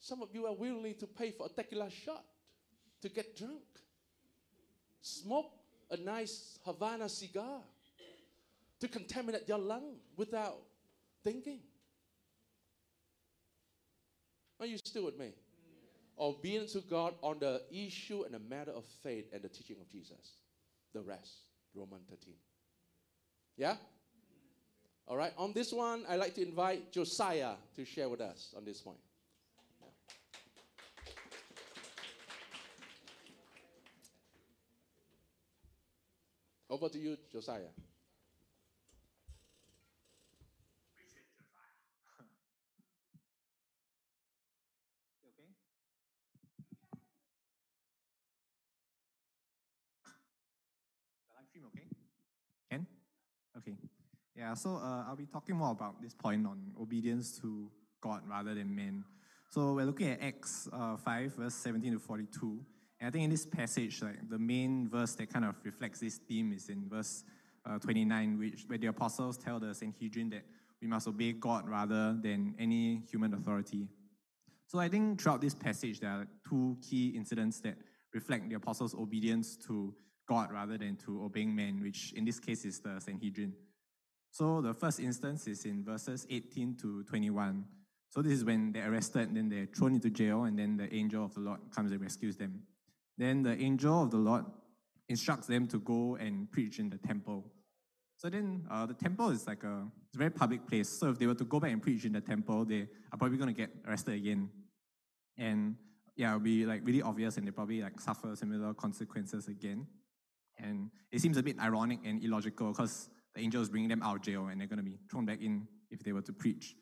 Some 0.00 0.22
of 0.22 0.30
you 0.32 0.46
are 0.46 0.54
willing 0.54 0.94
to 0.94 1.06
pay 1.06 1.32
for 1.32 1.46
a 1.46 1.50
tequila 1.50 1.90
shot 1.90 2.24
to 3.02 3.10
get 3.10 3.36
drunk. 3.36 3.60
Smoke 5.02 5.57
a 5.90 5.96
nice 5.96 6.58
Havana 6.64 7.08
cigar 7.08 7.60
to 8.80 8.88
contaminate 8.88 9.48
your 9.48 9.58
lung 9.58 9.96
without 10.16 10.58
thinking. 11.24 11.60
Are 14.60 14.66
you 14.66 14.78
still 14.78 15.04
with 15.04 15.18
me? 15.18 15.32
Obedience 16.18 16.72
to 16.72 16.80
God 16.80 17.14
on 17.22 17.38
the 17.38 17.62
issue 17.70 18.24
and 18.24 18.34
the 18.34 18.40
matter 18.40 18.72
of 18.72 18.84
faith 19.02 19.26
and 19.32 19.42
the 19.42 19.48
teaching 19.48 19.76
of 19.80 19.88
Jesus. 19.88 20.34
The 20.92 21.00
rest, 21.00 21.32
Romans 21.74 22.06
13. 22.10 22.34
Yeah? 23.56 23.76
All 25.06 25.16
right, 25.16 25.32
on 25.38 25.52
this 25.52 25.72
one, 25.72 26.04
I'd 26.08 26.16
like 26.16 26.34
to 26.34 26.42
invite 26.42 26.92
Josiah 26.92 27.54
to 27.76 27.84
share 27.84 28.08
with 28.08 28.20
us 28.20 28.52
on 28.56 28.64
this 28.64 28.80
point. 28.80 28.98
Over 36.78 36.90
to 36.90 36.98
you, 36.98 37.16
Josiah. 37.32 37.74
Okay. 53.56 53.74
Yeah, 54.36 54.54
so 54.54 54.76
uh, 54.76 55.02
I'll 55.08 55.16
be 55.16 55.26
talking 55.26 55.56
more 55.56 55.72
about 55.72 56.00
this 56.00 56.14
point 56.14 56.46
on 56.46 56.70
obedience 56.80 57.36
to 57.40 57.68
God 58.00 58.22
rather 58.30 58.54
than 58.54 58.72
men. 58.72 59.02
So 59.50 59.72
we're 59.72 59.84
looking 59.84 60.10
at 60.10 60.22
Acts 60.22 60.68
uh, 60.72 60.96
5, 60.96 61.34
verse 61.34 61.54
17 61.54 61.94
to 61.94 61.98
42. 61.98 62.60
And 63.00 63.08
I 63.08 63.10
think 63.10 63.24
in 63.24 63.30
this 63.30 63.46
passage, 63.46 64.02
like 64.02 64.28
the 64.28 64.38
main 64.38 64.88
verse 64.88 65.14
that 65.16 65.32
kind 65.32 65.44
of 65.44 65.54
reflects 65.64 66.00
this 66.00 66.16
theme 66.16 66.52
is 66.52 66.68
in 66.68 66.88
verse 66.88 67.24
uh, 67.64 67.78
29, 67.78 68.38
which 68.38 68.64
where 68.66 68.78
the 68.78 68.88
apostles 68.88 69.36
tell 69.36 69.60
the 69.60 69.74
Sanhedrin 69.74 70.30
that 70.30 70.44
we 70.80 70.88
must 70.88 71.06
obey 71.06 71.32
God 71.32 71.68
rather 71.68 72.16
than 72.20 72.54
any 72.58 73.02
human 73.10 73.34
authority. 73.34 73.88
So 74.66 74.78
I 74.78 74.88
think 74.88 75.20
throughout 75.20 75.40
this 75.40 75.54
passage, 75.54 76.00
there 76.00 76.10
are 76.10 76.26
two 76.48 76.76
key 76.82 77.08
incidents 77.08 77.60
that 77.60 77.76
reflect 78.12 78.48
the 78.48 78.56
apostles' 78.56 78.94
obedience 78.94 79.56
to 79.66 79.94
God 80.28 80.52
rather 80.52 80.76
than 80.76 80.96
to 81.06 81.24
obeying 81.24 81.54
men, 81.54 81.80
which 81.80 82.12
in 82.14 82.24
this 82.24 82.38
case 82.38 82.64
is 82.64 82.80
the 82.80 83.00
Sanhedrin. 83.00 83.54
So 84.30 84.60
the 84.60 84.74
first 84.74 85.00
instance 85.00 85.46
is 85.46 85.64
in 85.64 85.84
verses 85.84 86.26
18 86.28 86.76
to 86.82 87.02
21. 87.04 87.64
So 88.10 88.22
this 88.22 88.32
is 88.32 88.44
when 88.44 88.72
they're 88.72 88.92
arrested, 88.92 89.34
then 89.34 89.48
they're 89.48 89.66
thrown 89.66 89.94
into 89.94 90.10
jail, 90.10 90.44
and 90.44 90.58
then 90.58 90.76
the 90.76 90.92
angel 90.94 91.24
of 91.24 91.34
the 91.34 91.40
Lord 91.40 91.60
comes 91.74 91.92
and 91.92 92.00
rescues 92.00 92.36
them. 92.36 92.62
Then 93.18 93.42
the 93.42 93.60
angel 93.60 94.04
of 94.04 94.10
the 94.10 94.16
Lord 94.16 94.44
instructs 95.08 95.48
them 95.48 95.66
to 95.68 95.80
go 95.80 96.16
and 96.16 96.50
preach 96.50 96.78
in 96.78 96.88
the 96.88 96.98
temple. 96.98 97.44
So 98.16 98.30
then 98.30 98.64
uh, 98.70 98.86
the 98.86 98.94
temple 98.94 99.30
is 99.30 99.46
like 99.46 99.64
a, 99.64 99.86
it's 100.06 100.14
a 100.14 100.18
very 100.18 100.30
public 100.30 100.66
place. 100.66 100.88
So 100.88 101.10
if 101.10 101.18
they 101.18 101.26
were 101.26 101.34
to 101.34 101.44
go 101.44 101.60
back 101.60 101.72
and 101.72 101.82
preach 101.82 102.04
in 102.04 102.12
the 102.12 102.20
temple, 102.20 102.64
they 102.64 102.88
are 103.12 103.18
probably 103.18 103.38
going 103.38 103.54
to 103.54 103.60
get 103.60 103.70
arrested 103.86 104.14
again. 104.14 104.50
And 105.36 105.76
yeah, 106.16 106.28
it'll 106.28 106.40
be 106.40 106.64
like 106.64 106.80
really 106.84 107.02
obvious 107.02 107.36
and 107.36 107.46
they 107.46 107.50
probably 107.50 107.82
like 107.82 108.00
suffer 108.00 108.34
similar 108.34 108.74
consequences 108.74 109.48
again. 109.48 109.86
And 110.58 110.90
it 111.12 111.20
seems 111.20 111.36
a 111.36 111.42
bit 111.42 111.58
ironic 111.60 112.00
and 112.04 112.22
illogical 112.22 112.72
because 112.72 113.08
the 113.34 113.40
angel 113.40 113.62
is 113.62 113.68
bringing 113.68 113.88
them 113.88 114.02
out 114.02 114.16
of 114.16 114.22
jail 114.22 114.48
and 114.48 114.60
they're 114.60 114.66
going 114.66 114.78
to 114.78 114.84
be 114.84 114.98
thrown 115.10 115.26
back 115.26 115.40
in 115.40 115.66
if 115.90 116.02
they 116.02 116.12
were 116.12 116.22
to 116.22 116.32
preach. 116.32 116.74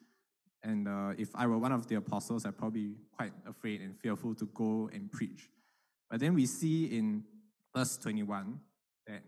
And 0.62 0.88
uh, 0.88 1.12
if 1.18 1.28
I 1.34 1.46
were 1.46 1.58
one 1.58 1.72
of 1.72 1.86
the 1.86 1.96
apostles, 1.96 2.46
I'd 2.46 2.56
probably 2.56 2.80
be 2.80 2.94
quite 3.14 3.32
afraid 3.46 3.82
and 3.82 3.96
fearful 3.98 4.34
to 4.36 4.46
go 4.54 4.90
and 4.92 5.12
preach. 5.12 5.50
But 6.10 6.20
then 6.20 6.34
we 6.34 6.46
see 6.46 6.86
in 6.86 7.24
verse 7.74 7.96
21 7.98 8.60
that 9.06 9.22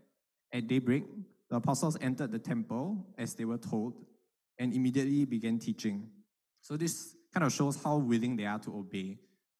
at 0.53 0.67
daybreak, 0.67 1.03
the 1.49 1.57
apostles 1.57 1.97
entered 2.01 2.31
the 2.31 2.39
temple 2.39 3.05
as 3.17 3.33
they 3.33 3.45
were 3.45 3.57
told 3.57 3.93
and 4.57 4.73
immediately 4.73 5.25
began 5.25 5.59
teaching. 5.59 6.09
So 6.61 6.77
this 6.77 7.15
kind 7.33 7.45
of 7.45 7.53
shows 7.53 7.81
how 7.83 7.97
willing 7.97 8.35
they 8.35 8.45
are 8.45 8.59
to 8.59 8.77
obey. 8.77 9.17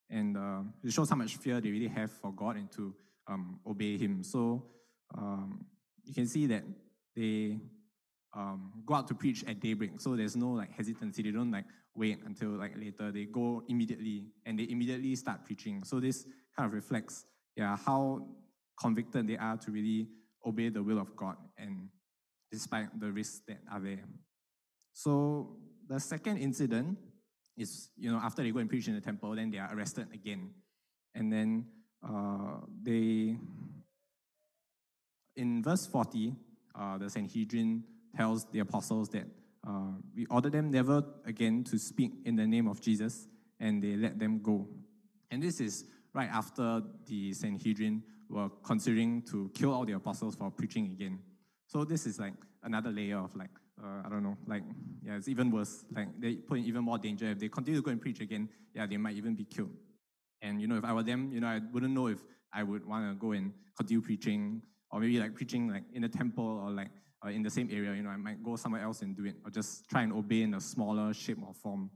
And 0.09 0.37
uh, 0.37 0.61
it 0.83 0.91
shows 0.91 1.09
how 1.09 1.15
much 1.15 1.37
fear 1.37 1.61
they 1.61 1.71
really 1.71 1.87
have 1.87 2.11
for 2.11 2.31
God 2.31 2.57
and 2.57 2.71
to 2.71 2.93
um, 3.27 3.59
obey 3.65 3.97
Him. 3.97 4.23
So 4.23 4.65
um, 5.17 5.65
you 6.05 6.13
can 6.13 6.27
see 6.27 6.47
that 6.47 6.63
they 7.15 7.59
um, 8.35 8.71
go 8.85 8.95
out 8.95 9.07
to 9.07 9.13
preach 9.13 9.43
at 9.47 9.59
daybreak. 9.59 9.99
So 10.01 10.15
there's 10.15 10.35
no 10.35 10.51
like 10.51 10.71
hesitancy. 10.75 11.23
They 11.23 11.31
don't 11.31 11.51
like 11.51 11.65
wait 11.95 12.19
until 12.25 12.49
like 12.49 12.75
later. 12.77 13.11
They 13.11 13.25
go 13.25 13.63
immediately 13.67 14.25
and 14.45 14.57
they 14.57 14.67
immediately 14.69 15.15
start 15.15 15.45
preaching. 15.45 15.83
So 15.83 15.99
this 15.99 16.25
kind 16.59 16.67
of 16.67 16.73
reflects 16.73 17.25
yeah 17.55 17.77
how 17.85 18.21
convicted 18.81 19.27
they 19.27 19.37
are 19.37 19.57
to 19.57 19.71
really 19.71 20.07
obey 20.45 20.69
the 20.69 20.83
will 20.83 20.99
of 20.99 21.15
God 21.15 21.35
and 21.57 21.89
despite 22.51 22.87
the 22.99 23.11
risks 23.11 23.41
that 23.47 23.59
are 23.71 23.79
there. 23.79 24.03
So 24.93 25.57
the 25.87 25.99
second 25.99 26.37
incident 26.37 26.97
is 27.57 27.89
you 27.97 28.11
know 28.11 28.19
after 28.19 28.43
they 28.43 28.51
go 28.51 28.59
and 28.59 28.69
preach 28.69 28.87
in 28.87 28.95
the 28.95 29.01
temple, 29.01 29.35
then 29.35 29.51
they 29.51 29.57
are 29.57 29.73
arrested 29.73 30.07
again, 30.13 30.49
and 31.15 31.31
then 31.31 31.65
uh, 32.03 32.57
they 32.83 33.37
in 35.35 35.63
verse 35.63 35.87
forty, 35.87 36.35
uh, 36.75 36.97
the 36.97 37.09
Sanhedrin 37.09 37.83
tells 38.17 38.45
the 38.51 38.59
apostles 38.59 39.09
that 39.09 39.27
uh, 39.67 39.91
we 40.15 40.25
order 40.25 40.49
them 40.49 40.71
never 40.71 41.03
again 41.25 41.63
to 41.65 41.77
speak 41.77 42.11
in 42.25 42.35
the 42.35 42.47
name 42.47 42.67
of 42.67 42.81
Jesus, 42.81 43.27
and 43.59 43.81
they 43.81 43.95
let 43.95 44.19
them 44.19 44.41
go. 44.41 44.67
And 45.31 45.43
this 45.43 45.61
is 45.61 45.85
right 46.13 46.29
after 46.29 46.81
the 47.05 47.33
Sanhedrin 47.33 48.03
were 48.29 48.49
considering 48.63 49.21
to 49.23 49.49
kill 49.53 49.73
all 49.73 49.85
the 49.85 49.93
apostles 49.93 50.35
for 50.35 50.51
preaching 50.51 50.85
again. 50.85 51.19
So 51.67 51.83
this 51.83 52.05
is 52.05 52.19
like 52.19 52.33
another 52.63 52.91
layer 52.91 53.17
of 53.17 53.35
like, 53.35 53.49
uh, 53.81 54.05
I 54.05 54.09
don't 54.09 54.23
know, 54.23 54.37
like, 54.47 54.63
yeah, 55.03 55.15
it's 55.15 55.27
even 55.27 55.51
worse. 55.51 55.85
Like, 55.95 56.09
they 56.19 56.35
put 56.35 56.59
in 56.59 56.65
even 56.65 56.83
more 56.83 56.97
danger. 56.97 57.27
If 57.27 57.39
they 57.39 57.47
continue 57.47 57.79
to 57.79 57.85
go 57.85 57.91
and 57.91 58.01
preach 58.01 58.19
again, 58.19 58.49
yeah, 58.73 58.85
they 58.85 58.97
might 58.97 59.15
even 59.15 59.35
be 59.35 59.45
killed. 59.45 59.71
And, 60.41 60.61
you 60.61 60.67
know, 60.67 60.77
if 60.77 60.83
I 60.83 60.93
were 60.93 61.03
them, 61.03 61.31
you 61.33 61.39
know, 61.39 61.47
I 61.47 61.61
wouldn't 61.71 61.93
know 61.93 62.07
if 62.07 62.19
I 62.51 62.63
would 62.63 62.85
want 62.85 63.09
to 63.09 63.15
go 63.15 63.31
and 63.31 63.53
continue 63.77 64.01
preaching 64.01 64.61
or 64.91 64.99
maybe 64.99 65.19
like 65.19 65.35
preaching 65.35 65.69
like 65.69 65.83
in 65.93 66.01
the 66.01 66.09
temple 66.09 66.61
or 66.63 66.71
like 66.71 66.89
uh, 67.25 67.29
in 67.29 67.43
the 67.43 67.49
same 67.49 67.69
area, 67.71 67.93
you 67.93 68.03
know, 68.03 68.09
I 68.09 68.17
might 68.17 68.43
go 68.43 68.55
somewhere 68.55 68.81
else 68.81 69.01
and 69.01 69.15
do 69.15 69.25
it 69.25 69.35
or 69.45 69.51
just 69.51 69.87
try 69.89 70.01
and 70.03 70.13
obey 70.13 70.41
in 70.41 70.53
a 70.53 70.61
smaller 70.61 71.13
shape 71.13 71.37
or 71.45 71.53
form. 71.53 71.89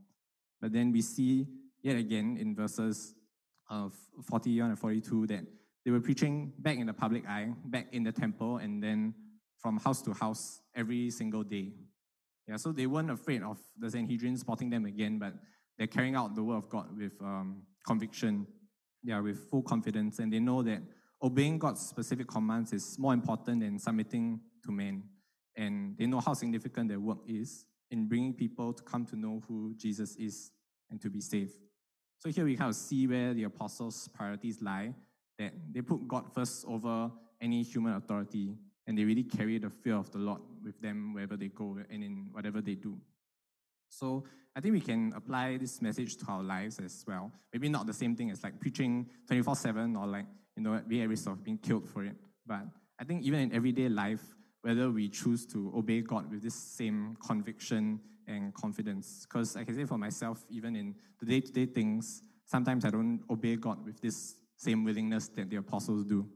But 0.60 0.72
then 0.72 0.92
we 0.92 1.02
see 1.02 1.46
yet 1.82 1.96
again 1.96 2.36
in 2.40 2.54
verses 2.54 3.14
uh, 3.70 3.88
41 4.22 4.70
and 4.70 4.78
42 4.78 5.26
that 5.28 5.44
they 5.84 5.90
were 5.90 6.00
preaching 6.00 6.52
back 6.58 6.78
in 6.78 6.86
the 6.86 6.92
public 6.92 7.26
eye, 7.28 7.52
back 7.66 7.88
in 7.92 8.02
the 8.02 8.12
temple, 8.12 8.56
and 8.58 8.82
then 8.82 9.14
from 9.58 9.78
house 9.78 10.02
to 10.02 10.12
house 10.12 10.60
every 10.74 11.10
single 11.10 11.42
day. 11.42 11.72
Yeah, 12.48 12.56
so 12.56 12.72
they 12.72 12.86
weren't 12.86 13.10
afraid 13.10 13.42
of 13.42 13.58
the 13.78 13.90
Sanhedrin 13.90 14.36
spotting 14.36 14.70
them 14.70 14.84
again, 14.84 15.18
but 15.18 15.34
they're 15.78 15.86
carrying 15.86 16.14
out 16.14 16.34
the 16.34 16.42
word 16.42 16.56
of 16.56 16.68
God 16.68 16.96
with 16.96 17.12
um, 17.20 17.62
conviction, 17.86 18.46
yeah, 19.02 19.20
with 19.20 19.48
full 19.50 19.62
confidence, 19.62 20.18
and 20.18 20.32
they 20.32 20.40
know 20.40 20.62
that 20.62 20.82
obeying 21.22 21.58
God's 21.58 21.80
specific 21.80 22.28
commands 22.28 22.72
is 22.72 22.98
more 22.98 23.14
important 23.14 23.60
than 23.60 23.78
submitting 23.78 24.40
to 24.64 24.72
men. 24.72 25.04
And 25.56 25.96
they 25.96 26.06
know 26.06 26.20
how 26.20 26.34
significant 26.34 26.88
their 26.88 27.00
work 27.00 27.18
is 27.26 27.64
in 27.90 28.08
bringing 28.08 28.34
people 28.34 28.72
to 28.72 28.82
come 28.82 29.06
to 29.06 29.16
know 29.16 29.42
who 29.46 29.74
Jesus 29.76 30.16
is 30.16 30.50
and 30.90 31.00
to 31.00 31.08
be 31.08 31.20
saved. 31.20 31.54
So 32.18 32.30
here 32.30 32.44
we 32.44 32.56
kind 32.56 32.70
of 32.70 32.76
see 32.76 33.06
where 33.06 33.34
the 33.34 33.44
apostles' 33.44 34.08
priorities 34.08 34.62
lie, 34.62 34.94
that 35.38 35.52
they 35.72 35.82
put 35.82 36.08
God 36.08 36.32
first 36.32 36.64
over 36.66 37.10
any 37.40 37.62
human 37.62 37.94
authority, 37.94 38.56
and 38.86 38.96
they 38.96 39.04
really 39.04 39.24
carry 39.24 39.58
the 39.58 39.70
fear 39.70 39.96
of 39.96 40.10
the 40.10 40.18
Lord 40.18 40.40
with 40.62 40.80
them 40.80 41.12
wherever 41.12 41.36
they 41.36 41.48
go 41.48 41.78
and 41.90 42.04
in 42.04 42.28
whatever 42.32 42.60
they 42.60 42.74
do. 42.74 42.98
So 43.90 44.24
I 44.56 44.60
think 44.60 44.74
we 44.74 44.80
can 44.80 45.12
apply 45.16 45.56
this 45.56 45.82
message 45.82 46.16
to 46.18 46.26
our 46.26 46.42
lives 46.42 46.78
as 46.78 47.04
well. 47.06 47.32
Maybe 47.52 47.68
not 47.68 47.86
the 47.86 47.92
same 47.92 48.14
thing 48.14 48.30
as 48.30 48.42
like 48.42 48.58
preaching 48.60 49.06
24-7 49.30 49.98
or 49.98 50.06
like, 50.06 50.26
you 50.56 50.62
know, 50.62 50.80
being 50.86 51.02
at 51.02 51.08
risk 51.08 51.28
of 51.28 51.42
being 51.42 51.58
killed 51.58 51.88
for 51.88 52.04
it. 52.04 52.16
But 52.46 52.62
I 52.98 53.04
think 53.04 53.22
even 53.24 53.40
in 53.40 53.52
everyday 53.52 53.88
life, 53.88 54.22
whether 54.62 54.90
we 54.90 55.08
choose 55.08 55.44
to 55.46 55.72
obey 55.76 56.00
God 56.00 56.30
with 56.30 56.42
this 56.42 56.54
same 56.54 57.16
conviction 57.26 58.00
and 58.26 58.54
confidence. 58.54 59.26
Because 59.28 59.56
I 59.56 59.64
can 59.64 59.74
say 59.74 59.84
for 59.84 59.98
myself, 59.98 60.44
even 60.50 60.76
in 60.76 60.94
the 61.20 61.26
day 61.26 61.40
to 61.40 61.52
day 61.52 61.66
things, 61.66 62.22
sometimes 62.44 62.84
I 62.84 62.90
don't 62.90 63.20
obey 63.30 63.56
God 63.56 63.84
with 63.84 64.00
this 64.00 64.36
same 64.56 64.84
willingness 64.84 65.28
that 65.28 65.50
the 65.50 65.56
apostles 65.56 66.04
do. 66.04 66.26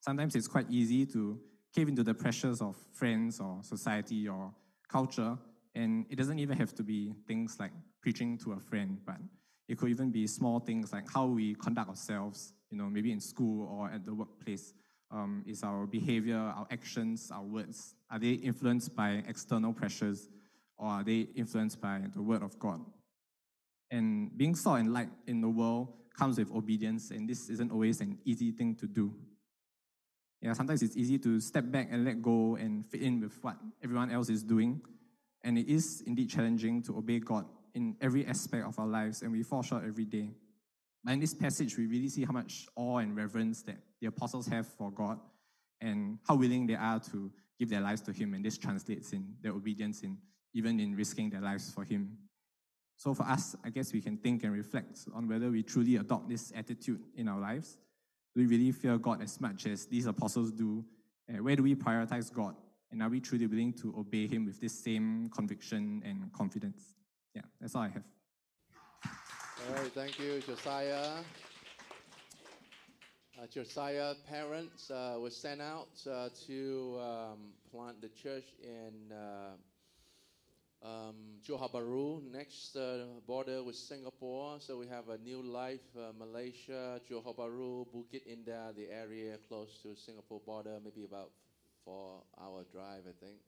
Sometimes 0.00 0.34
it's 0.34 0.48
quite 0.48 0.66
easy 0.70 1.06
to 1.06 1.40
cave 1.74 1.88
into 1.88 2.02
the 2.02 2.14
pressures 2.14 2.60
of 2.60 2.76
friends 2.92 3.40
or 3.40 3.58
society 3.62 4.28
or 4.28 4.52
culture. 4.88 5.36
And 5.74 6.06
it 6.08 6.16
doesn't 6.16 6.38
even 6.38 6.56
have 6.58 6.74
to 6.74 6.82
be 6.82 7.14
things 7.26 7.56
like 7.58 7.72
preaching 8.00 8.38
to 8.38 8.52
a 8.52 8.60
friend, 8.60 8.98
but 9.04 9.16
it 9.68 9.78
could 9.78 9.88
even 9.88 10.10
be 10.10 10.26
small 10.26 10.60
things 10.60 10.92
like 10.92 11.10
how 11.10 11.26
we 11.26 11.54
conduct 11.54 11.88
ourselves, 11.88 12.52
you 12.70 12.78
know, 12.78 12.88
maybe 12.88 13.10
in 13.10 13.20
school 13.20 13.66
or 13.66 13.90
at 13.90 14.04
the 14.04 14.14
workplace. 14.14 14.74
Um, 15.10 15.44
is 15.46 15.62
our 15.62 15.86
behavior, 15.86 16.36
our 16.36 16.66
actions, 16.72 17.30
our 17.32 17.42
words, 17.42 17.94
are 18.10 18.18
they 18.18 18.32
influenced 18.32 18.96
by 18.96 19.22
external 19.28 19.72
pressures 19.72 20.28
or 20.76 20.88
are 20.88 21.04
they 21.04 21.28
influenced 21.34 21.80
by 21.80 22.02
the 22.14 22.22
word 22.22 22.42
of 22.42 22.58
God? 22.58 22.80
And 23.90 24.36
being 24.36 24.54
salt 24.54 24.80
and 24.80 24.92
light 24.92 25.10
in 25.26 25.40
the 25.40 25.48
world 25.48 25.92
comes 26.18 26.38
with 26.38 26.50
obedience, 26.52 27.10
and 27.10 27.28
this 27.28 27.48
isn't 27.48 27.70
always 27.70 28.00
an 28.00 28.18
easy 28.24 28.50
thing 28.50 28.74
to 28.76 28.86
do. 28.86 29.14
Yeah, 30.40 30.52
sometimes 30.52 30.82
it's 30.82 30.96
easy 30.96 31.18
to 31.18 31.40
step 31.40 31.70
back 31.70 31.88
and 31.90 32.04
let 32.04 32.20
go 32.20 32.56
and 32.56 32.86
fit 32.86 33.02
in 33.02 33.20
with 33.20 33.42
what 33.42 33.56
everyone 33.82 34.10
else 34.10 34.28
is 34.28 34.42
doing. 34.42 34.80
And 35.42 35.58
it 35.58 35.68
is 35.68 36.02
indeed 36.06 36.30
challenging 36.30 36.82
to 36.82 36.98
obey 36.98 37.18
God 37.18 37.46
in 37.74 37.96
every 38.00 38.26
aspect 38.26 38.66
of 38.66 38.78
our 38.78 38.86
lives, 38.86 39.22
and 39.22 39.32
we 39.32 39.42
fall 39.42 39.62
short 39.62 39.84
every 39.86 40.04
day. 40.04 40.30
But 41.02 41.12
in 41.12 41.20
this 41.20 41.34
passage, 41.34 41.76
we 41.76 41.86
really 41.86 42.08
see 42.08 42.24
how 42.24 42.32
much 42.32 42.66
awe 42.76 42.98
and 42.98 43.16
reverence 43.16 43.62
that 43.62 43.76
the 44.00 44.06
apostles 44.06 44.46
have 44.46 44.66
for 44.66 44.90
God 44.90 45.18
and 45.80 46.18
how 46.26 46.34
willing 46.34 46.66
they 46.66 46.76
are 46.76 46.98
to 47.12 47.30
give 47.58 47.68
their 47.68 47.80
lives 47.80 48.00
to 48.02 48.12
Him. 48.12 48.34
And 48.34 48.44
this 48.44 48.56
translates 48.56 49.12
in 49.12 49.34
their 49.42 49.52
obedience, 49.52 50.02
in 50.02 50.16
even 50.54 50.80
in 50.80 50.94
risking 50.94 51.28
their 51.30 51.40
lives 51.40 51.70
for 51.70 51.84
Him. 51.84 52.16
So 52.96 53.12
for 53.12 53.24
us, 53.24 53.56
I 53.64 53.70
guess 53.70 53.92
we 53.92 54.00
can 54.00 54.16
think 54.16 54.44
and 54.44 54.52
reflect 54.52 55.00
on 55.12 55.28
whether 55.28 55.50
we 55.50 55.62
truly 55.62 55.96
adopt 55.96 56.28
this 56.28 56.52
attitude 56.54 57.00
in 57.16 57.28
our 57.28 57.40
lives. 57.40 57.76
Do 58.34 58.40
we 58.40 58.46
really 58.46 58.72
fear 58.72 58.96
God 58.98 59.22
as 59.22 59.40
much 59.40 59.66
as 59.66 59.86
these 59.86 60.06
apostles 60.06 60.52
do? 60.52 60.84
Where 61.26 61.56
do 61.56 61.62
we 61.62 61.74
prioritize 61.74 62.32
God? 62.32 62.54
And 62.90 63.02
are 63.02 63.08
we 63.08 63.20
truly 63.20 63.46
willing 63.46 63.72
to 63.74 63.94
obey 63.98 64.28
Him 64.28 64.46
with 64.46 64.60
this 64.60 64.72
same 64.72 65.28
conviction 65.34 66.02
and 66.04 66.32
confidence? 66.32 66.94
Yeah, 67.34 67.42
that's 67.60 67.74
all 67.74 67.82
I 67.82 67.88
have. 67.88 68.04
All 69.04 69.82
right, 69.82 69.92
thank 69.92 70.18
you, 70.18 70.40
Josiah. 70.40 71.22
Uh, 73.36 73.46
Josiah 73.52 74.14
parents 74.28 74.90
uh, 74.90 75.16
were 75.20 75.30
sent 75.30 75.60
out 75.60 75.88
uh, 76.08 76.28
to 76.46 77.00
um, 77.00 77.38
plant 77.70 78.00
the 78.00 78.08
church 78.08 78.44
in 78.62 79.12
uh, 79.12 79.56
um, 80.84 81.40
Johor 81.42 81.70
Bahru, 81.72 82.22
next 82.30 82.76
uh, 82.76 83.06
border 83.26 83.62
with 83.62 83.76
Singapore. 83.76 84.60
So 84.60 84.78
we 84.78 84.86
have 84.88 85.08
a 85.08 85.18
new 85.18 85.42
life, 85.42 85.80
uh, 85.96 86.12
Malaysia, 86.18 87.00
Johor 87.10 87.34
Bahru, 87.36 87.86
Bukit 87.88 88.22
Indah, 88.28 88.74
the 88.76 88.90
area 88.90 89.38
close 89.48 89.78
to 89.82 89.96
Singapore 89.96 90.40
border, 90.44 90.78
maybe 90.84 91.04
about 91.04 91.30
four 91.84 92.22
hour 92.40 92.64
drive, 92.70 93.02
I 93.08 93.14
think. 93.24 93.38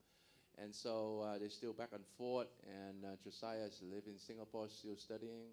And 0.58 0.74
so 0.74 1.20
uh, 1.26 1.38
they're 1.38 1.50
still 1.50 1.74
back 1.74 1.90
and 1.92 2.04
forth. 2.16 2.48
And 2.66 3.04
uh, 3.04 3.16
Josiah 3.22 3.66
is 3.66 3.80
living 3.82 4.14
in 4.14 4.18
Singapore, 4.18 4.68
still 4.68 4.96
studying 4.96 5.52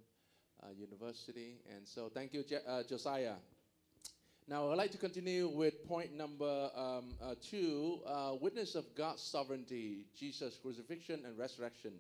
uh, 0.64 0.68
university. 0.78 1.60
And 1.76 1.88
so 1.88 2.10
thank 2.14 2.34
you, 2.34 2.44
Je- 2.44 2.64
uh, 2.68 2.84
Josiah. 2.84 3.36
Now, 4.48 4.72
I'd 4.72 4.78
like 4.78 4.92
to 4.92 4.98
continue 4.98 5.48
with 5.48 5.88
point 5.88 6.14
number 6.18 6.70
um, 6.76 7.14
uh, 7.22 7.36
two 7.42 8.02
uh, 8.06 8.34
witness 8.42 8.76
of 8.76 8.84
God's 8.94 9.22
sovereignty, 9.22 10.06
Jesus' 10.20 10.58
crucifixion 10.62 11.22
and 11.26 11.38
resurrection. 11.38 11.94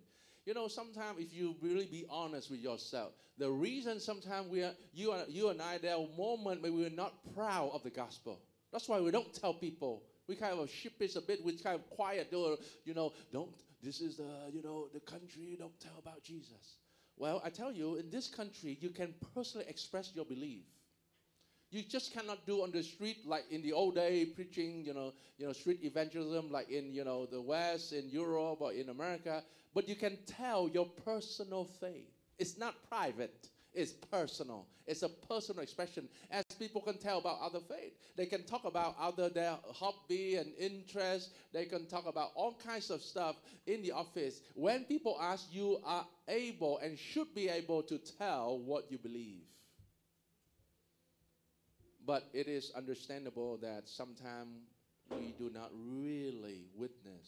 You 0.45 0.53
know, 0.53 0.67
sometimes 0.67 1.19
if 1.19 1.33
you 1.33 1.55
really 1.61 1.85
be 1.85 2.05
honest 2.09 2.51
with 2.51 2.59
yourself, 2.59 3.13
the 3.37 3.49
reason 3.49 4.01
sometimes 4.01 4.49
we 4.49 4.61
are, 4.61 4.73
you, 4.93 5.11
are, 5.11 5.23
you 5.29 5.49
and 5.49 5.61
I, 5.61 5.77
there 5.77 5.95
are 5.95 6.05
moments 6.17 6.61
where 6.61 6.73
we're 6.73 6.89
not 6.89 7.13
proud 7.33 7.71
of 7.73 7.81
the 7.83 7.89
gospel. 7.89 8.41
That's 8.73 8.89
why 8.89 8.99
we 8.99 9.11
don't 9.11 9.33
tell 9.33 9.53
people. 9.53 10.03
We 10.27 10.35
kind 10.35 10.59
of 10.59 10.69
sheepish 10.69 11.15
a 11.15 11.21
bit, 11.21 11.43
we 11.45 11.57
kind 11.57 11.75
of 11.75 11.89
quiet, 11.91 12.27
you 12.31 12.93
know, 12.93 13.13
don't, 13.31 13.51
this 13.81 14.01
is 14.01 14.17
the, 14.17 14.29
you 14.51 14.61
know, 14.61 14.87
the 14.93 14.99
country, 14.99 15.55
don't 15.57 15.79
tell 15.79 15.95
about 15.97 16.23
Jesus. 16.23 16.79
Well, 17.15 17.41
I 17.45 17.49
tell 17.49 17.71
you, 17.71 17.95
in 17.95 18.09
this 18.09 18.27
country, 18.27 18.77
you 18.81 18.89
can 18.89 19.13
personally 19.33 19.65
express 19.69 20.11
your 20.13 20.25
belief. 20.25 20.63
You 21.73 21.81
just 21.81 22.13
cannot 22.13 22.45
do 22.45 22.61
on 22.61 22.71
the 22.71 22.83
street 22.83 23.25
like 23.25 23.45
in 23.49 23.63
the 23.63 23.73
old 23.73 23.95
day 23.95 24.25
preaching, 24.25 24.85
you 24.85 24.93
know, 24.93 25.11
you 25.39 25.47
know, 25.47 25.53
street 25.53 25.79
evangelism 25.81 26.51
like 26.51 26.69
in 26.69 26.93
you 26.93 27.03
know 27.03 27.25
the 27.25 27.41
West, 27.41 27.93
in 27.93 28.07
Europe 28.09 28.61
or 28.61 28.73
in 28.73 28.89
America. 28.89 29.43
But 29.73 29.89
you 29.89 29.95
can 29.95 30.19
tell 30.27 30.69
your 30.69 30.85
personal 31.03 31.65
faith. 31.65 32.11
It's 32.37 32.59
not 32.59 32.75
private. 32.87 33.49
It's 33.73 33.91
personal. 33.91 34.67
It's 34.85 35.01
a 35.01 35.09
personal 35.09 35.63
expression. 35.63 36.07
As 36.29 36.43
people 36.59 36.79
can 36.79 36.99
tell 36.99 37.17
about 37.17 37.39
other 37.41 37.61
faith, 37.67 37.93
they 38.15 38.27
can 38.27 38.43
talk 38.43 38.65
about 38.65 38.95
other 38.99 39.29
their 39.29 39.57
hobby 39.73 40.35
and 40.35 40.53
interest. 40.59 41.31
They 41.53 41.65
can 41.65 41.87
talk 41.87 42.05
about 42.05 42.33
all 42.35 42.55
kinds 42.63 42.91
of 42.91 43.01
stuff 43.01 43.35
in 43.65 43.81
the 43.81 43.93
office. 43.93 44.41
When 44.53 44.83
people 44.83 45.17
ask, 45.19 45.47
you 45.51 45.79
are 45.83 46.05
able 46.27 46.77
and 46.77 46.99
should 46.99 47.33
be 47.33 47.49
able 47.49 47.81
to 47.81 47.97
tell 47.97 48.59
what 48.59 48.91
you 48.91 48.99
believe. 48.99 49.41
But 52.05 52.23
it 52.33 52.47
is 52.47 52.71
understandable 52.75 53.57
that 53.61 53.83
sometimes 53.87 54.57
we 55.09 55.33
do 55.37 55.49
not 55.53 55.71
really 55.73 56.65
witness 56.75 57.27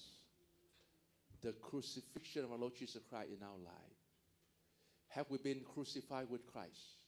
the 1.42 1.54
crucifixion 1.54 2.44
of 2.44 2.52
our 2.52 2.58
Lord 2.58 2.76
Jesus 2.76 3.02
Christ 3.10 3.30
in 3.30 3.44
our 3.44 3.58
life. 3.64 3.96
Have 5.10 5.28
we 5.30 5.38
been 5.38 5.62
crucified 5.74 6.28
with 6.30 6.46
Christ? 6.52 7.00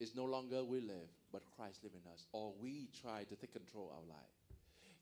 It's 0.00 0.14
no 0.14 0.24
longer 0.24 0.64
we 0.64 0.80
live, 0.80 1.08
but 1.32 1.42
Christ 1.56 1.82
lives 1.82 1.94
in 1.94 2.12
us. 2.12 2.26
Or 2.32 2.52
we 2.60 2.88
try 3.00 3.24
to 3.24 3.36
take 3.36 3.52
control 3.52 3.90
of 3.90 3.98
our 3.98 4.08
life. 4.08 4.38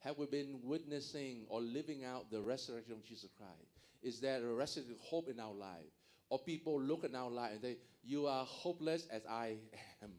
Have 0.00 0.18
we 0.18 0.26
been 0.26 0.60
witnessing 0.62 1.44
or 1.48 1.60
living 1.60 2.04
out 2.04 2.30
the 2.30 2.40
resurrection 2.40 2.92
of 2.92 3.04
Jesus 3.04 3.30
Christ? 3.36 3.70
Is 4.02 4.20
there 4.20 4.38
a 4.46 4.54
resurrection 4.54 4.96
hope 5.02 5.28
in 5.28 5.40
our 5.40 5.52
life? 5.52 5.90
Or 6.28 6.38
people 6.38 6.80
look 6.80 7.04
at 7.04 7.14
our 7.14 7.30
life 7.30 7.52
and 7.52 7.60
say, 7.60 7.76
You 8.04 8.26
are 8.26 8.44
hopeless 8.44 9.06
as 9.10 9.22
I 9.28 9.56
am 10.02 10.10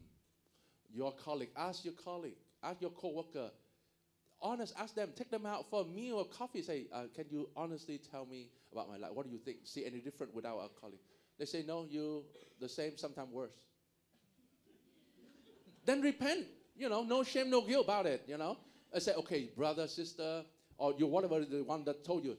your 0.92 1.12
colleague, 1.12 1.50
ask 1.56 1.84
your 1.84 1.94
colleague, 1.94 2.36
ask 2.62 2.80
your 2.80 2.90
coworker, 2.90 3.50
honest, 4.40 4.74
ask 4.78 4.94
them, 4.94 5.10
take 5.16 5.30
them 5.30 5.46
out 5.46 5.68
for 5.70 5.82
a 5.82 5.84
meal 5.84 6.16
or 6.16 6.24
coffee. 6.24 6.62
Say, 6.62 6.86
uh, 6.92 7.04
can 7.14 7.26
you 7.30 7.48
honestly 7.56 8.00
tell 8.10 8.26
me 8.26 8.50
about 8.72 8.88
my 8.88 8.96
life? 8.96 9.12
What 9.12 9.26
do 9.26 9.32
you 9.32 9.38
think? 9.38 9.58
See 9.64 9.84
any 9.84 10.00
different 10.00 10.34
without 10.34 10.58
a 10.58 10.80
colleague? 10.80 11.00
They 11.38 11.44
say, 11.44 11.64
no, 11.66 11.86
you 11.88 12.24
the 12.60 12.68
same, 12.68 12.96
sometimes 12.96 13.30
worse. 13.32 13.52
then 15.84 16.02
repent. 16.02 16.46
You 16.76 16.88
know, 16.88 17.02
no 17.02 17.24
shame, 17.24 17.50
no 17.50 17.62
guilt 17.62 17.86
about 17.86 18.06
it. 18.06 18.22
You 18.28 18.38
know, 18.38 18.56
I 18.94 19.00
say, 19.00 19.14
okay, 19.14 19.50
brother, 19.56 19.88
sister, 19.88 20.44
or 20.76 20.94
you 20.96 21.06
whatever 21.06 21.44
the 21.44 21.64
one 21.64 21.84
that 21.84 22.04
told 22.04 22.24
you, 22.24 22.36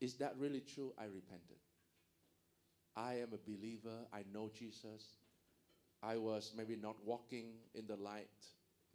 is 0.00 0.14
that 0.16 0.34
really 0.38 0.60
true? 0.60 0.92
I 0.98 1.04
repented. 1.04 1.58
I 2.96 3.14
am 3.14 3.30
a 3.32 3.50
believer. 3.50 4.06
I 4.12 4.24
know 4.32 4.50
Jesus. 4.56 5.02
I 6.06 6.18
was 6.18 6.52
maybe 6.56 6.76
not 6.76 6.96
walking 7.04 7.46
in 7.74 7.86
the 7.86 7.96
light. 7.96 8.28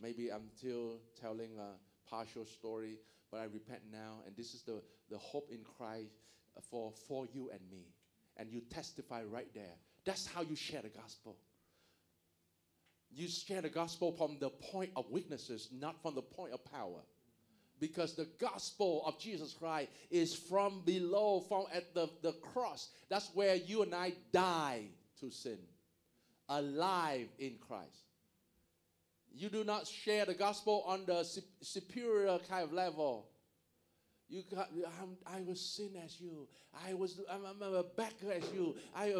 Maybe 0.01 0.31
I'm 0.31 0.49
still 0.55 0.99
telling 1.19 1.57
a 1.57 2.09
partial 2.09 2.45
story, 2.45 2.99
but 3.31 3.39
I 3.39 3.45
repent 3.45 3.81
now. 3.91 4.19
And 4.25 4.35
this 4.35 4.53
is 4.53 4.61
the, 4.61 4.81
the 5.09 5.17
hope 5.17 5.49
in 5.51 5.59
Christ 5.77 6.13
uh, 6.55 6.61
for, 6.69 6.93
for 7.07 7.25
you 7.33 7.49
and 7.51 7.61
me. 7.71 7.87
And 8.37 8.49
you 8.51 8.61
testify 8.61 9.23
right 9.23 9.47
there. 9.53 9.75
That's 10.05 10.27
how 10.27 10.41
you 10.41 10.55
share 10.55 10.81
the 10.81 10.89
gospel. 10.89 11.35
You 13.11 13.27
share 13.27 13.61
the 13.61 13.69
gospel 13.69 14.11
from 14.11 14.37
the 14.39 14.49
point 14.49 14.91
of 14.95 15.09
weaknesses, 15.09 15.69
not 15.71 16.01
from 16.01 16.13
the 16.13 16.21
point 16.21 16.53
of 16.53 16.63
power. 16.63 17.01
Because 17.79 18.13
the 18.13 18.27
gospel 18.39 19.03
of 19.05 19.19
Jesus 19.19 19.53
Christ 19.53 19.89
is 20.11 20.35
from 20.35 20.83
below, 20.85 21.43
from 21.47 21.65
at 21.73 21.93
the, 21.95 22.07
the 22.21 22.33
cross. 22.33 22.89
That's 23.09 23.31
where 23.33 23.55
you 23.55 23.81
and 23.81 23.95
I 23.95 24.13
die 24.31 24.83
to 25.21 25.31
sin 25.31 25.57
alive 26.49 27.27
in 27.37 27.55
Christ. 27.67 28.09
You 29.31 29.49
do 29.49 29.63
not 29.63 29.87
share 29.87 30.25
the 30.25 30.33
gospel 30.33 30.83
on 30.87 31.05
the 31.05 31.23
superior 31.61 32.39
kind 32.49 32.63
of 32.63 32.73
level. 32.73 33.27
You 34.27 34.43
got, 34.53 34.69
i 35.25 35.41
was 35.41 35.59
sin 35.59 35.91
as 36.03 36.19
you. 36.19 36.47
I 36.87 36.93
was, 36.93 37.19
I'm, 37.31 37.45
I'm 37.45 37.73
a 37.73 37.83
beggar 37.83 38.33
as 38.33 38.43
you. 38.53 38.75
I 38.95 39.13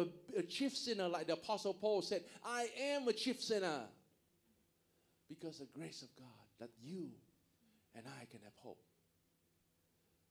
chief 0.48 0.76
sinner, 0.76 1.08
like 1.08 1.26
the 1.26 1.32
Apostle 1.32 1.74
Paul 1.74 2.02
said. 2.02 2.22
I 2.44 2.68
am 2.80 3.08
a 3.08 3.12
chief 3.12 3.40
sinner. 3.40 3.82
Because 5.28 5.58
the 5.58 5.66
grace 5.72 6.02
of 6.02 6.08
God 6.16 6.26
that 6.60 6.70
you 6.82 7.08
and 7.96 8.04
I 8.06 8.24
can 8.26 8.40
have 8.44 8.52
hope. 8.56 8.78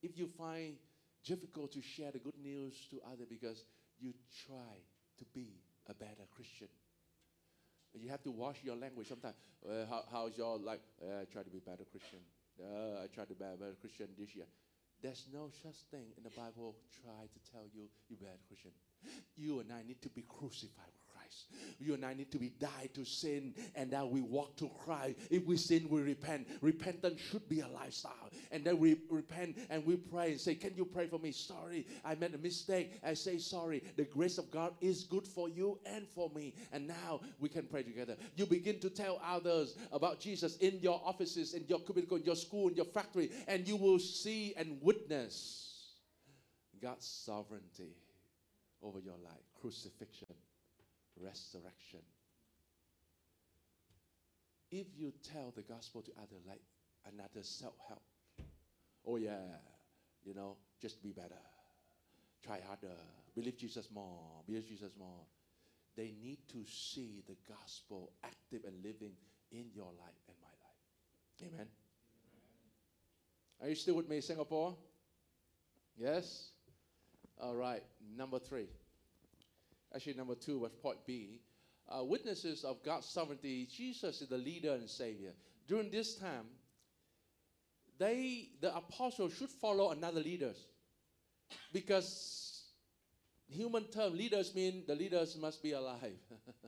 If 0.02 0.18
you 0.18 0.28
find 0.38 0.76
difficult 1.26 1.74
to 1.74 1.82
share 1.82 2.12
the 2.12 2.20
good 2.20 2.38
news 2.42 2.74
to 2.92 3.00
others 3.12 3.28
because 3.30 3.64
you 4.00 4.14
try 4.46 4.78
to 5.18 5.26
be 5.34 5.60
a 5.88 5.94
better 5.94 6.24
Christian, 6.34 6.68
you 7.94 8.10
have 8.10 8.24
to 8.24 8.32
wash 8.32 8.58
your 8.64 8.76
language 8.76 9.08
sometimes. 9.08 9.36
Uh, 9.66 9.86
how, 9.90 10.04
how's 10.12 10.38
your 10.38 10.58
life? 10.58 10.80
Uh, 11.02 11.22
I 11.22 11.26
try 11.26 11.44
to 11.44 11.50
be 11.50 11.60
better 11.60 11.84
Christian. 11.90 12.20
Uh, 12.60 13.04
I 13.04 13.08
try 13.08 13.26
to 13.26 13.34
be 13.34 13.40
better 13.40 13.74
Christian 13.82 14.08
this 14.18 14.36
year. 14.36 14.46
There's 15.02 15.26
no 15.34 15.50
such 15.64 15.80
thing 15.92 16.12
in 16.18 16.24
the 16.24 16.30
Bible. 16.36 16.76
Try 17.02 17.24
to 17.26 17.52
tell 17.52 17.64
you 17.74 17.88
you're 18.10 18.20
better 18.20 18.40
Christian. 18.48 18.72
You 19.38 19.62
and 19.62 19.72
I 19.72 19.84
need 19.88 20.02
to 20.02 20.10
be 20.10 20.24
crucified 20.28 20.99
Christ. 21.30 21.48
You 21.80 21.94
and 21.94 22.06
I 22.06 22.14
need 22.14 22.32
to 22.32 22.38
be 22.38 22.50
died 22.60 22.90
to 22.96 23.06
sin, 23.06 23.54
and 23.76 23.92
now 23.92 24.06
we 24.06 24.22
walk 24.22 24.58
to 24.58 24.70
Christ. 24.84 25.18
If 25.30 25.46
we 25.46 25.58
sin, 25.58 25.88
we 25.90 26.02
repent. 26.02 26.48
Repentance 26.62 27.22
should 27.22 27.48
be 27.48 27.62
a 27.62 27.68
lifestyle. 27.68 28.30
And 28.52 28.64
then 28.64 28.80
we 28.80 28.98
repent 29.10 29.58
and 29.70 29.86
we 29.86 29.96
pray 29.96 30.32
and 30.32 30.40
say, 30.40 30.56
Can 30.56 30.76
you 30.76 30.86
pray 30.86 31.08
for 31.08 31.20
me? 31.20 31.32
Sorry, 31.32 31.88
I 32.04 32.16
made 32.16 32.34
a 32.34 32.38
mistake. 32.38 33.00
I 33.04 33.14
say 33.14 33.38
sorry. 33.38 33.84
The 33.96 34.06
grace 34.06 34.38
of 34.38 34.52
God 34.52 34.74
is 34.82 35.04
good 35.04 35.28
for 35.28 35.50
you 35.50 35.80
and 35.86 36.08
for 36.08 36.30
me. 36.36 36.54
And 36.72 36.88
now 36.88 37.22
we 37.40 37.50
can 37.50 37.66
pray 37.66 37.84
together. 37.84 38.16
You 38.36 38.46
begin 38.46 38.80
to 38.80 38.90
tell 38.90 39.22
others 39.26 39.76
about 39.92 40.20
Jesus 40.20 40.58
in 40.58 40.80
your 40.80 41.02
offices, 41.06 41.54
in 41.54 41.66
your 41.68 41.80
cubicle, 41.80 42.18
in 42.18 42.24
your 42.24 42.36
school, 42.36 42.70
in 42.70 42.76
your 42.76 42.86
factory, 42.86 43.32
and 43.48 43.68
you 43.68 43.76
will 43.76 44.00
see 44.00 44.54
and 44.58 44.78
witness 44.82 45.94
God's 46.82 47.06
sovereignty 47.06 47.96
over 48.82 49.00
your 49.00 49.18
life 49.24 49.50
crucifixion, 49.62 50.36
resurrection. 51.24 52.00
If 54.72 54.88
you 54.96 55.14
tell 55.34 55.52
the 55.56 55.64
gospel 55.64 56.02
to 56.04 56.12
others 56.18 56.46
like 56.48 56.62
another 57.12 57.44
self 57.44 57.74
help, 57.88 58.02
oh 59.06 59.16
yeah, 59.16 59.58
you 60.24 60.34
know, 60.34 60.58
just 60.82 61.02
be 61.02 61.12
better, 61.12 61.42
try 62.46 62.60
harder, 62.66 62.96
believe 63.36 63.58
Jesus 63.58 63.90
more, 63.94 64.44
believe 64.46 64.68
Jesus 64.68 64.92
more. 64.98 65.26
They 65.98 66.14
need 66.24 66.40
to 66.50 66.64
see 66.66 67.24
the 67.28 67.36
gospel 67.48 68.12
active 68.24 68.62
and 68.66 68.76
living 68.84 69.14
in 69.52 69.66
your 69.74 69.92
life 70.00 70.22
and 70.28 70.38
my 70.42 70.48
life. 70.48 71.54
Amen. 71.54 71.68
Are 73.62 73.68
you 73.68 73.76
still 73.76 73.96
with 73.96 74.08
me, 74.08 74.22
Singapore? 74.22 74.78
Yes? 75.98 76.52
All 77.42 77.56
right, 77.56 77.84
number 78.16 78.40
three. 78.40 78.68
Actually, 79.94 80.14
number 80.14 80.36
two 80.36 80.60
was 80.60 80.72
point 80.72 81.00
B. 81.06 81.42
Uh, 81.88 82.04
witnesses 82.04 82.64
of 82.64 82.84
God's 82.84 83.08
sovereignty, 83.08 83.68
Jesus 83.76 84.22
is 84.22 84.30
the 84.30 84.38
leader 84.38 84.74
and 84.74 84.88
savior. 84.88 85.32
During 85.68 85.90
this 85.90 86.16
time, 86.16 86.46
they, 87.98 88.50
the 88.62 88.76
apostles, 88.76 89.36
should 89.38 89.50
follow 89.50 89.92
another 89.92 90.22
leaders. 90.22 90.58
Because 91.74 92.64
human 93.50 93.86
term, 93.86 94.16
leaders 94.16 94.54
mean 94.54 94.84
the 94.88 94.96
leaders 94.96 95.36
must 95.38 95.64
be 95.64 95.72
alive. 95.72 96.18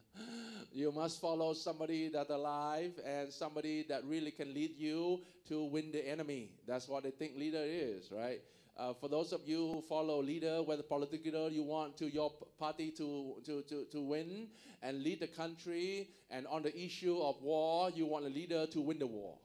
you 0.74 0.91
must 0.91 1.22
follow 1.22 1.53
somebody 1.53 2.09
that's 2.09 2.32
alive 2.32 2.93
and 3.05 3.32
somebody 3.32 3.86
that 3.89 4.03
really 4.05 4.32
can 4.32 4.53
lead 4.53 4.72
you 4.78 5.22
to 5.47 5.63
win 5.65 5.91
the 5.91 6.07
enemy. 6.07 6.49
That's 6.67 6.88
what 6.88 7.03
they 7.03 7.11
think 7.11 7.38
leader 7.38 7.63
is, 7.63 8.11
right? 8.11 8.41
Uh, 8.78 8.93
for 8.93 9.09
those 9.09 9.34
of 9.34 9.41
you 9.45 9.72
who 9.72 9.82
follow 9.82 10.22
leader, 10.22 10.63
whether 10.63 10.82
political 10.82 11.49
you 11.51 11.63
want 11.63 11.97
to 11.97 12.07
your 12.07 12.32
party 12.57 12.89
to, 12.91 13.36
to, 13.45 13.61
to, 13.63 13.86
to 13.91 14.01
win 14.01 14.47
and 14.82 15.03
lead 15.03 15.19
the 15.19 15.28
country, 15.28 16.09
and 16.30 16.47
on 16.47 16.63
the 16.63 16.76
issue 16.78 17.19
of 17.19 17.41
war, 17.41 17.89
you 17.91 18.05
want 18.05 18.26
a 18.26 18.30
leader 18.30 18.65
to 18.67 18.82
win 18.82 18.97
the 18.97 19.07
war. 19.07 19.38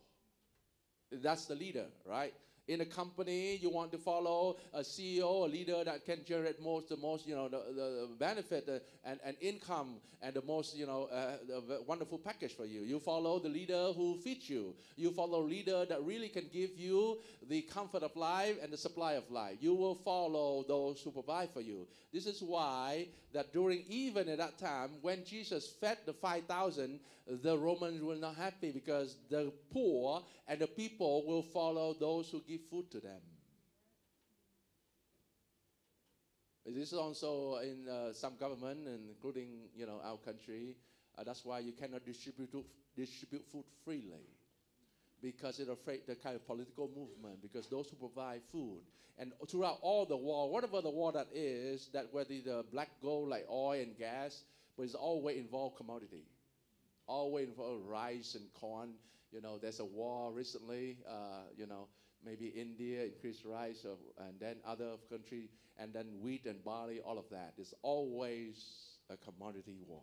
That's 1.11 1.47
the 1.47 1.55
leader, 1.55 1.87
right? 2.05 2.33
In 2.69 2.81
a 2.81 2.85
company 2.85 3.57
you 3.57 3.71
want 3.71 3.93
to 3.93 3.99
follow 3.99 4.57
a 4.75 4.81
ceo 4.81 5.45
a 5.45 5.49
leader 5.49 5.85
that 5.85 6.05
can 6.05 6.25
generate 6.25 6.61
most 6.63 6.89
the 6.89 6.97
most 6.97 7.27
you 7.27 7.35
know 7.35 7.49
the, 7.49 7.59
the 7.75 8.09
benefit 8.19 8.69
and, 9.05 9.21
and 9.25 9.37
income 9.41 9.97
and 10.23 10.35
the 10.35 10.43
most 10.43 10.77
you 10.77 10.87
know 10.87 11.05
uh, 11.05 11.37
wonderful 11.87 12.19
package 12.19 12.53
for 12.53 12.65
you. 12.65 12.81
You 12.81 12.99
follow 12.99 13.39
the 13.39 13.49
leader 13.49 13.93
who 13.95 14.17
feeds 14.19 14.49
you. 14.49 14.75
You 14.97 15.11
follow 15.11 15.41
a 15.43 15.49
leader 15.49 15.85
that 15.89 16.03
really 16.03 16.29
can 16.29 16.49
give 16.53 16.71
you 16.77 17.19
the 17.49 17.63
comfort 17.63 18.03
of 18.03 18.17
life 18.17 18.57
and 18.63 18.73
the 18.73 18.77
supply 18.77 19.13
of 19.13 19.31
life. 19.31 19.57
You 19.61 19.75
will 19.75 19.95
follow 19.95 20.65
those 20.67 21.01
who 21.03 21.11
provide 21.11 21.51
for 21.51 21.61
you. 21.61 21.87
This 22.13 22.27
is 22.27 22.43
why 22.43 23.09
that 23.37 23.53
during 23.53 23.85
even 23.89 24.29
at 24.31 24.39
that 24.39 24.59
time 24.59 24.91
when 25.03 25.23
jesus 25.23 25.69
fed 25.79 25.99
the 26.07 26.13
5000 26.15 26.99
the 27.43 27.59
romans 27.59 28.01
were 28.03 28.17
not 28.17 28.35
happy 28.35 28.71
because 28.71 29.17
the 29.29 29.53
poor 29.71 30.23
and 30.49 30.59
the 30.59 30.67
people 30.67 31.27
will 31.27 31.43
follow 31.43 31.95
those 32.01 32.31
who 32.31 32.43
give 32.49 32.56
food 32.59 32.91
to 32.91 33.01
them. 33.01 33.21
This 36.67 36.89
is 36.93 36.99
also 36.99 37.57
in 37.59 37.89
uh, 37.89 38.13
some 38.13 38.37
government, 38.39 38.89
including 39.09 39.69
you 39.77 39.87
know 39.87 40.01
our 40.05 40.17
country. 40.19 40.77
Uh, 41.17 41.23
that's 41.25 41.45
why 41.45 41.61
you 41.61 41.73
cannot 41.73 42.05
distribute 42.05 42.51
distribute 42.97 43.45
food 43.53 43.65
freely, 43.85 44.27
because 45.23 45.61
it's 45.61 45.71
afraid 45.71 46.01
the 46.07 46.17
kind 46.17 46.35
of 46.35 46.45
political 46.47 46.89
movement. 46.89 47.41
Because 47.41 47.69
those 47.69 47.89
who 47.89 47.97
provide 47.97 48.41
food, 48.51 48.81
and 49.19 49.33
throughout 49.49 49.79
all 49.81 50.07
the 50.07 50.17
war, 50.17 50.51
whatever 50.51 50.83
the 50.83 50.91
war 50.91 51.13
that 51.13 51.29
is, 51.33 51.89
that 51.93 52.07
whether 52.13 52.35
the 52.45 52.65
black 52.73 52.91
gold 53.01 53.29
like 53.29 53.47
oil 53.49 53.81
and 53.81 53.97
gas, 53.97 54.43
but 54.77 54.83
it's 54.83 54.95
always 54.95 55.37
involved 55.39 55.77
commodity, 55.77 56.25
always 57.07 57.49
involved 57.49 57.87
rice 57.87 58.35
and 58.35 58.53
corn 58.55 58.91
you 59.33 59.41
know, 59.41 59.59
there's 59.59 59.81
a 59.81 59.85
war 59.85 60.33
recently, 60.33 60.99
uh, 61.09 61.43
you 61.57 61.67
know, 61.67 61.89
maybe 62.27 62.49
India 62.49 63.05
increased 63.05 63.45
rice, 63.45 63.87
or, 63.87 63.97
and 64.27 64.35
then 64.41 64.57
other 64.67 64.97
country, 65.09 65.49
and 65.79 65.93
then 65.93 66.07
wheat 66.21 66.47
and 66.47 66.63
barley, 66.65 67.01
all 67.01 67.19
of 67.19 67.29
that. 67.31 67.55
It's 67.57 67.75
always 67.83 68.97
a 69.09 69.17
commodity 69.17 69.77
war. 69.87 70.03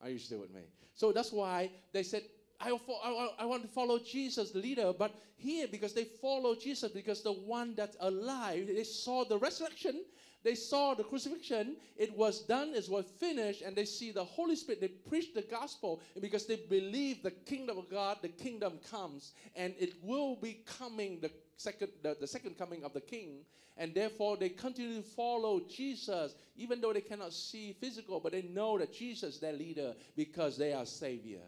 Are 0.00 0.08
you 0.08 0.18
still 0.18 0.40
with 0.40 0.54
me? 0.54 0.62
So 0.94 1.12
that's 1.12 1.32
why 1.32 1.70
they 1.92 2.02
said, 2.02 2.22
I, 2.60 2.70
I, 2.70 3.28
I 3.40 3.44
want 3.44 3.62
to 3.62 3.68
follow 3.68 3.98
Jesus, 3.98 4.50
the 4.50 4.60
leader. 4.60 4.92
But 4.96 5.14
here, 5.36 5.66
because 5.70 5.92
they 5.92 6.04
follow 6.04 6.54
Jesus, 6.54 6.92
because 6.92 7.22
the 7.22 7.32
one 7.32 7.74
that's 7.74 7.96
alive, 8.00 8.68
they 8.68 8.84
saw 8.84 9.24
the 9.24 9.38
resurrection, 9.38 10.04
they 10.46 10.54
saw 10.54 10.94
the 10.94 11.02
crucifixion, 11.02 11.74
it 11.96 12.16
was 12.16 12.42
done, 12.42 12.72
it 12.72 12.88
was 12.88 13.04
finished, 13.18 13.62
and 13.62 13.74
they 13.74 13.84
see 13.84 14.12
the 14.12 14.22
Holy 14.22 14.54
Spirit. 14.54 14.80
They 14.80 14.86
preach 14.86 15.34
the 15.34 15.42
gospel, 15.42 16.00
and 16.14 16.22
because 16.22 16.46
they 16.46 16.54
believe 16.54 17.24
the 17.24 17.32
kingdom 17.32 17.78
of 17.78 17.90
God, 17.90 18.18
the 18.22 18.28
kingdom 18.28 18.78
comes, 18.88 19.32
and 19.56 19.74
it 19.76 19.94
will 20.04 20.36
be 20.36 20.60
coming, 20.78 21.18
the 21.20 21.32
second, 21.56 21.90
the, 22.04 22.16
the 22.20 22.28
second 22.28 22.56
coming 22.56 22.84
of 22.84 22.94
the 22.94 23.00
King, 23.00 23.40
and 23.76 23.92
therefore 23.92 24.36
they 24.36 24.50
continue 24.50 25.02
to 25.02 25.02
follow 25.02 25.62
Jesus, 25.68 26.36
even 26.56 26.80
though 26.80 26.92
they 26.92 27.00
cannot 27.00 27.32
see 27.32 27.72
physical, 27.80 28.20
but 28.20 28.30
they 28.30 28.42
know 28.42 28.78
that 28.78 28.92
Jesus 28.92 29.38
their 29.38 29.52
leader 29.52 29.94
because 30.14 30.56
they 30.56 30.72
are 30.72 30.86
Savior. 30.86 31.42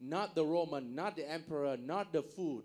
Not 0.00 0.34
the 0.34 0.46
Roman, 0.46 0.94
not 0.94 1.16
the 1.16 1.30
emperor, 1.30 1.76
not 1.76 2.14
the 2.14 2.22
food 2.22 2.64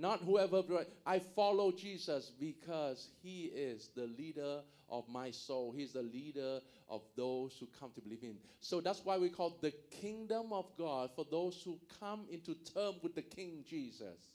not 0.00 0.20
whoever. 0.20 0.62
I 1.04 1.18
follow 1.18 1.72
Jesus 1.72 2.32
because 2.38 3.08
he 3.22 3.44
is 3.54 3.90
the 3.94 4.08
leader 4.18 4.60
of 4.88 5.08
my 5.08 5.30
soul. 5.30 5.72
He's 5.76 5.92
the 5.92 6.02
leader 6.02 6.60
of 6.88 7.02
those 7.16 7.56
who 7.58 7.68
come 7.78 7.90
to 7.94 8.00
believe 8.00 8.22
in. 8.22 8.36
So 8.60 8.80
that's 8.80 9.04
why 9.04 9.18
we 9.18 9.28
call 9.28 9.58
the 9.60 9.72
kingdom 9.90 10.52
of 10.52 10.66
God 10.78 11.10
for 11.16 11.26
those 11.30 11.60
who 11.64 11.78
come 12.00 12.26
into 12.30 12.54
term 12.74 12.96
with 13.02 13.14
the 13.14 13.22
King 13.22 13.64
Jesus. 13.68 14.34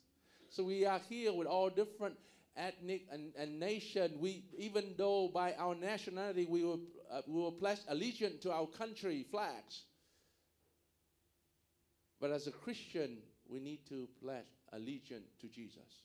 So 0.50 0.64
we 0.64 0.86
are 0.86 1.00
here 1.10 1.32
with 1.32 1.48
all 1.48 1.70
different 1.70 2.16
ethnic 2.58 3.06
and, 3.12 3.32
and 3.38 3.60
nation. 3.60 4.18
We, 4.20 4.44
even 4.58 4.96
though 4.98 5.30
by 5.34 5.54
our 5.54 5.76
nationality 5.76 6.46
we 6.50 6.64
will, 6.64 6.82
uh, 7.10 7.22
we 7.28 7.40
will 7.40 7.54
pledge 7.54 7.80
allegiance 7.88 8.42
to 8.44 8.52
our 8.52 8.68
country 8.68 9.26
flags. 9.32 9.84
But 12.20 12.32
as 12.32 12.48
a 12.48 12.52
Christian, 12.52 13.18
we 13.48 13.60
need 13.60 13.80
to 13.90 14.08
pledge 14.22 14.46
allegiance 14.74 15.32
to 15.42 15.48
Jesus. 15.48 16.04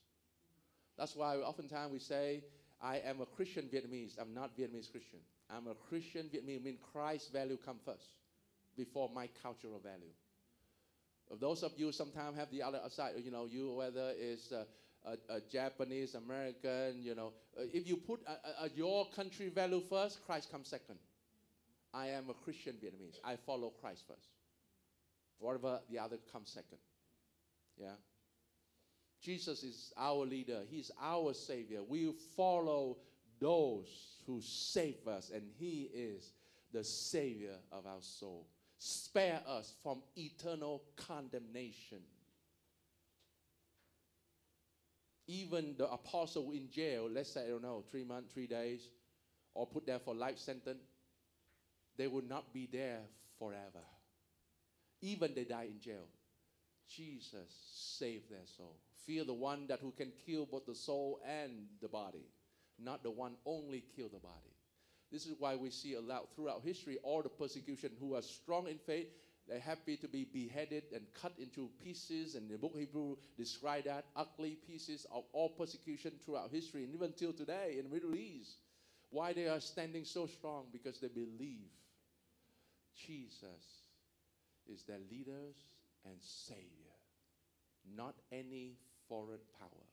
That's 0.99 1.15
why 1.15 1.37
oftentimes 1.37 1.93
we 1.93 1.99
say, 1.99 2.43
I 2.81 2.99
am 2.99 3.21
a 3.21 3.27
Christian 3.27 3.65
Vietnamese. 3.73 4.19
I'm 4.21 4.35
not 4.35 4.57
Vietnamese 4.57 4.91
Christian. 4.91 5.21
I'm 5.51 5.67
a 5.67 5.75
Christian 5.89 6.27
Vietnamese. 6.27 6.61
I 6.61 6.65
mean 6.65 6.79
Christ's 6.93 7.29
value 7.29 7.59
come 7.65 7.79
first 7.85 8.09
before 8.77 9.11
my 9.15 9.29
cultural 9.43 9.81
value. 9.81 10.13
Those 11.41 11.63
of 11.63 11.73
you 11.77 11.91
sometimes 11.93 12.37
have 12.37 12.51
the 12.51 12.63
other 12.63 12.81
side, 12.91 13.15
you 13.25 13.31
know, 13.31 13.47
you 13.47 13.73
whether 13.73 14.13
it's 14.17 14.53
a, 14.53 14.67
a, 15.05 15.37
a 15.37 15.41
Japanese, 15.41 16.15
American, 16.15 17.03
you 17.03 17.15
know, 17.15 17.33
if 17.57 17.87
you 17.89 17.97
put 17.97 18.21
a, 18.61 18.69
your 18.75 19.07
country 19.17 19.49
value 19.49 19.83
first, 19.89 20.25
Christ 20.25 20.51
comes 20.53 20.69
second. 20.69 20.99
I 21.93 22.09
am 22.09 22.31
a 22.31 22.35
Christian 22.35 22.75
Vietnamese. 22.75 23.19
I 23.25 23.37
follow 23.45 23.73
Christ 23.81 24.05
first. 24.07 24.29
Whatever 25.39 25.81
the 25.91 25.99
other 25.99 26.19
comes 26.33 26.51
second. 26.51 26.79
Yeah. 27.77 27.97
Jesus 29.27 29.65
is 29.65 29.93
our 29.97 30.25
leader, 30.25 30.61
He's 30.71 30.93
our 31.03 31.35
Savior. 31.35 31.83
We 31.83 32.13
follow 32.37 32.99
those 33.41 34.21
who 34.25 34.41
save 34.41 35.09
us, 35.09 35.33
and 35.35 35.43
He 35.59 35.91
is 35.93 36.31
the 36.73 36.85
Savior 36.85 37.57
of 37.73 37.87
our 37.87 38.01
soul. 38.01 38.47
Spare 38.79 39.41
us 39.49 39.75
from 39.83 40.01
eternal 40.17 40.85
condemnation. 40.95 41.99
Even 45.27 45.75
the 45.77 45.91
apostle 45.91 46.53
in 46.53 46.71
jail, 46.71 47.09
let's 47.11 47.33
say, 47.33 47.47
I 47.47 47.49
don't 47.49 47.63
know, 47.63 47.83
three 47.91 48.05
months, 48.05 48.33
three 48.33 48.47
days, 48.47 48.91
or 49.55 49.67
put 49.67 49.87
there 49.87 49.99
for 49.99 50.15
life 50.15 50.39
sentence, 50.39 50.85
they 51.97 52.07
will 52.07 52.23
not 52.23 52.55
be 52.55 52.69
there 52.71 53.01
forever. 53.41 53.83
Even 55.03 55.35
they 55.35 55.43
die 55.43 55.65
in 55.65 55.81
jail. 55.81 56.07
Jesus 56.89 57.51
saved 57.99 58.31
their 58.31 58.47
soul. 58.57 58.77
Fear 59.07 59.25
the 59.25 59.35
one 59.35 59.67
that 59.69 59.81
who 59.81 59.93
can 59.93 60.13
kill 60.27 60.47
both 60.47 60.67
the 60.67 60.75
soul 60.75 61.21
and 61.27 61.67
the 61.81 61.89
body, 61.89 62.27
not 62.79 63.03
the 63.03 63.11
one 63.11 63.37
only 63.45 63.85
kill 63.95 64.09
the 64.09 64.19
body. 64.19 64.57
This 65.13 65.27
is 65.27 65.37
why 65.39 65.55
we 65.55 65.71
see 65.71 65.95
a 65.95 66.01
lot 66.01 66.35
throughout 66.35 66.63
history 66.65 66.99
all 67.03 67.23
the 67.23 67.29
persecution 67.29 67.93
who 68.01 68.15
are 68.15 68.23
strong 68.23 68.67
in 68.67 68.79
faith. 68.79 69.07
They're 69.49 69.61
happy 69.61 69.97
to 69.99 70.09
be 70.09 70.25
beheaded 70.25 70.85
and 70.93 71.07
cut 71.23 71.33
into 71.39 71.71
pieces, 71.85 72.35
and 72.35 72.51
the 72.51 72.59
book 72.59 72.75
Hebrew 72.77 73.15
describe 73.37 73.85
that 73.85 74.07
ugly 74.17 74.59
pieces 74.67 75.07
of 75.13 75.23
all 75.33 75.51
persecution 75.51 76.13
throughout 76.25 76.51
history, 76.51 76.83
and 76.83 76.93
even 76.93 77.13
till 77.13 77.33
today 77.33 77.77
in 77.79 77.85
the 77.85 77.95
Middle 77.95 78.17
East. 78.17 78.57
Why 79.11 79.33
they 79.33 79.47
are 79.47 79.61
standing 79.61 80.05
so 80.05 80.27
strong? 80.27 80.65
Because 80.73 80.99
they 80.99 81.07
believe 81.07 81.71
Jesus 83.07 83.85
is 84.67 84.83
their 84.83 84.99
leaders 85.09 85.55
and 86.07 86.17
savior, 86.21 86.97
not 87.97 88.15
any 88.33 88.77
foreign 89.09 89.41
power. 89.59 89.87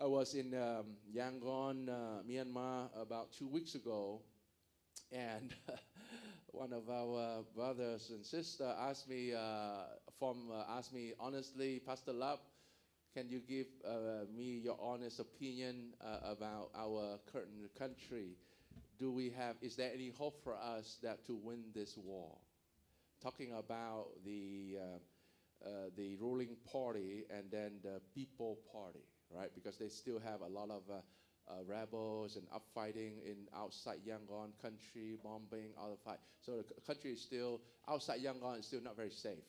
I 0.00 0.06
was 0.06 0.34
in 0.34 0.54
um, 0.54 0.86
Yangon, 1.14 1.88
uh, 1.88 2.22
Myanmar, 2.28 2.88
about 3.00 3.32
two 3.32 3.48
weeks 3.48 3.74
ago, 3.74 4.20
and 5.10 5.54
one 6.52 6.72
of 6.72 6.88
our 6.88 7.42
brothers 7.54 8.10
and 8.10 8.24
sister 8.24 8.72
asked 8.78 9.08
me, 9.08 9.32
uh, 9.34 9.84
from 10.18 10.50
uh, 10.52 10.64
asked 10.76 10.94
me 10.94 11.14
honestly, 11.18 11.80
Pastor 11.84 12.12
Lap, 12.12 12.38
can 13.14 13.28
you 13.28 13.40
give 13.40 13.66
uh, 13.84 14.24
me 14.36 14.60
your 14.62 14.78
honest 14.80 15.18
opinion 15.18 15.94
uh, 16.00 16.30
about 16.30 16.70
our 16.76 17.18
current 17.32 17.48
country? 17.76 18.36
Do 18.98 19.10
we 19.10 19.30
have? 19.30 19.56
Is 19.62 19.76
there 19.76 19.90
any 19.92 20.10
hope 20.10 20.42
for 20.44 20.54
us 20.56 20.98
that 21.02 21.24
to 21.26 21.34
win 21.34 21.64
this 21.74 21.96
war? 21.96 22.36
Talking 23.22 23.52
about 23.52 24.08
the 24.24 24.76
uh, 25.64 25.90
the 25.96 26.16
ruling 26.16 26.56
party 26.72 27.24
and 27.30 27.50
then 27.50 27.80
the 27.82 28.00
people 28.14 28.58
party 28.72 29.04
right? 29.30 29.50
Because 29.54 29.76
they 29.78 29.88
still 29.88 30.18
have 30.20 30.40
a 30.40 30.46
lot 30.46 30.70
of 30.70 30.82
uh, 30.90 31.00
uh, 31.50 31.62
rebels 31.66 32.36
and 32.36 32.46
upfighting 32.50 33.22
in 33.24 33.36
outside 33.54 33.98
Yangon 34.06 34.52
country, 34.62 35.16
bombing, 35.22 35.72
all 35.78 35.90
the 35.90 35.98
fight. 35.98 36.18
So 36.40 36.62
the 36.62 36.80
country 36.86 37.12
is 37.12 37.20
still 37.20 37.60
outside 37.88 38.22
Yangon 38.22 38.60
is 38.60 38.66
still 38.66 38.82
not 38.82 38.96
very 38.96 39.10
safe. 39.10 39.44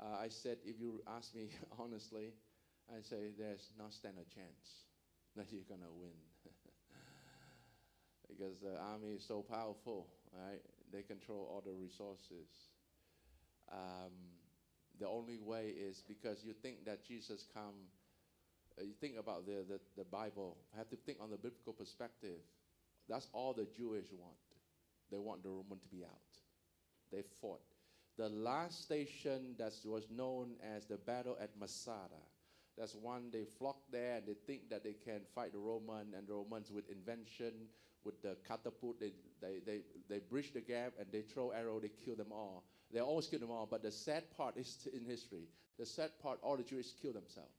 Uh, 0.00 0.16
I 0.20 0.28
said, 0.28 0.58
if 0.64 0.80
you 0.80 1.02
ask 1.06 1.34
me 1.34 1.50
honestly, 1.78 2.32
I 2.90 3.00
say 3.02 3.30
there's 3.38 3.72
not 3.78 3.92
stand 3.92 4.16
a 4.18 4.24
chance 4.34 4.86
that 5.36 5.46
you're 5.52 5.68
gonna 5.68 5.92
win. 5.92 6.16
because 8.28 8.58
the 8.60 8.76
army 8.78 9.12
is 9.16 9.24
so 9.24 9.42
powerful, 9.42 10.08
right? 10.32 10.60
They 10.92 11.02
control 11.02 11.48
all 11.50 11.62
the 11.64 11.72
resources. 11.72 12.48
Um, 13.70 14.12
the 15.00 15.08
only 15.08 15.38
way 15.38 15.68
is 15.68 16.02
because 16.06 16.44
you 16.44 16.52
think 16.52 16.84
that 16.84 17.04
Jesus 17.04 17.46
come 17.54 17.74
uh, 18.78 18.84
you 18.84 18.92
think 19.00 19.16
about 19.18 19.46
the, 19.46 19.64
the, 19.68 19.80
the 19.96 20.04
Bible, 20.04 20.56
have 20.76 20.88
to 20.90 20.96
think 20.96 21.18
on 21.20 21.30
the 21.30 21.36
biblical 21.36 21.72
perspective. 21.72 22.40
That's 23.08 23.28
all 23.32 23.52
the 23.52 23.66
Jewish 23.76 24.06
want. 24.12 24.36
They 25.10 25.18
want 25.18 25.42
the 25.42 25.50
Roman 25.50 25.78
to 25.78 25.88
be 25.88 26.04
out. 26.04 26.10
They 27.12 27.22
fought. 27.40 27.60
The 28.16 28.28
last 28.28 28.82
station 28.82 29.54
that 29.58 29.72
was 29.84 30.06
known 30.10 30.52
as 30.76 30.86
the 30.86 30.96
battle 30.96 31.36
at 31.40 31.50
Masada. 31.58 32.22
That's 32.78 32.94
one 32.94 33.30
they 33.32 33.44
flock 33.44 33.76
there 33.90 34.16
and 34.16 34.26
they 34.26 34.34
think 34.34 34.70
that 34.70 34.82
they 34.82 34.94
can 35.04 35.20
fight 35.34 35.52
the 35.52 35.58
Roman 35.58 36.14
and 36.16 36.26
the 36.26 36.34
Romans 36.34 36.70
with 36.70 36.88
invention, 36.90 37.52
with 38.04 38.20
the 38.22 38.36
catapult, 38.46 38.98
they, 38.98 39.12
they, 39.40 39.60
they, 39.64 39.80
they 40.08 40.18
bridge 40.18 40.52
the 40.52 40.60
gap 40.60 40.92
and 40.98 41.06
they 41.12 41.20
throw 41.20 41.50
arrow, 41.50 41.78
they 41.80 41.90
kill 42.04 42.16
them 42.16 42.32
all. 42.32 42.64
They 42.92 43.00
always 43.00 43.26
kill 43.26 43.40
them 43.40 43.50
all. 43.50 43.66
But 43.70 43.82
the 43.82 43.90
sad 43.90 44.24
part 44.36 44.56
is 44.56 44.88
in 44.94 45.04
history. 45.04 45.48
The 45.78 45.86
sad 45.86 46.10
part, 46.22 46.38
all 46.42 46.56
the 46.56 46.62
Jews 46.62 46.94
kill 47.00 47.12
themselves. 47.12 47.50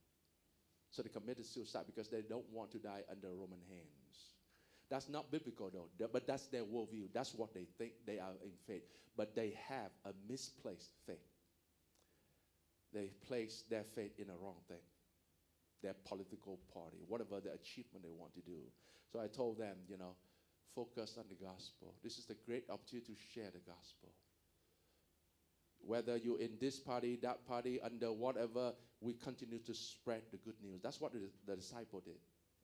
So 0.91 1.01
they 1.01 1.09
committed 1.09 1.45
suicide 1.45 1.85
because 1.87 2.07
they 2.09 2.21
don't 2.21 2.47
want 2.51 2.71
to 2.71 2.77
die 2.77 3.01
under 3.09 3.29
Roman 3.29 3.59
hands. 3.67 4.03
That's 4.89 5.09
not 5.09 5.31
biblical 5.31 5.71
though, 5.73 6.07
but 6.11 6.27
that's 6.27 6.45
their 6.47 6.63
worldview. 6.63 7.07
That's 7.13 7.33
what 7.33 7.51
they 7.53 7.65
think 7.79 7.93
they 8.05 8.19
are 8.19 8.33
in 8.43 8.51
faith. 8.67 8.83
But 9.17 9.35
they 9.35 9.57
have 9.67 9.89
a 10.05 10.11
misplaced 10.29 10.91
faith. 11.07 11.17
They 12.93 13.09
place 13.27 13.63
their 13.71 13.83
faith 13.95 14.19
in 14.19 14.27
the 14.27 14.33
wrong 14.39 14.57
thing, 14.67 14.77
their 15.83 15.93
political 16.07 16.59
party, 16.73 16.97
whatever 17.07 17.39
the 17.39 17.51
achievement 17.53 18.03
they 18.03 18.15
want 18.15 18.33
to 18.33 18.41
do. 18.41 18.57
So 19.11 19.19
I 19.19 19.27
told 19.27 19.59
them, 19.59 19.77
you 19.87 19.97
know, 19.97 20.15
focus 20.73 21.15
on 21.19 21.25
the 21.29 21.35
gospel. 21.35 21.93
This 22.03 22.17
is 22.17 22.25
the 22.25 22.35
great 22.45 22.63
opportunity 22.69 23.13
to 23.13 23.19
share 23.35 23.51
the 23.51 23.59
gospel 23.59 24.09
whether 25.85 26.17
you're 26.17 26.39
in 26.39 26.51
this 26.59 26.79
party, 26.79 27.17
that 27.21 27.45
party, 27.47 27.79
under 27.81 28.11
whatever, 28.11 28.73
we 29.01 29.13
continue 29.13 29.59
to 29.59 29.73
spread 29.73 30.21
the 30.31 30.37
good 30.37 30.55
news. 30.61 30.81
That's 30.81 31.01
what 31.01 31.13
the, 31.13 31.19
the 31.45 31.55
disciple 31.55 32.01
did. 32.03 32.17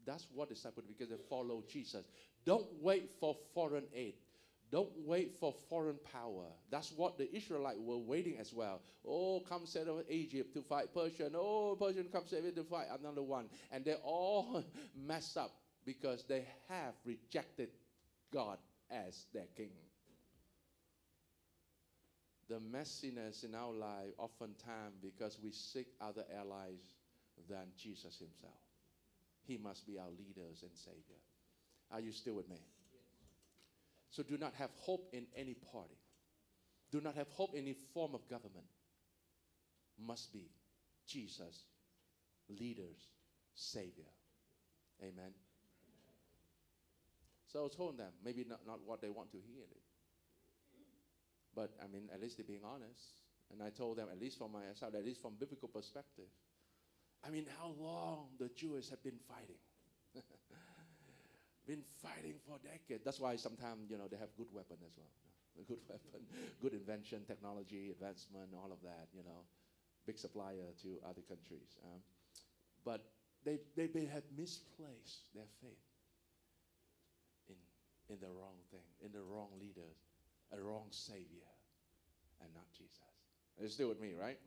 That's 0.06 0.28
what 0.34 0.50
the 0.50 0.56
disciple 0.56 0.82
did 0.82 0.98
because 0.98 1.10
they 1.10 1.22
follow 1.30 1.64
Jesus. 1.70 2.06
Don't 2.46 2.68
wait 2.82 3.12
for 3.20 3.36
foreign 3.54 3.86
aid. 3.94 4.16
Don't 4.72 4.92
wait 5.06 5.36
for 5.40 5.54
foreign 5.70 5.98
power. 6.12 6.46
That's 6.70 6.92
what 6.92 7.18
the 7.18 7.34
Israelites 7.36 7.80
were 7.80 7.98
waiting 7.98 8.38
as 8.40 8.54
well. 8.54 8.82
Oh, 9.08 9.42
come 9.50 9.66
set 9.66 9.88
up 9.88 10.06
Egypt 10.10 10.54
to 10.54 10.62
fight 10.62 10.94
Persian. 10.94 11.32
Oh, 11.36 11.76
Persian 11.80 12.08
come 12.12 12.24
set 12.28 12.44
it 12.44 12.56
to 12.56 12.64
fight 12.64 12.88
another 13.00 13.24
one. 13.24 13.46
And 13.72 13.84
they 13.84 13.96
all 14.04 14.64
mess 14.96 15.36
up 15.38 15.52
because 15.86 16.24
they 16.28 16.46
have 16.68 16.94
rejected 17.04 17.70
God 18.32 18.60
as 18.92 19.26
their 19.34 19.48
king 19.58 19.72
the 22.50 22.60
messiness 22.60 23.44
in 23.44 23.54
our 23.54 23.72
life 23.72 24.12
oftentimes 24.18 24.96
because 25.02 25.38
we 25.42 25.52
seek 25.52 25.88
other 26.02 26.24
allies 26.38 26.82
than 27.48 27.68
Jesus 27.78 28.18
himself. 28.18 28.60
He 29.44 29.58
must 29.58 29.86
be 29.88 29.98
our 30.00 30.10
leaders 30.10 30.64
and 30.64 30.72
savior. 30.74 31.22
Are 31.92 32.02
you 32.02 32.12
still 32.12 32.36
with 32.36 32.50
me? 32.50 32.58
So 34.10 34.24
do 34.24 34.38
not 34.38 34.54
have 34.56 34.72
hope 34.78 35.10
in 35.14 35.26
any 35.36 35.54
party. 35.54 35.98
Do 36.92 37.02
not 37.02 37.16
have 37.16 37.30
hope 37.30 37.54
in 37.54 37.62
any 37.62 37.76
form 37.94 38.16
of 38.16 38.28
government. 38.28 38.66
Must 40.00 40.32
be 40.34 40.50
Jesus, 41.06 41.66
leaders, 42.50 43.10
savior. 43.54 44.10
Amen. 45.02 45.32
So 47.52 47.66
I 47.66 47.76
told 47.76 47.98
them, 47.98 48.12
maybe 48.24 48.46
not, 48.48 48.60
not 48.66 48.80
what 48.86 49.02
they 49.02 49.10
want 49.10 49.32
to 49.32 49.38
hear. 49.38 49.66
But 51.56 51.72
I 51.84 51.88
mean, 51.88 52.10
at 52.14 52.22
least 52.22 52.38
they're 52.38 52.46
being 52.46 52.64
honest. 52.64 53.20
And 53.52 53.64
I 53.64 53.70
told 53.70 53.98
them, 53.98 54.08
at 54.12 54.20
least 54.20 54.38
from 54.38 54.52
my 54.52 54.62
side, 54.76 54.94
at 54.96 55.04
least 55.04 55.22
from 55.22 55.34
biblical 55.40 55.68
perspective. 55.68 56.30
I 57.26 57.30
mean, 57.32 57.46
how 57.60 57.74
long 57.80 58.28
the 58.40 58.50
Jews 58.56 58.90
have 58.90 59.04
been 59.04 59.20
fighting? 59.28 59.58
been 61.70 61.86
fighting 62.02 62.42
for 62.50 62.58
decades. 62.66 63.06
That's 63.06 63.22
why 63.22 63.38
sometimes, 63.38 63.94
you 63.94 63.98
know, 64.02 64.10
they 64.10 64.18
have 64.18 64.34
good 64.34 64.50
weapon 64.50 64.82
as 64.82 64.98
well. 64.98 65.14
Good 65.68 65.84
weapon, 65.92 66.24
good 66.64 66.72
invention, 66.72 67.28
technology, 67.28 67.92
advancement, 67.92 68.56
all 68.56 68.72
of 68.72 68.80
that, 68.82 69.12
you 69.12 69.24
know. 69.28 69.44
Big 70.08 70.18
supplier 70.18 70.72
to 70.82 70.88
other 71.04 71.20
countries. 71.28 71.76
Um, 71.84 72.00
but 72.86 73.04
they, 73.44 73.60
they, 73.76 73.88
they 73.88 74.06
have 74.06 74.24
misplaced 74.38 75.28
their 75.36 75.52
faith 75.60 75.84
in, 77.50 77.60
in 78.08 78.22
the 78.22 78.32
wrong 78.32 78.56
thing, 78.72 78.88
in 79.04 79.12
the 79.12 79.20
wrong 79.22 79.50
leaders 79.60 80.00
a 80.52 80.62
wrong 80.62 80.88
Savior 80.90 81.50
and 82.42 82.50
not 82.54 82.66
Jesus. 82.72 82.98
You're 83.60 83.70
still 83.70 83.90
with 83.90 84.02
me, 84.02 84.14
right? 84.20 84.38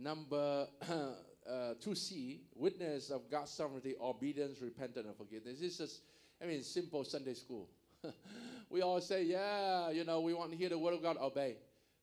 Number 0.00 0.68
uh, 0.90 1.74
2C, 1.84 2.40
witness 2.54 3.10
of 3.10 3.30
God's 3.30 3.50
sovereignty, 3.50 3.94
obedience, 4.00 4.60
repentance, 4.60 5.06
and 5.06 5.16
forgiveness. 5.16 5.58
This 5.60 5.80
is, 5.80 6.00
I 6.42 6.46
mean, 6.46 6.62
simple 6.62 7.04
Sunday 7.04 7.34
school. 7.34 7.68
we 8.70 8.82
all 8.82 9.00
say, 9.00 9.24
yeah, 9.24 9.90
you 9.90 10.04
know, 10.04 10.20
we 10.20 10.34
want 10.34 10.52
to 10.52 10.56
hear 10.56 10.68
the 10.68 10.78
word 10.78 10.94
of 10.94 11.02
God, 11.02 11.16
obey. 11.20 11.56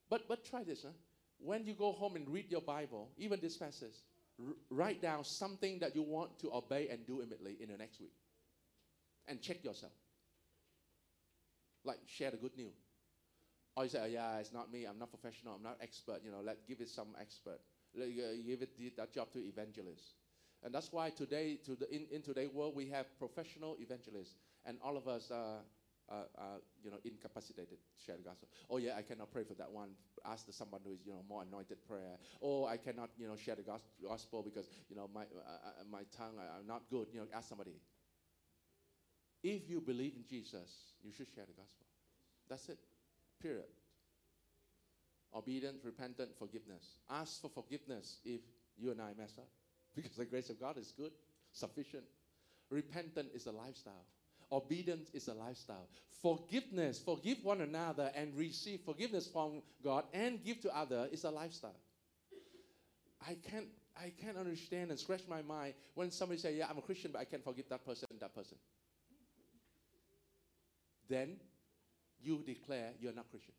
But, 0.10 0.28
but 0.28 0.46
try 0.46 0.64
this, 0.64 0.84
huh? 0.84 0.90
When 1.38 1.66
you 1.66 1.74
go 1.74 1.92
home 1.92 2.16
and 2.16 2.28
read 2.30 2.50
your 2.50 2.62
Bible, 2.62 3.12
even 3.18 3.40
this 3.42 3.58
passage, 3.58 3.96
write 4.70 5.02
down 5.02 5.24
something 5.24 5.80
that 5.80 5.96
you 5.96 6.02
want 6.02 6.40
to 6.40 6.54
obey 6.54 6.88
and 6.90 7.06
do 7.06 7.22
immediately 7.22 7.58
in 7.60 7.70
the 7.70 7.78
next 7.78 8.00
week. 8.00 8.14
And 9.28 9.42
check 9.42 9.64
yourself 9.64 9.92
like 11.86 12.00
share 12.08 12.32
the 12.32 12.38
good 12.38 12.58
news. 12.58 12.74
Or 13.78 13.84
you 13.84 13.90
say, 13.90 14.00
oh, 14.02 14.08
yeah, 14.08 14.38
it's 14.38 14.54
not 14.54 14.72
me. 14.72 14.86
I'm 14.86 14.98
not 14.98 15.10
professional. 15.10 15.54
I'm 15.56 15.64
not 15.64 15.78
expert. 15.82 16.22
You 16.24 16.32
know, 16.32 16.42
let 16.44 16.68
give 16.68 16.82
it 16.82 16.90
some 16.90 17.10
expert. 17.20 17.60
Uh, 17.98 18.06
give 18.46 18.62
it 18.62 18.98
that 18.98 19.14
job 19.14 19.32
to 19.32 19.40
evangelists. 19.40 20.16
And 20.64 20.74
that's 20.74 20.92
why 20.92 21.12
today, 21.12 21.58
to 21.66 21.76
the, 21.76 21.90
in, 21.94 22.08
in 22.12 22.22
today's 22.22 22.52
world, 22.52 22.76
we 22.76 22.88
have 22.90 23.06
professional 23.20 23.78
evangelists, 23.80 24.36
and 24.66 24.78
all 24.84 24.98
of 24.98 25.08
us 25.08 25.30
are, 25.32 25.60
are, 26.10 26.26
are, 26.38 26.58
you 26.84 26.90
know, 26.90 26.98
incapacitated 27.06 27.78
to 27.78 28.04
share 28.04 28.18
the 28.18 28.24
gospel. 28.24 28.48
Oh 28.70 28.78
yeah, 28.78 28.96
I 28.98 29.04
cannot 29.04 29.32
pray 29.32 29.44
for 29.44 29.54
that 29.56 29.72
one. 29.72 29.90
Ask 30.26 30.48
the 30.48 30.54
someone 30.54 30.82
who 30.84 30.94
is, 30.94 31.00
you 31.06 31.14
know, 31.14 31.24
more 31.30 31.44
anointed 31.44 31.78
prayer. 31.88 32.18
Oh, 32.42 32.66
I 32.66 32.78
cannot, 32.78 33.12
you 33.18 33.28
know, 33.28 33.36
share 33.36 33.56
the 33.56 33.64
gospel 34.08 34.42
because, 34.42 34.68
you 34.90 34.96
know, 34.96 35.10
my 35.14 35.22
uh, 35.22 35.26
uh 35.26 35.84
my 35.92 36.02
tongue, 36.18 36.34
I, 36.40 36.60
am 36.60 36.68
not 36.68 36.82
good. 36.90 37.08
You 37.14 37.20
know, 37.22 37.28
ask 37.34 37.48
somebody. 37.48 37.76
If 39.44 39.70
you 39.70 39.80
believe 39.82 40.14
in 40.16 40.26
Jesus, 40.28 40.96
you 41.04 41.12
should 41.12 41.28
share 41.36 41.46
the 41.46 41.54
gospel. 41.54 41.86
That's 42.50 42.68
it. 42.70 42.80
Period. 43.40 43.70
Obedience, 45.34 45.84
repentant 45.84 46.30
forgiveness. 46.38 46.98
Ask 47.10 47.42
for 47.42 47.50
forgiveness 47.50 48.20
if 48.24 48.42
you 48.78 48.92
and 48.92 49.02
I 49.02 49.12
mess 49.18 49.34
up. 49.38 49.48
Because 49.96 50.18
the 50.18 50.26
grace 50.26 50.50
of 50.50 50.60
God 50.60 50.78
is 50.78 50.94
good, 50.98 51.12
sufficient. 51.54 52.04
Repentant 52.70 53.30
is 53.34 53.46
a 53.46 53.52
lifestyle. 53.52 54.06
Obedience 54.52 55.10
is 55.14 55.28
a 55.28 55.34
lifestyle. 55.34 55.88
Forgiveness, 56.22 57.00
forgive 57.00 57.38
one 57.44 57.62
another 57.62 58.12
and 58.16 58.36
receive 58.36 58.82
forgiveness 58.82 59.28
from 59.28 59.62
God 59.84 60.06
and 60.14 60.44
give 60.44 60.62
to 60.62 60.76
other 60.76 61.08
is 61.12 61.24
a 61.24 61.30
lifestyle. 61.30 61.80
I 63.28 63.36
can't 63.50 63.68
I 63.98 64.12
can't 64.22 64.38
understand 64.38 64.90
and 64.92 65.00
scratch 65.00 65.22
my 65.30 65.42
mind 65.42 65.74
when 65.94 66.12
somebody 66.12 66.40
say, 66.40 66.58
"Yeah, 66.58 66.68
I'm 66.70 66.78
a 66.78 66.82
Christian, 66.82 67.12
but 67.12 67.20
I 67.20 67.26
can't 67.26 67.44
forgive 67.44 67.70
that 67.70 67.86
person 67.86 68.08
and 68.12 68.20
that 68.20 68.36
person." 68.36 68.58
Then 71.08 71.40
you 72.22 72.44
declare 72.46 72.92
you're 73.00 73.14
not 73.14 73.30
Christian. 73.30 73.54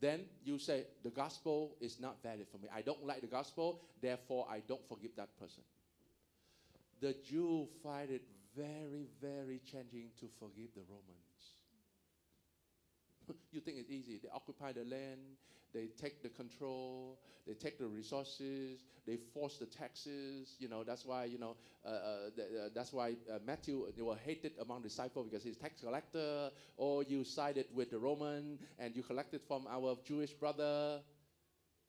Then 0.00 0.24
you 0.44 0.58
say 0.58 0.86
the 1.02 1.10
gospel 1.10 1.76
is 1.80 1.98
not 2.00 2.22
valid 2.22 2.46
for 2.50 2.58
me. 2.58 2.68
I 2.74 2.82
don't 2.82 3.04
like 3.04 3.20
the 3.20 3.26
gospel, 3.26 3.80
therefore 4.00 4.46
I 4.50 4.60
don't 4.66 4.86
forgive 4.88 5.10
that 5.16 5.36
person. 5.38 5.62
The 7.00 7.14
Jew 7.28 7.68
find 7.82 8.10
it 8.10 8.22
very, 8.56 9.06
very 9.20 9.60
challenging 9.70 10.10
to 10.20 10.28
forgive 10.38 10.70
the 10.74 10.82
Romans. 10.88 11.27
You 13.52 13.60
think 13.60 13.78
it's 13.78 13.90
easy? 13.90 14.20
They 14.22 14.28
occupy 14.34 14.72
the 14.72 14.84
land, 14.84 15.20
they 15.74 15.88
take 16.00 16.22
the 16.22 16.28
control, 16.28 17.18
they 17.46 17.54
take 17.54 17.78
the 17.78 17.86
resources, 17.86 18.80
they 19.06 19.16
force 19.16 19.58
the 19.58 19.66
taxes. 19.66 20.54
You 20.58 20.68
know 20.68 20.84
that's 20.84 21.04
why 21.04 21.24
you 21.24 21.38
know 21.38 21.56
uh, 21.84 21.88
uh, 21.88 22.16
th- 22.36 22.48
uh, 22.48 22.68
that's 22.74 22.92
why 22.92 23.14
uh, 23.32 23.38
Matthew 23.46 23.86
they 23.96 24.02
were 24.02 24.16
hated 24.16 24.52
among 24.60 24.82
disciples 24.82 25.28
because 25.28 25.44
he's 25.44 25.56
tax 25.56 25.80
collector. 25.80 26.50
Or 26.76 27.02
you 27.02 27.24
sided 27.24 27.66
with 27.74 27.90
the 27.90 27.98
Roman 27.98 28.58
and 28.78 28.94
you 28.94 29.02
collected 29.02 29.40
from 29.48 29.66
our 29.68 29.96
Jewish 30.04 30.32
brother. 30.32 31.00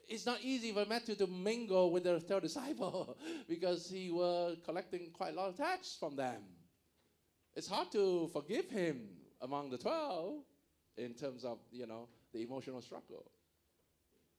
It's 0.07 0.25
not 0.25 0.41
easy 0.41 0.71
for 0.71 0.85
Matthew 0.85 1.15
to 1.15 1.27
mingle 1.27 1.91
with 1.91 2.03
the 2.03 2.19
third 2.19 2.41
disciple 2.41 3.15
because 3.47 3.89
he 3.89 4.09
was 4.09 4.57
collecting 4.65 5.11
quite 5.13 5.33
a 5.33 5.35
lot 5.35 5.49
of 5.49 5.57
tax 5.57 5.95
from 5.99 6.15
them. 6.15 6.41
It's 7.55 7.67
hard 7.67 7.91
to 7.91 8.27
forgive 8.33 8.69
him 8.69 9.09
among 9.41 9.69
the 9.69 9.77
twelve 9.77 10.43
in 10.97 11.13
terms 11.13 11.43
of 11.45 11.59
you 11.71 11.87
know 11.87 12.07
the 12.33 12.41
emotional 12.41 12.81
struggle. 12.81 13.25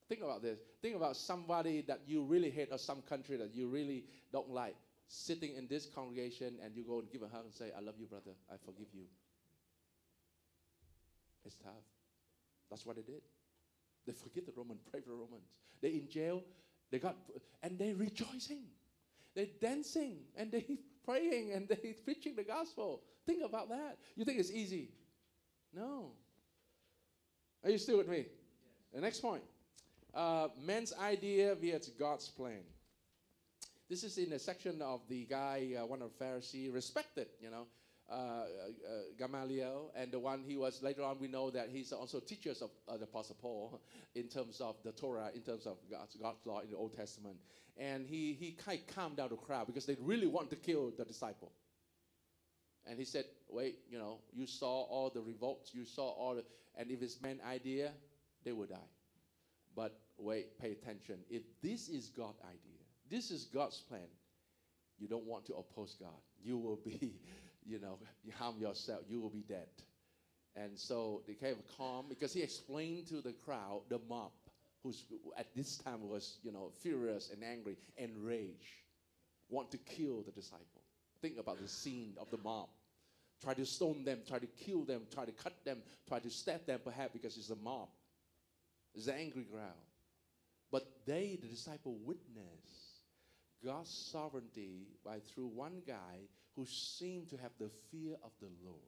Think 0.08 0.22
about 0.22 0.42
this. 0.42 0.58
Think 0.82 0.96
about 0.96 1.16
somebody 1.16 1.82
that 1.82 2.00
you 2.06 2.24
really 2.24 2.50
hate 2.50 2.68
or 2.72 2.78
some 2.78 3.00
country 3.02 3.36
that 3.36 3.54
you 3.54 3.68
really 3.68 4.04
don't 4.32 4.50
like 4.50 4.74
sitting 5.06 5.54
in 5.54 5.68
this 5.68 5.86
congregation 5.86 6.54
and 6.64 6.74
you 6.74 6.84
go 6.84 6.98
and 6.98 7.10
give 7.10 7.22
a 7.22 7.28
hug 7.28 7.44
and 7.44 7.54
say, 7.54 7.70
I 7.76 7.80
love 7.80 7.94
you, 7.96 8.06
brother. 8.06 8.32
I 8.50 8.56
forgive 8.64 8.88
you. 8.92 9.04
It's 11.44 11.54
tough. 11.56 11.86
That's 12.70 12.84
what 12.84 12.96
they 12.96 13.02
did. 13.02 13.22
They 14.06 14.12
forgive 14.12 14.46
the 14.46 14.52
Roman, 14.56 14.78
pray 14.90 15.00
for 15.00 15.10
the 15.10 15.16
Romans. 15.16 15.46
They're 15.80 15.90
in 15.90 16.08
jail, 16.08 16.42
they 16.90 16.98
got 16.98 17.16
and 17.62 17.78
they're 17.78 17.94
rejoicing. 17.94 18.64
They're 19.34 19.46
dancing 19.60 20.18
and 20.36 20.50
they 20.50 20.66
praying 21.04 21.52
and 21.52 21.68
they 21.68 21.94
preaching 22.04 22.34
the 22.36 22.44
gospel. 22.44 23.02
Think 23.26 23.44
about 23.44 23.68
that. 23.68 23.98
You 24.16 24.24
think 24.24 24.40
it's 24.40 24.50
easy? 24.50 24.90
No. 25.72 26.12
Are 27.62 27.70
you 27.70 27.78
still 27.78 27.98
with 27.98 28.08
me? 28.08 28.26
The 28.94 29.00
next 29.00 29.20
point. 29.20 29.42
Uh, 30.14 30.48
man's 30.64 30.92
idea 31.00 31.54
via 31.54 31.78
God's 31.98 32.28
plan. 32.28 32.62
This 33.88 34.02
is 34.02 34.18
in 34.18 34.32
a 34.32 34.38
section 34.38 34.80
of 34.82 35.00
the 35.08 35.26
guy, 35.26 35.74
uh, 35.80 35.84
one 35.84 36.00
of 36.00 36.10
the 36.16 36.24
Pharisee, 36.24 36.72
respected, 36.72 37.26
you 37.40 37.50
know, 37.50 37.66
uh, 38.10 38.14
uh, 38.14 38.44
Gamaliel, 39.18 39.90
and 39.94 40.10
the 40.10 40.18
one 40.18 40.42
he 40.46 40.56
was 40.56 40.82
later 40.82 41.02
on. 41.02 41.18
We 41.20 41.28
know 41.28 41.50
that 41.50 41.68
he's 41.70 41.92
also 41.92 42.18
teachers 42.18 42.62
of 42.62 42.70
uh, 42.88 42.96
the 42.96 43.04
Apostle 43.04 43.36
Paul 43.40 43.80
in 44.14 44.28
terms 44.28 44.60
of 44.60 44.76
the 44.84 44.92
Torah, 44.92 45.30
in 45.34 45.42
terms 45.42 45.66
of 45.66 45.76
God's, 45.90 46.16
God's 46.16 46.46
law 46.46 46.60
in 46.60 46.70
the 46.70 46.76
Old 46.76 46.96
Testament. 46.96 47.36
And 47.76 48.06
he 48.06 48.32
he 48.32 48.52
kind 48.52 48.78
of 48.78 48.94
calmed 48.94 49.16
down 49.16 49.28
the 49.30 49.36
crowd 49.36 49.66
because 49.66 49.86
they 49.86 49.96
really 50.00 50.26
want 50.26 50.50
to 50.50 50.56
kill 50.56 50.92
the 50.96 51.04
disciple. 51.04 51.52
And 52.90 52.98
he 52.98 53.04
said, 53.04 53.24
"Wait, 53.48 53.78
you 53.88 53.98
know, 53.98 54.18
you 54.32 54.46
saw 54.46 54.82
all 54.82 55.10
the 55.10 55.20
revolts, 55.20 55.72
you 55.72 55.84
saw 55.84 56.10
all, 56.10 56.34
the, 56.34 56.44
and 56.76 56.90
if 56.90 57.00
it's 57.02 57.22
man 57.22 57.40
idea, 57.46 57.92
they 58.44 58.50
will 58.50 58.66
die." 58.66 58.90
But 59.76 59.96
wait, 60.18 60.58
pay 60.58 60.72
attention. 60.72 61.20
If 61.30 61.42
this 61.62 61.88
is 61.88 62.10
God's 62.10 62.40
idea, 62.42 62.80
this 63.08 63.30
is 63.30 63.44
God's 63.44 63.80
plan, 63.88 64.08
you 64.98 65.06
don't 65.06 65.24
want 65.24 65.46
to 65.46 65.54
oppose 65.54 65.96
God. 66.00 66.20
You 66.42 66.58
will 66.58 66.80
be, 66.84 67.14
you 67.64 67.78
know, 67.78 67.98
you 68.24 68.32
harm 68.36 68.58
yourself, 68.58 69.02
you 69.08 69.20
will 69.20 69.30
be 69.30 69.44
dead. 69.48 69.68
And 70.56 70.76
so 70.76 71.22
they 71.28 71.34
came 71.34 71.56
calm 71.76 72.06
because 72.08 72.32
he 72.32 72.42
explained 72.42 73.06
to 73.08 73.20
the 73.20 73.32
crowd, 73.44 73.82
the 73.88 74.00
mob, 74.08 74.32
who's 74.82 75.04
at 75.38 75.54
this 75.54 75.78
time 75.78 76.08
was, 76.08 76.38
you 76.42 76.50
know, 76.50 76.72
furious 76.82 77.30
and 77.32 77.44
angry 77.44 77.76
enraged, 77.96 78.82
want 79.48 79.70
to 79.70 79.78
kill 79.78 80.22
the 80.22 80.32
disciple. 80.32 80.82
Think 81.22 81.38
about 81.38 81.60
the 81.60 81.68
scene 81.68 82.14
of 82.18 82.30
the 82.30 82.38
mob. 82.38 82.68
Try 83.42 83.54
to 83.54 83.64
stone 83.64 84.04
them, 84.04 84.18
try 84.26 84.38
to 84.38 84.46
kill 84.46 84.84
them, 84.84 85.02
try 85.12 85.24
to 85.24 85.32
cut 85.32 85.64
them, 85.64 85.78
try 86.06 86.18
to 86.18 86.30
stab 86.30 86.66
them, 86.66 86.80
perhaps 86.84 87.12
because 87.12 87.36
it's 87.36 87.50
a 87.50 87.56
mob. 87.56 87.88
It's 88.94 89.06
an 89.06 89.14
angry 89.18 89.44
crowd. 89.44 89.72
But 90.70 90.86
they, 91.06 91.38
the 91.40 91.48
disciple, 91.48 91.96
witness 92.04 92.90
God's 93.64 93.90
sovereignty 93.90 94.86
by 95.04 95.18
through 95.20 95.48
one 95.48 95.82
guy 95.86 96.28
who 96.56 96.66
seemed 96.66 97.28
to 97.30 97.36
have 97.36 97.52
the 97.58 97.70
fear 97.90 98.14
of 98.22 98.30
the 98.40 98.48
Lord. 98.64 98.78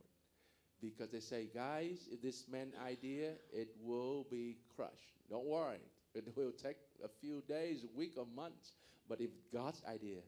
Because 0.80 1.10
they 1.10 1.20
say, 1.20 1.48
guys, 1.54 2.08
if 2.10 2.20
this 2.20 2.46
man 2.50 2.72
idea, 2.84 3.32
it 3.52 3.68
will 3.80 4.26
be 4.30 4.56
crushed. 4.76 5.16
Don't 5.30 5.46
worry. 5.46 5.78
It 6.14 6.36
will 6.36 6.52
take 6.52 6.76
a 7.02 7.08
few 7.08 7.42
days, 7.48 7.84
a 7.84 7.98
week, 7.98 8.18
or 8.18 8.26
months. 8.36 8.74
But 9.08 9.22
if 9.22 9.30
God's 9.50 9.80
idea, 9.88 10.18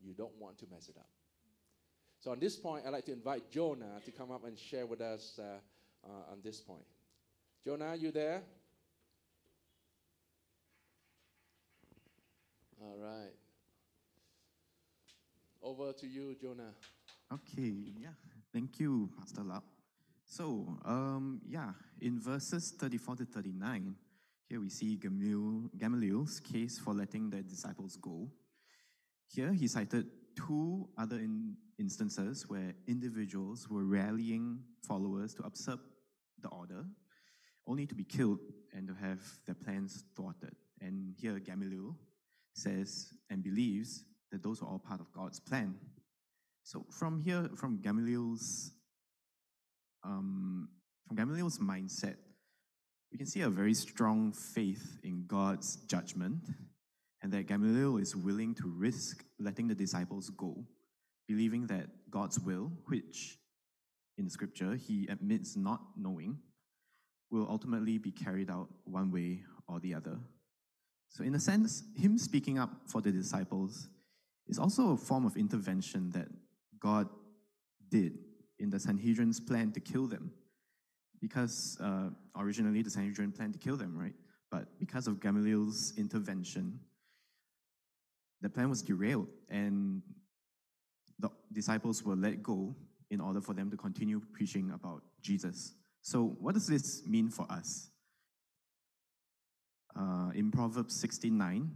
you 0.00 0.14
don't 0.14 0.34
want 0.40 0.56
to 0.60 0.66
mess 0.70 0.88
it 0.88 0.96
up. 0.96 1.10
So 2.24 2.30
on 2.30 2.40
this 2.40 2.56
point, 2.56 2.84
I'd 2.86 2.90
like 2.94 3.04
to 3.04 3.12
invite 3.12 3.50
Jonah 3.50 4.00
to 4.02 4.10
come 4.10 4.30
up 4.30 4.46
and 4.46 4.58
share 4.58 4.86
with 4.86 5.02
us 5.02 5.38
uh, 5.38 5.42
uh, 6.08 6.32
on 6.32 6.38
this 6.42 6.58
point. 6.58 6.86
Jonah, 7.62 7.88
are 7.88 7.96
you 7.96 8.10
there? 8.12 8.40
All 12.80 12.96
right. 12.98 13.34
Over 15.62 15.92
to 15.92 16.06
you, 16.06 16.34
Jonah. 16.40 16.72
Okay, 17.30 17.92
yeah. 18.00 18.08
Thank 18.54 18.80
you, 18.80 19.10
Pastor 19.18 19.42
Lap. 19.42 19.64
So, 20.24 20.78
um, 20.86 21.42
yeah, 21.46 21.72
in 22.00 22.18
verses 22.18 22.72
34 22.80 23.16
to 23.16 23.24
39, 23.26 23.96
here 24.48 24.60
we 24.60 24.70
see 24.70 24.96
Gamaliel's 24.96 26.40
case 26.40 26.78
for 26.78 26.94
letting 26.94 27.28
the 27.28 27.42
disciples 27.42 27.98
go. 28.00 28.30
Here 29.28 29.52
he 29.52 29.68
cited 29.68 30.06
two 30.36 30.88
other 30.98 31.16
in 31.16 31.56
instances 31.78 32.48
where 32.48 32.74
individuals 32.86 33.68
were 33.68 33.84
rallying 33.84 34.60
followers 34.86 35.34
to 35.34 35.42
upset 35.42 35.78
the 36.40 36.48
order, 36.48 36.84
only 37.66 37.86
to 37.86 37.94
be 37.94 38.04
killed 38.04 38.40
and 38.72 38.86
to 38.88 38.94
have 38.94 39.20
their 39.46 39.54
plans 39.54 40.04
thwarted. 40.14 40.54
And 40.80 41.14
here 41.18 41.38
Gamaliel 41.38 41.96
says 42.52 43.12
and 43.30 43.42
believes 43.42 44.04
that 44.30 44.42
those 44.42 44.62
are 44.62 44.66
all 44.66 44.78
part 44.78 45.00
of 45.00 45.12
God's 45.12 45.40
plan. 45.40 45.74
So 46.62 46.86
from 46.90 47.20
here, 47.20 47.50
from 47.56 47.80
Gamaliel's 47.80 48.72
um, 50.02 50.68
from 51.06 51.16
Gamaliel's 51.16 51.58
mindset, 51.58 52.16
we 53.12 53.18
can 53.18 53.26
see 53.26 53.42
a 53.42 53.48
very 53.48 53.74
strong 53.74 54.32
faith 54.32 54.98
in 55.02 55.24
God's 55.26 55.76
judgment, 55.86 56.48
and 57.24 57.32
that 57.32 57.46
Gamaliel 57.46 57.96
is 57.96 58.14
willing 58.14 58.54
to 58.56 58.68
risk 58.68 59.24
letting 59.40 59.66
the 59.66 59.74
disciples 59.74 60.28
go, 60.36 60.62
believing 61.26 61.66
that 61.68 61.86
God's 62.10 62.38
will, 62.38 62.70
which 62.84 63.38
in 64.18 64.26
the 64.26 64.30
Scripture 64.30 64.76
he 64.76 65.08
admits 65.10 65.56
not 65.56 65.80
knowing, 65.96 66.36
will 67.30 67.46
ultimately 67.48 67.96
be 67.96 68.10
carried 68.10 68.50
out 68.50 68.68
one 68.84 69.10
way 69.10 69.40
or 69.66 69.80
the 69.80 69.94
other. 69.94 70.18
So, 71.08 71.24
in 71.24 71.34
a 71.34 71.40
sense, 71.40 71.84
him 71.96 72.18
speaking 72.18 72.58
up 72.58 72.70
for 72.88 73.00
the 73.00 73.10
disciples 73.10 73.88
is 74.46 74.58
also 74.58 74.90
a 74.90 74.96
form 74.98 75.24
of 75.24 75.38
intervention 75.38 76.10
that 76.10 76.28
God 76.78 77.08
did 77.88 78.18
in 78.58 78.68
the 78.68 78.78
Sanhedrin's 78.78 79.40
plan 79.40 79.72
to 79.72 79.80
kill 79.80 80.06
them. 80.06 80.30
Because 81.22 81.78
uh, 81.80 82.10
originally 82.36 82.82
the 82.82 82.90
Sanhedrin 82.90 83.32
planned 83.32 83.54
to 83.54 83.58
kill 83.58 83.78
them, 83.78 83.96
right? 83.96 84.12
But 84.50 84.78
because 84.78 85.06
of 85.06 85.20
Gamaliel's 85.20 85.94
intervention, 85.96 86.80
the 88.44 88.50
plan 88.50 88.68
was 88.68 88.82
derailed 88.82 89.26
and 89.48 90.02
the 91.18 91.30
disciples 91.50 92.04
were 92.04 92.14
let 92.14 92.42
go 92.42 92.76
in 93.10 93.18
order 93.18 93.40
for 93.40 93.54
them 93.54 93.70
to 93.70 93.76
continue 93.76 94.20
preaching 94.34 94.70
about 94.74 95.02
Jesus. 95.22 95.72
So, 96.02 96.36
what 96.38 96.52
does 96.52 96.66
this 96.66 97.06
mean 97.06 97.30
for 97.30 97.46
us? 97.50 97.88
Uh, 99.98 100.30
in 100.34 100.50
Proverbs 100.50 100.94
69, 100.94 101.70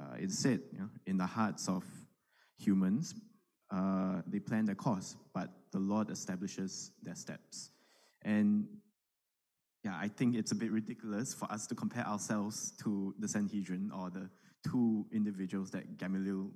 uh, 0.00 0.04
it 0.18 0.30
said, 0.30 0.62
you 0.72 0.78
know, 0.78 0.88
in 1.06 1.18
the 1.18 1.26
hearts 1.26 1.68
of 1.68 1.84
humans, 2.58 3.14
uh, 3.70 4.22
they 4.26 4.38
plan 4.38 4.64
their 4.64 4.74
course, 4.74 5.16
but 5.34 5.50
the 5.72 5.78
Lord 5.78 6.08
establishes 6.08 6.92
their 7.02 7.14
steps. 7.14 7.72
And 8.22 8.66
yeah, 9.84 9.98
I 10.00 10.08
think 10.08 10.34
it's 10.34 10.52
a 10.52 10.54
bit 10.54 10.70
ridiculous 10.72 11.34
for 11.34 11.50
us 11.52 11.66
to 11.66 11.74
compare 11.74 12.06
ourselves 12.06 12.72
to 12.84 13.14
the 13.18 13.28
Sanhedrin 13.28 13.90
or 13.94 14.08
the 14.08 14.30
two 14.70 15.06
individuals 15.12 15.70
that 15.70 15.96
Gamaliel 15.98 16.50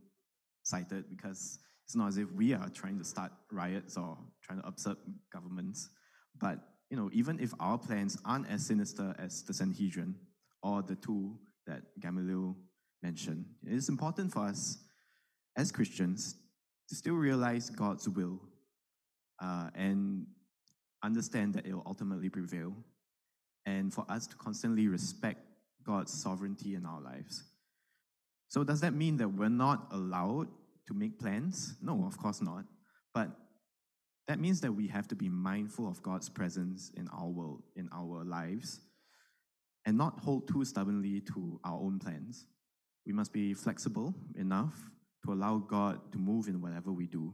cited 0.63 1.09
because 1.09 1.59
It's 1.91 1.97
not 1.97 2.07
as 2.07 2.19
if 2.19 2.31
we 2.31 2.55
are 2.55 2.69
trying 2.69 2.99
to 2.99 3.05
start 3.05 3.33
riots 3.51 3.97
or 3.97 4.17
trying 4.45 4.61
to 4.61 4.67
upset 4.69 4.97
governments. 5.33 5.91
But 6.39 6.61
you 6.89 6.97
know, 6.97 7.11
even 7.13 7.41
if 7.41 7.53
our 7.59 7.79
plans 7.79 8.17
aren't 8.25 8.49
as 8.49 8.65
sinister 8.65 9.13
as 9.19 9.43
the 9.43 9.53
Sanhedrin 9.53 10.15
or 10.63 10.83
the 10.83 10.95
two 10.95 11.35
that 11.67 11.83
Gamaliel 11.99 12.55
mentioned, 13.03 13.45
it 13.67 13.73
is 13.73 13.89
important 13.89 14.33
for 14.33 14.45
us 14.45 14.79
as 15.57 15.73
Christians 15.73 16.37
to 16.91 16.95
still 16.95 17.15
realize 17.15 17.71
God's 17.71 18.09
will 18.09 18.39
uh, 19.43 19.71
and 19.75 20.29
understand 21.03 21.55
that 21.55 21.67
it 21.67 21.75
will 21.75 21.83
ultimately 21.87 22.29
prevail, 22.29 22.73
and 23.67 23.93
for 23.93 24.05
us 24.09 24.29
to 24.29 24.37
constantly 24.37 24.87
respect 24.87 25.41
God's 25.85 26.13
sovereignty 26.13 26.77
in 26.77 26.87
our 26.87 27.01
lives. 27.01 27.43
So, 28.51 28.65
does 28.65 28.81
that 28.81 28.95
mean 28.95 29.17
that 29.19 29.29
we're 29.29 29.49
not 29.49 29.87
allowed 29.93 30.49
to 30.89 30.95
make 30.95 31.21
plans? 31.21 31.77
No, 31.81 32.05
of 32.05 32.19
course 32.19 32.43
not. 32.43 32.65
But 33.15 33.31
that 34.27 34.41
means 34.41 34.61
that 34.63 34.73
we 34.73 34.89
have 34.89 35.07
to 35.09 35.15
be 35.15 35.29
mindful 35.29 35.89
of 35.89 36.03
God's 36.03 36.29
presence 36.29 36.91
in 36.97 37.07
our 37.09 37.29
world, 37.29 37.63
in 37.77 37.89
our 37.95 38.25
lives, 38.25 38.81
and 39.87 39.97
not 39.97 40.19
hold 40.19 40.49
too 40.49 40.65
stubbornly 40.65 41.21
to 41.33 41.61
our 41.63 41.79
own 41.79 42.01
plans. 42.01 42.47
We 43.07 43.13
must 43.13 43.33
be 43.33 43.55
flexible 43.55 44.15
enough 44.37 44.75
to 45.25 45.33
allow 45.33 45.59
God 45.59 46.01
to 46.11 46.19
move 46.19 46.49
in 46.49 46.61
whatever 46.61 46.91
we 46.91 47.07
do. 47.07 47.33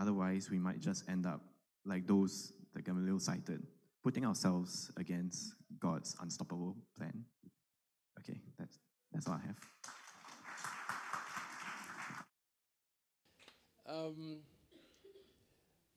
Otherwise, 0.00 0.50
we 0.50 0.58
might 0.58 0.80
just 0.80 1.08
end 1.08 1.26
up 1.26 1.42
like 1.86 2.08
those 2.08 2.52
that 2.74 2.84
Gamaliel 2.84 3.20
cited, 3.20 3.62
putting 4.02 4.26
ourselves 4.26 4.90
against 4.96 5.54
God's 5.78 6.16
unstoppable 6.20 6.76
plan. 6.98 7.24
Okay, 8.18 8.40
that's, 8.58 8.78
that's 9.12 9.28
all 9.28 9.34
I 9.34 9.46
have. 9.46 9.58
Um, 13.86 14.38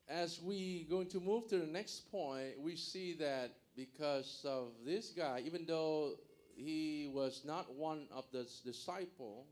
as 0.10 0.42
we 0.42 0.86
going 0.90 1.08
to 1.08 1.20
move 1.20 1.48
to 1.48 1.58
the 1.58 1.68
next 1.68 2.12
point, 2.12 2.60
we 2.60 2.76
see 2.76 3.14
that 3.14 3.52
because 3.76 4.42
of 4.46 4.70
this 4.86 5.12
guy, 5.12 5.42
even 5.46 5.66
though 5.66 6.16
he 6.56 7.10
was 7.14 7.44
not 7.46 7.74
one 7.74 8.08
of 8.12 8.26
the 8.32 8.46
disciple, 8.66 9.46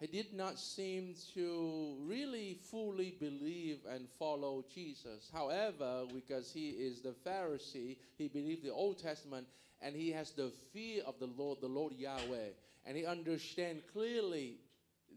he 0.00 0.06
did 0.06 0.32
not 0.32 0.58
seem 0.58 1.14
to 1.34 1.96
really 2.00 2.58
fully 2.70 3.16
believe 3.20 3.78
and 3.88 4.08
follow 4.18 4.64
Jesus. 4.72 5.28
However, 5.32 6.04
because 6.14 6.52
he 6.52 6.70
is 6.70 7.02
the 7.02 7.14
Pharisee, 7.26 7.98
he 8.16 8.28
believed 8.28 8.64
the 8.64 8.72
Old 8.72 9.02
Testament 9.02 9.46
and 9.82 9.94
he 9.94 10.10
has 10.12 10.30
the 10.32 10.52
fear 10.72 11.02
of 11.04 11.18
the 11.18 11.26
Lord, 11.26 11.60
the 11.60 11.68
Lord 11.68 11.92
Yahweh. 11.92 12.50
And 12.86 12.96
he 12.96 13.06
understands 13.06 13.82
clearly 13.92 14.58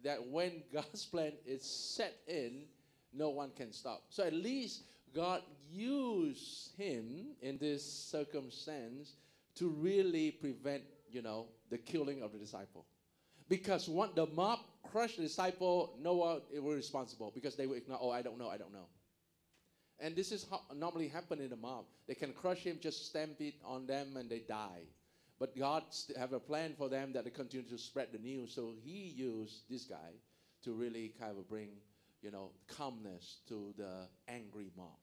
that 0.03 0.25
when 0.27 0.63
God's 0.73 1.05
plan 1.05 1.33
is 1.45 1.63
set 1.63 2.15
in, 2.27 2.63
no 3.13 3.29
one 3.29 3.51
can 3.55 3.71
stop. 3.71 4.03
So 4.09 4.23
at 4.23 4.33
least 4.33 4.83
God 5.13 5.41
used 5.71 6.75
him 6.77 7.27
in 7.41 7.57
this 7.57 7.83
circumstance 7.83 9.13
to 9.55 9.69
really 9.69 10.31
prevent, 10.31 10.83
you 11.11 11.21
know, 11.21 11.47
the 11.69 11.77
killing 11.77 12.21
of 12.21 12.31
the 12.31 12.37
disciple. 12.37 12.85
Because 13.49 13.89
when 13.89 14.09
the 14.15 14.27
mob 14.27 14.59
crushed 14.91 15.17
the 15.17 15.23
disciple, 15.23 15.97
no 16.01 16.13
one 16.13 16.41
was 16.53 16.75
responsible 16.75 17.31
because 17.33 17.55
they 17.55 17.67
were 17.67 17.75
ignore, 17.75 17.99
oh, 18.01 18.09
I 18.09 18.21
don't 18.21 18.39
know, 18.39 18.47
I 18.47 18.57
don't 18.57 18.71
know. 18.71 18.87
And 19.99 20.15
this 20.15 20.31
is 20.31 20.47
how 20.49 20.61
normally 20.73 21.09
happen 21.09 21.39
in 21.39 21.49
the 21.49 21.57
mob. 21.57 21.85
They 22.07 22.15
can 22.15 22.33
crush 22.33 22.59
him, 22.59 22.79
just 22.81 23.07
stamp 23.07 23.39
it 23.39 23.55
on 23.63 23.85
them, 23.85 24.17
and 24.17 24.29
they 24.29 24.39
die. 24.39 24.83
But 25.41 25.57
God 25.57 25.85
have 26.19 26.33
a 26.33 26.39
plan 26.39 26.75
for 26.77 26.87
them 26.87 27.13
that 27.13 27.23
they 27.23 27.31
continue 27.31 27.67
to 27.69 27.77
spread 27.79 28.09
the 28.11 28.19
news. 28.19 28.53
So 28.53 28.73
He 28.83 29.11
used 29.17 29.63
this 29.71 29.85
guy 29.85 30.13
to 30.63 30.71
really 30.71 31.13
kind 31.19 31.35
of 31.35 31.49
bring, 31.49 31.69
you 32.21 32.29
know, 32.29 32.51
calmness 32.67 33.37
to 33.47 33.73
the 33.75 34.07
angry 34.27 34.69
mob. 34.77 34.99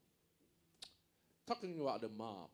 Talking 1.45 1.81
about 1.81 1.99
the 1.99 2.07
mob, 2.07 2.47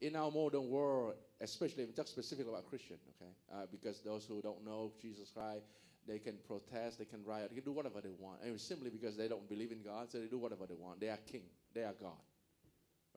in 0.00 0.16
our 0.16 0.32
modern 0.32 0.68
world, 0.70 1.14
especially 1.40 1.86
specifically 2.04 2.50
about 2.52 2.68
Christian, 2.68 2.96
okay? 3.14 3.30
Uh, 3.54 3.66
because 3.70 4.00
those 4.00 4.24
who 4.24 4.42
don't 4.42 4.64
know 4.64 4.90
Jesus 5.00 5.30
Christ, 5.30 5.66
they 6.04 6.18
can 6.18 6.34
protest, 6.48 6.98
they 6.98 7.04
can 7.04 7.24
riot, 7.24 7.50
they 7.50 7.54
can 7.54 7.64
do 7.64 7.70
whatever 7.70 8.00
they 8.00 8.10
want. 8.18 8.42
And 8.42 8.60
simply 8.60 8.90
because 8.90 9.16
they 9.16 9.28
don't 9.28 9.48
believe 9.48 9.70
in 9.70 9.84
God, 9.84 10.10
so 10.10 10.18
they 10.18 10.26
do 10.26 10.38
whatever 10.38 10.66
they 10.66 10.74
want. 10.74 10.98
They 10.98 11.10
are 11.10 11.18
king, 11.30 11.44
they 11.72 11.84
are 11.84 11.94
God. 12.00 12.18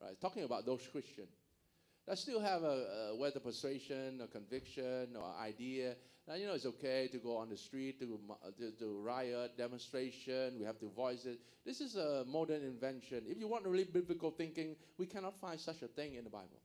Right? 0.00 0.20
Talking 0.20 0.44
about 0.44 0.64
those 0.64 0.86
Christians 0.92 1.34
that 2.08 2.18
still 2.18 2.40
have 2.40 2.62
a, 2.62 3.10
a 3.12 3.16
whether 3.16 3.38
persuasion 3.38 4.20
or 4.20 4.26
conviction 4.26 5.14
or 5.16 5.32
idea. 5.40 5.94
Now, 6.26 6.34
you 6.34 6.46
know, 6.46 6.54
it's 6.54 6.66
okay 6.66 7.08
to 7.12 7.18
go 7.18 7.36
on 7.36 7.48
the 7.48 7.56
street, 7.56 8.00
to, 8.00 8.18
to, 8.58 8.70
to 8.78 9.00
riot, 9.00 9.56
demonstration, 9.56 10.58
we 10.58 10.64
have 10.64 10.78
to 10.80 10.90
voice 10.90 11.24
it. 11.24 11.38
This 11.64 11.80
is 11.80 11.96
a 11.96 12.24
modern 12.26 12.62
invention. 12.62 13.22
If 13.26 13.38
you 13.38 13.48
want 13.48 13.66
really 13.66 13.84
biblical 13.84 14.30
thinking, 14.30 14.76
we 14.98 15.06
cannot 15.06 15.40
find 15.40 15.58
such 15.58 15.82
a 15.82 15.86
thing 15.88 16.14
in 16.16 16.24
the 16.24 16.30
Bible 16.30 16.60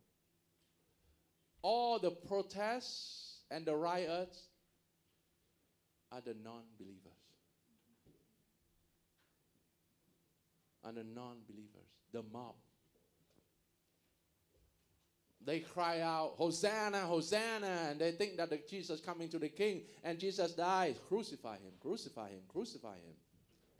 all 1.63 1.97
the 1.97 2.11
protests 2.11 3.39
and 3.49 3.65
the 3.65 3.75
riots 3.75 4.37
are 6.11 6.21
the 6.21 6.35
non 6.43 6.61
believers. 6.77 6.99
And 10.85 10.97
the 10.97 11.05
non 11.05 11.37
believers, 11.47 11.87
the 12.11 12.21
mob. 12.31 12.55
They 15.45 15.59
cry 15.59 16.01
out, 16.01 16.35
Hosanna, 16.37 16.99
Hosanna, 16.99 17.89
and 17.89 17.99
they 17.99 18.11
think 18.11 18.37
that 18.37 18.49
the 18.49 18.59
Jesus 18.69 19.01
coming 19.01 19.29
to 19.29 19.39
the 19.39 19.49
king, 19.49 19.81
and 20.03 20.17
Jesus 20.17 20.53
dies. 20.53 20.95
Crucify 21.09 21.55
him, 21.55 21.73
crucify 21.81 22.29
him, 22.29 22.41
crucify 22.47 22.95
him. 22.95 23.15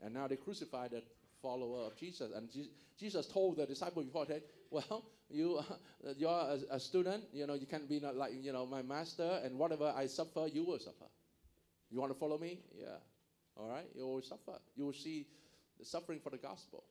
And 0.02 0.12
now 0.12 0.28
they 0.28 0.36
crucify 0.36 0.88
the 0.88 1.02
follower 1.40 1.86
of 1.86 1.96
Jesus. 1.96 2.32
And 2.34 2.48
Jesus 2.98 3.26
told 3.26 3.56
the 3.56 3.66
disciple 3.66 4.02
before, 4.02 4.26
that, 4.26 4.42
well, 4.70 5.06
you, 5.30 5.62
you're 6.16 6.30
a, 6.30 6.58
a, 6.70 6.80
student, 6.80 7.24
you 7.32 7.46
know, 7.46 7.54
you 7.54 7.66
can't 7.66 7.88
be 7.88 8.00
not 8.00 8.16
like, 8.16 8.32
you 8.38 8.52
know, 8.52 8.66
my 8.66 8.82
master, 8.82 9.40
and 9.42 9.58
whatever 9.58 9.92
I 9.96 10.06
suffer, 10.06 10.46
you 10.52 10.64
will 10.64 10.78
suffer. 10.78 11.06
You 11.90 12.00
want 12.00 12.12
to 12.12 12.18
follow 12.18 12.38
me? 12.38 12.58
Yeah. 12.78 12.96
All 13.56 13.68
right? 13.68 13.86
You 13.94 14.06
will 14.06 14.22
suffer. 14.22 14.58
You 14.76 14.86
will 14.86 14.92
see 14.92 15.26
the 15.78 15.84
suffering 15.84 16.20
for 16.20 16.30
the 16.30 16.38
gospel. 16.38 16.84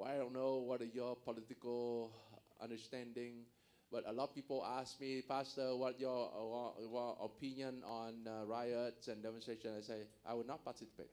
Well, 0.00 0.08
I 0.08 0.16
don't 0.16 0.32
know 0.32 0.64
what 0.64 0.80
are 0.80 0.86
your 0.86 1.14
political 1.14 2.10
understanding, 2.58 3.44
but 3.92 4.04
a 4.06 4.12
lot 4.12 4.30
of 4.30 4.34
people 4.34 4.64
ask 4.64 4.98
me, 4.98 5.20
Pastor, 5.20 5.76
what 5.76 6.00
your, 6.00 6.30
uh, 6.32 7.22
opinion 7.22 7.82
on 7.86 8.14
uh, 8.26 8.46
riots 8.46 9.08
and 9.08 9.22
demonstrations? 9.22 9.84
I 9.84 9.92
say, 9.92 10.00
I 10.24 10.32
will 10.32 10.46
not 10.46 10.64
participate. 10.64 11.10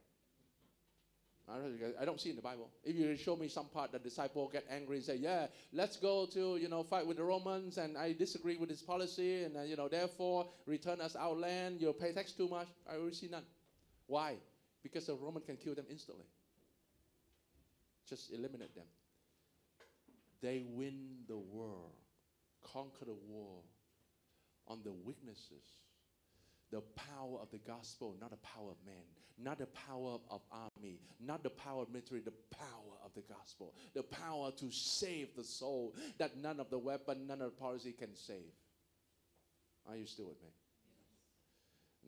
I 1.50 2.06
don't 2.06 2.20
see 2.22 2.30
in 2.30 2.38
the 2.38 2.42
Bible. 2.42 2.70
If 2.86 2.96
you 2.96 3.18
show 3.18 3.36
me 3.36 3.50
some 3.50 3.66
part 3.66 3.92
that 3.92 4.06
disciple 4.06 4.50
get 4.52 4.66
angry 4.70 4.98
and 4.98 5.06
say, 5.06 5.16
"Yeah, 5.16 5.48
let's 5.74 5.96
go 5.97 6.26
to 6.26 6.58
you 6.58 6.68
know 6.68 6.84
fight 6.84 7.08
with 7.08 7.18
the 7.18 7.24
Romans," 7.24 7.78
and 7.78 7.97
I 7.97 8.12
disagree 8.12 8.58
with 8.58 8.70
his 8.70 8.82
policy, 8.82 9.43
and 9.46 9.55
uh, 9.55 9.62
you 9.62 9.78
know 9.78 9.88
therefore 9.88 10.50
return 10.66 11.00
us 11.00 11.16
our 11.16 11.34
land. 11.36 11.80
You 11.80 11.93
pay 11.93 12.12
tax 12.12 12.34
too 12.34 12.50
much. 12.50 12.68
I 12.89 12.97
will 12.97 13.14
see 13.14 13.30
none. 13.30 13.43
Why? 14.08 14.36
Because 14.84 15.05
the 15.08 15.16
Roman 15.16 15.42
can 15.42 15.55
kill 15.55 15.74
them 15.74 15.86
instantly. 15.89 16.26
Just 18.08 18.32
eliminate 18.34 18.75
them. 18.75 18.86
They 20.42 20.63
win 20.67 21.24
the 21.28 21.38
war, 21.38 21.89
conquer 22.74 23.05
the 23.05 23.16
war 23.28 23.62
on 24.67 24.82
the 24.84 24.92
weaknesses, 24.92 25.63
the 26.71 26.82
power 26.96 27.39
of 27.42 27.50
the 27.51 27.58
gospel, 27.58 28.16
not 28.20 28.32
the 28.32 28.38
power 28.38 28.71
of 28.71 28.78
man 28.86 29.04
not 29.38 29.59
the 29.59 29.67
power 29.67 30.17
of 30.29 30.42
army, 30.51 31.00
not 31.20 31.43
the 31.43 31.50
power 31.50 31.84
of 31.84 31.89
military, 31.92 32.21
the 32.21 32.34
power 32.51 32.97
of 33.05 33.12
the 33.16 33.21
gospel, 33.21 33.74
the 33.93 34.04
power 34.04 34.51
to 34.51 34.71
save 34.71 35.36
the 35.36 35.43
soul 35.43 35.93
that 36.17 36.38
none 36.38 36.59
of 36.59 36.70
the 36.70 36.78
weapon, 36.78 37.28
none 37.28 37.42
of 37.42 37.51
the 37.51 37.58
policy 37.58 37.92
can 37.92 38.16
save. 38.16 38.51
Are 39.88 39.96
you 39.96 40.08
still 40.08 40.25
with 40.25 40.42
me? 40.42 40.50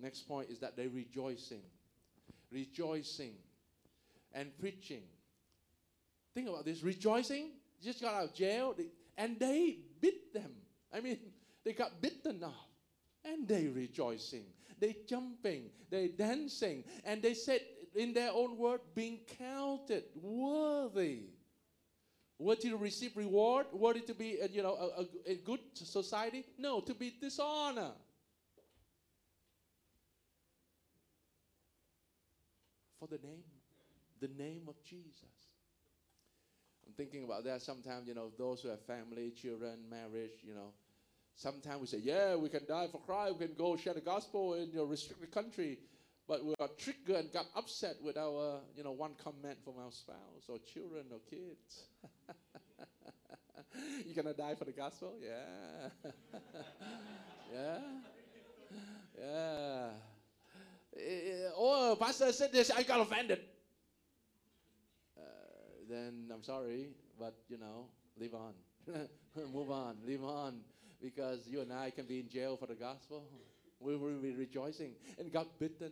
Next 0.02 0.28
point 0.28 0.50
is 0.50 0.60
that 0.60 0.76
they're 0.76 0.90
rejoicing, 0.90 1.62
rejoicing, 2.52 3.34
and 4.34 4.58
preaching. 4.60 5.04
Think 6.40 6.52
about 6.52 6.66
this 6.66 6.84
rejoicing, 6.84 7.52
just 7.84 8.02
got 8.02 8.14
out 8.14 8.24
of 8.24 8.34
jail, 8.34 8.74
and 9.18 9.38
they 9.38 9.80
beat 10.00 10.34
them. 10.34 10.52
I 10.94 11.02
mean, 11.02 11.20
they 11.66 11.74
got 11.74 12.02
beaten 12.02 12.44
up, 12.44 12.70
and 13.26 13.48
they 13.48 13.68
rejoicing 13.68 14.46
they 14.80 14.96
jumping, 15.08 15.70
they 15.90 16.08
dancing, 16.08 16.84
and 17.04 17.22
they 17.22 17.34
said 17.34 17.60
in 17.96 18.14
their 18.14 18.32
own 18.32 18.58
word, 18.58 18.80
being 18.96 19.20
counted 19.38 20.04
worthy. 20.16 21.24
Worthy 22.38 22.70
to 22.70 22.78
receive 22.78 23.18
reward, 23.18 23.66
worthy 23.74 24.00
to 24.02 24.14
be, 24.14 24.42
uh, 24.42 24.48
you 24.50 24.64
know, 24.64 24.76
a, 24.76 25.02
a, 25.02 25.34
a 25.34 25.36
good 25.36 25.60
society? 25.74 26.46
No, 26.58 26.80
to 26.80 26.94
be 26.94 27.14
dishonor. 27.20 27.92
For 32.98 33.08
the 33.08 33.20
name, 33.22 33.44
the 34.22 34.30
name 34.42 34.64
of 34.70 34.76
Jesus. 34.86 35.39
Thinking 37.00 37.24
about 37.24 37.46
that 37.46 37.62
sometimes, 37.62 38.08
you 38.10 38.14
know, 38.14 38.32
those 38.38 38.62
who 38.62 38.68
have 38.70 38.82
family, 38.82 39.32
children, 39.32 39.80
marriage, 39.90 40.44
you 40.44 40.54
know, 40.54 40.74
Sometimes 41.40 41.80
we 41.80 41.88
say, 41.88 42.00
yeah, 42.04 42.36
we 42.36 42.50
can 42.50 42.66
die 42.68 42.88
for 42.92 43.00
Christ, 43.00 43.36
we 43.40 43.48
can 43.48 43.56
go 43.56 43.78
share 43.78 43.94
the 43.94 44.02
gospel 44.02 44.56
in 44.56 44.72
your 44.74 44.86
restricted 44.86 45.32
country. 45.32 45.80
but 46.28 46.44
we 46.44 46.54
got 46.60 46.78
triggered 46.78 47.16
and 47.16 47.32
got 47.32 47.46
upset 47.56 47.96
with 48.04 48.18
our, 48.18 48.60
you 48.76 48.84
know, 48.84 48.92
one 48.92 49.14
comment 49.24 49.58
from 49.64 49.76
our 49.82 49.92
spouse 49.92 50.44
or 50.50 50.60
children 50.74 51.06
or 51.14 51.20
kids. 51.30 51.86
you 54.06 54.14
gonna 54.14 54.34
die 54.34 54.54
for 54.54 54.66
the 54.66 54.74
gospel? 54.74 55.14
Yeah. 55.24 56.12
yeah. 57.54 57.80
Yeah. 59.18 59.90
Eh, 60.98 61.50
Or 61.56 61.96
pastor 61.96 62.34
said 62.34 62.52
this, 62.52 62.70
I 62.70 62.84
got 62.84 63.00
offended. 63.00 63.40
Then 65.90 66.30
I'm 66.32 66.44
sorry, 66.44 66.90
but 67.20 67.36
you 67.50 67.58
know, 67.58 67.88
live 68.20 68.36
on. 68.36 68.54
Move 69.54 69.72
on, 69.72 69.96
live 70.06 70.24
on. 70.24 70.60
Because 71.02 71.48
you 71.48 71.62
and 71.62 71.72
I 71.74 71.90
can 71.90 72.06
be 72.06 72.20
in 72.20 72.30
jail 72.30 72.58
for 72.58 72.68
the 72.68 72.76
gospel. 72.76 73.24
We 73.80 73.96
will 73.96 74.20
be 74.22 74.34
rejoicing 74.34 74.92
and 75.18 75.32
got 75.32 75.58
bitten. 75.58 75.92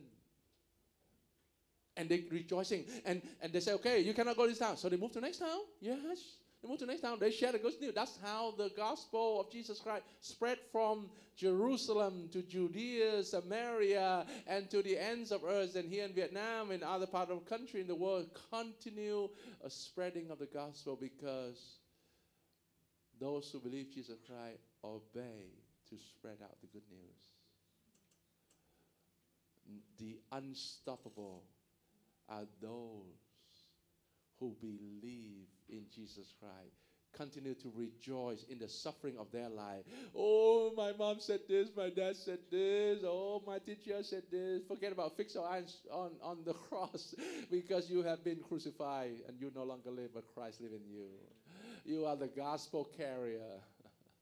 And 1.96 2.10
they 2.10 2.26
rejoicing. 2.30 2.86
And, 3.06 3.22
and 3.42 3.52
they 3.52 3.62
say, 3.62 3.72
okay, 3.74 4.02
you 4.02 4.14
cannot 4.14 4.36
go 4.36 4.46
this 4.46 4.60
town. 4.60 4.78
So 4.78 4.90
they 4.90 4.98
move 4.98 5.14
to 5.14 5.22
next 5.22 5.38
town. 5.38 5.62
Yes. 5.82 6.20
They 6.62 6.68
move 6.68 6.80
to 6.80 6.86
next 6.86 7.02
town. 7.02 7.18
They 7.20 7.32
share 7.32 7.52
the 7.52 7.60
good 7.60 7.80
news. 7.80 7.94
That's 7.94 8.18
how 8.24 8.52
the 8.58 8.70
gospel 8.76 9.40
of 9.40 9.52
Jesus 9.52 9.80
Christ 9.80 10.04
spread 10.22 10.58
from 10.72 11.10
Jerusalem 11.36 12.30
to 12.34 12.42
Judea, 12.42 13.24
Samaria, 13.24 14.26
and 14.48 14.70
to 14.72 14.82
the 14.82 14.98
ends 14.98 15.32
of 15.32 15.44
earth. 15.44 15.76
And 15.76 15.88
here 15.88 16.06
in 16.06 16.14
Vietnam 16.14 16.72
and 16.72 16.84
other 16.84 17.06
part 17.06 17.30
of 17.30 17.44
the 17.44 17.50
country 17.50 17.80
in 17.82 17.88
the 17.88 17.96
world, 17.96 18.30
continue 18.52 19.30
a 19.64 19.70
spreading 19.70 20.32
of 20.32 20.40
the 20.40 20.48
gospel 20.48 20.98
because 21.00 21.78
those 23.20 23.50
who 23.52 23.60
believe 23.60 23.94
Jesus 23.94 24.18
Christ 24.28 24.64
obey 24.84 25.52
to 25.90 25.98
spread 25.98 26.38
out 26.44 26.60
the 26.62 26.68
good 26.68 26.84
news. 26.90 27.18
The 30.00 30.18
unstoppable 30.32 31.44
are 32.30 32.46
those 32.62 33.27
who 34.40 34.56
believe 34.62 35.48
in 35.70 35.86
Jesus 35.94 36.34
Christ. 36.40 36.76
Continue 37.14 37.56
to 37.56 37.72
rejoice 37.76 38.44
in 38.50 38.60
the 38.60 38.70
suffering 38.70 39.16
of 39.18 39.32
their 39.32 39.50
life. 39.50 39.84
Oh, 40.16 40.72
my 40.76 40.92
mom 40.94 41.18
said 41.20 41.40
this, 41.48 41.70
my 41.76 41.90
dad 41.90 42.16
said 42.16 42.40
this, 42.52 43.00
oh, 43.04 43.42
my 43.48 43.58
teacher 43.60 44.04
said 44.04 44.24
this. 44.32 44.62
Forget 44.68 44.92
about 44.92 45.18
fix 45.18 45.34
your 45.34 45.48
eyes 45.48 45.78
on, 45.92 46.12
on 46.22 46.38
the 46.46 46.54
cross 46.70 47.16
because 47.50 47.90
you 47.90 48.04
have 48.04 48.24
been 48.24 48.40
crucified 48.48 49.16
and 49.28 49.40
you 49.40 49.52
no 49.56 49.64
longer 49.64 49.90
live, 49.90 50.12
but 50.14 50.26
Christ 50.36 50.62
live 50.62 50.74
in 50.74 50.88
you. 50.88 51.08
You 51.86 52.06
are 52.06 52.16
the 52.16 52.28
gospel 52.28 52.88
carrier. 52.98 53.62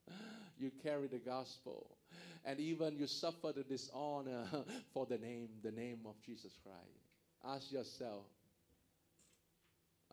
you 0.57 0.71
carry 0.83 1.07
the 1.07 1.19
gospel. 1.19 1.97
And 2.45 2.59
even 2.59 2.95
you 2.95 3.07
suffer 3.07 3.51
the 3.53 3.63
dishonor 3.63 4.45
for 4.93 5.05
the 5.05 5.17
name, 5.17 5.49
the 5.63 5.71
name 5.71 6.01
of 6.05 6.13
Jesus 6.25 6.53
Christ. 6.63 7.05
Ask 7.43 7.71
yourself, 7.71 8.25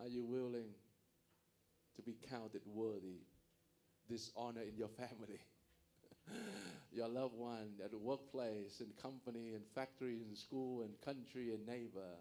are 0.01 0.09
you 0.09 0.25
willing 0.25 0.71
to 1.97 2.03
be 2.03 2.17
counted 2.31 2.63
worthy? 2.67 3.21
Dishonor 4.09 4.63
in 4.63 4.77
your 4.77 4.89
family, 4.89 5.41
your 6.93 7.09
loved 7.09 7.35
one, 7.35 7.71
at 7.85 7.91
the 7.91 7.99
workplace, 7.99 8.81
in 8.81 8.89
company, 9.01 9.55
in 9.55 9.61
factory, 9.75 10.21
in 10.29 10.35
school, 10.37 10.83
in 10.83 10.91
country, 11.05 11.51
and 11.51 11.67
neighbor. 11.67 12.19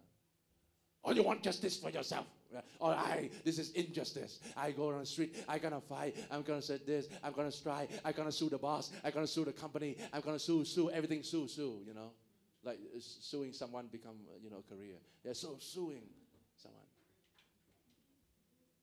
Or 1.02 1.12
you 1.12 1.22
want 1.22 1.42
justice 1.42 1.76
for 1.76 1.90
yourself? 1.90 2.26
Or 2.78 2.92
I, 2.92 3.30
this 3.44 3.58
is 3.58 3.70
injustice. 3.72 4.38
I 4.56 4.70
go 4.70 4.90
on 4.90 5.00
the 5.00 5.06
street, 5.06 5.34
I'm 5.48 5.58
gonna 5.58 5.80
fight, 5.80 6.16
I'm 6.30 6.42
gonna 6.42 6.62
say 6.62 6.78
this, 6.86 7.08
I'm 7.24 7.32
gonna 7.32 7.50
strike, 7.50 7.90
I'm 8.04 8.12
gonna 8.12 8.30
sue 8.30 8.48
the 8.48 8.58
boss, 8.58 8.90
I'm 9.04 9.10
gonna 9.10 9.26
sue 9.26 9.44
the 9.44 9.52
company, 9.52 9.96
I'm 10.12 10.20
gonna 10.20 10.38
sue, 10.38 10.64
sue, 10.64 10.90
everything, 10.90 11.22
sue, 11.22 11.48
sue, 11.48 11.80
you 11.86 11.94
know? 11.94 12.12
Like 12.62 12.78
suing 13.00 13.52
someone 13.52 13.88
become, 13.90 14.16
you 14.42 14.50
know, 14.50 14.58
a 14.58 14.74
career. 14.74 14.96
Yeah, 15.24 15.32
so 15.32 15.56
suing. 15.58 16.02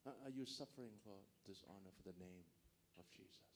Are 0.06 0.32
you 0.34 0.46
suffering 0.46 0.96
for 1.04 1.18
dishonor 1.46 1.92
for 1.98 2.04
the 2.04 2.18
name 2.20 2.48
of 2.98 3.06
Jesus? 3.12 3.50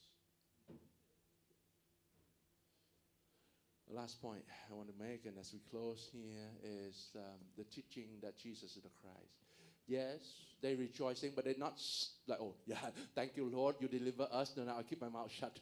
The 3.88 4.00
last 4.00 4.22
point 4.22 4.44
I 4.72 4.74
want 4.74 4.90
to 4.90 5.04
make, 5.04 5.26
and 5.26 5.38
as 5.38 5.54
we 5.54 5.60
close 5.70 6.10
here, 6.12 6.50
is 6.64 7.12
um, 7.16 7.40
the 7.58 7.64
teaching 7.66 8.10
that 8.22 8.38
Jesus 8.38 8.76
is 8.76 8.84
the 8.84 8.90
Christ. 9.02 9.43
Yes, 9.86 10.22
they're 10.62 10.78
rejoicing, 10.78 11.34
but 11.36 11.44
they're 11.44 11.56
not 11.58 11.78
like, 12.28 12.40
oh, 12.40 12.56
yeah, 12.66 12.78
thank 13.16 13.36
you, 13.36 13.50
Lord, 13.50 13.76
you 13.80 13.90
deliver 13.90 14.28
us. 14.32 14.54
No, 14.56 14.64
no, 14.64 14.72
I'll 14.78 14.84
keep 14.84 15.02
my 15.02 15.10
mouth 15.10 15.30
shut. 15.40 15.60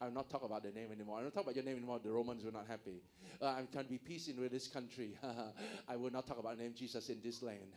I'll 0.00 0.10
not 0.10 0.28
talk 0.28 0.44
about 0.44 0.62
the 0.62 0.70
name 0.72 0.92
anymore. 0.92 1.18
I 1.18 1.22
don't 1.22 1.32
talk 1.32 1.44
about 1.44 1.54
your 1.56 1.64
name 1.64 1.76
anymore. 1.78 1.98
The 2.02 2.10
Romans 2.12 2.44
were 2.44 2.52
not 2.52 2.66
happy. 2.66 3.00
Uh, 3.40 3.46
I'm 3.46 3.66
trying 3.72 3.84
to 3.84 3.90
be 3.90 3.98
peace 3.98 4.28
in 4.28 4.36
this 4.50 4.68
country. 4.68 5.16
I 5.88 5.96
will 5.96 6.10
not 6.10 6.26
talk 6.26 6.38
about 6.38 6.58
the 6.58 6.64
name 6.64 6.74
Jesus 6.76 7.08
in 7.08 7.20
this 7.22 7.42
land. 7.42 7.72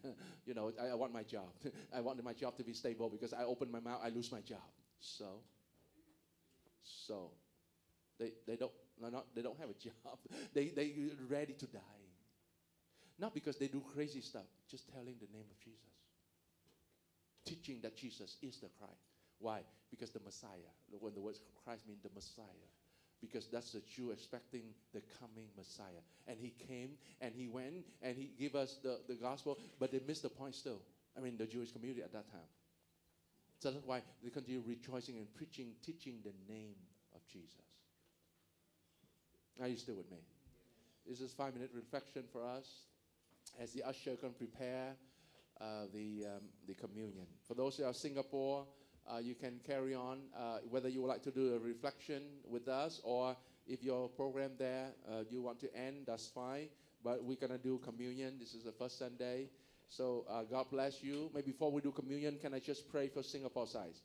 you 0.45 0.53
know, 0.53 0.71
I, 0.81 0.87
I 0.87 0.95
want 0.95 1.13
my 1.13 1.23
job. 1.23 1.47
I 1.95 2.01
want 2.01 2.21
my 2.23 2.33
job 2.33 2.57
to 2.57 2.63
be 2.63 2.73
stable 2.73 3.09
because 3.09 3.33
I 3.33 3.43
open 3.43 3.71
my 3.71 3.79
mouth, 3.79 4.01
I 4.03 4.09
lose 4.09 4.31
my 4.31 4.41
job. 4.41 4.59
So, 4.99 5.39
so, 6.83 7.31
they, 8.19 8.33
they 8.47 8.55
don't 8.57 8.71
not 9.01 9.27
they 9.35 9.41
don't 9.41 9.59
have 9.59 9.69
a 9.69 9.73
job. 9.73 10.19
They 10.53 10.69
they 10.69 10.93
ready 11.29 11.53
to 11.53 11.67
die. 11.67 12.08
Not 13.19 13.33
because 13.33 13.57
they 13.57 13.67
do 13.67 13.81
crazy 13.93 14.21
stuff, 14.21 14.47
just 14.71 14.91
telling 14.93 15.15
the 15.19 15.27
name 15.35 15.45
of 15.51 15.59
Jesus. 15.59 15.91
Teaching 17.45 17.79
that 17.83 17.97
Jesus 17.97 18.37
is 18.41 18.57
the 18.57 18.69
Christ. 18.79 19.03
Why? 19.39 19.59
Because 19.91 20.11
the 20.11 20.21
Messiah. 20.23 20.71
When 20.99 21.13
the 21.13 21.19
word 21.19 21.35
Christ 21.65 21.83
means 21.87 22.01
the 22.01 22.09
Messiah. 22.15 22.67
Because 23.19 23.47
that's 23.51 23.73
the 23.73 23.81
Jew 23.93 24.11
expecting 24.11 24.63
the 24.93 25.01
coming 25.19 25.47
Messiah. 25.57 26.03
And 26.27 26.37
he 26.39 26.53
came 26.67 26.91
and 27.19 27.33
he 27.35 27.47
went 27.47 27.83
and 28.01 28.15
he 28.15 28.31
gave 28.39 28.55
us 28.55 28.77
the, 28.81 28.99
the 29.09 29.15
gospel, 29.15 29.57
but 29.79 29.91
they 29.91 29.99
missed 30.07 30.23
the 30.23 30.29
point 30.29 30.55
still. 30.55 30.79
I 31.17 31.19
mean 31.19 31.35
the 31.37 31.45
Jewish 31.45 31.73
community 31.73 32.01
at 32.01 32.13
that 32.13 32.31
time. 32.31 32.47
So 33.59 33.71
that's 33.71 33.85
why 33.85 34.01
they 34.23 34.29
continue 34.29 34.63
rejoicing 34.65 35.17
and 35.17 35.27
preaching, 35.35 35.73
teaching 35.85 36.19
the 36.23 36.31
name 36.53 36.75
of 37.13 37.19
Jesus. 37.27 37.51
Are 39.61 39.67
you 39.67 39.75
still 39.75 39.95
with 39.95 40.09
me? 40.09 40.19
This 41.05 41.19
is 41.19 41.33
five 41.33 41.53
minute 41.53 41.71
reflection 41.73 42.23
for 42.31 42.45
us 42.45 42.65
as 43.59 43.73
the 43.73 43.83
usher 43.83 44.15
can 44.15 44.31
prepare 44.33 44.95
uh, 45.61 45.85
the, 45.93 46.25
um, 46.25 46.41
the 46.67 46.73
communion. 46.73 47.25
For 47.47 47.53
those 47.53 47.77
who 47.77 47.85
are 47.85 47.93
Singapore, 47.93 48.65
uh, 49.11 49.17
you 49.17 49.35
can 49.35 49.59
carry 49.65 49.95
on 49.95 50.19
uh, 50.37 50.59
whether 50.69 50.89
you 50.89 51.01
would 51.01 51.07
like 51.07 51.23
to 51.23 51.31
do 51.31 51.55
a 51.55 51.59
reflection 51.59 52.21
with 52.47 52.67
us 52.67 53.01
or 53.03 53.35
if 53.67 53.83
your 53.83 54.09
program 54.09 54.51
there 54.57 54.87
uh, 55.09 55.23
you 55.29 55.41
want 55.41 55.59
to 55.59 55.75
end, 55.75 56.05
that's 56.07 56.27
fine. 56.27 56.67
But 57.03 57.23
we're 57.23 57.37
gonna 57.37 57.57
do 57.57 57.79
communion. 57.79 58.37
This 58.39 58.53
is 58.53 58.63
the 58.63 58.71
first 58.71 58.99
Sunday. 58.99 59.49
So 59.87 60.25
uh, 60.29 60.43
God 60.43 60.67
bless 60.71 61.01
you. 61.01 61.31
Maybe 61.33 61.51
before 61.51 61.71
we 61.71 61.81
do 61.81 61.91
communion, 61.91 62.37
can 62.41 62.53
I 62.53 62.59
just 62.59 62.89
pray 62.89 63.07
for 63.07 63.23
Singapore 63.23 63.67
size? 63.67 64.01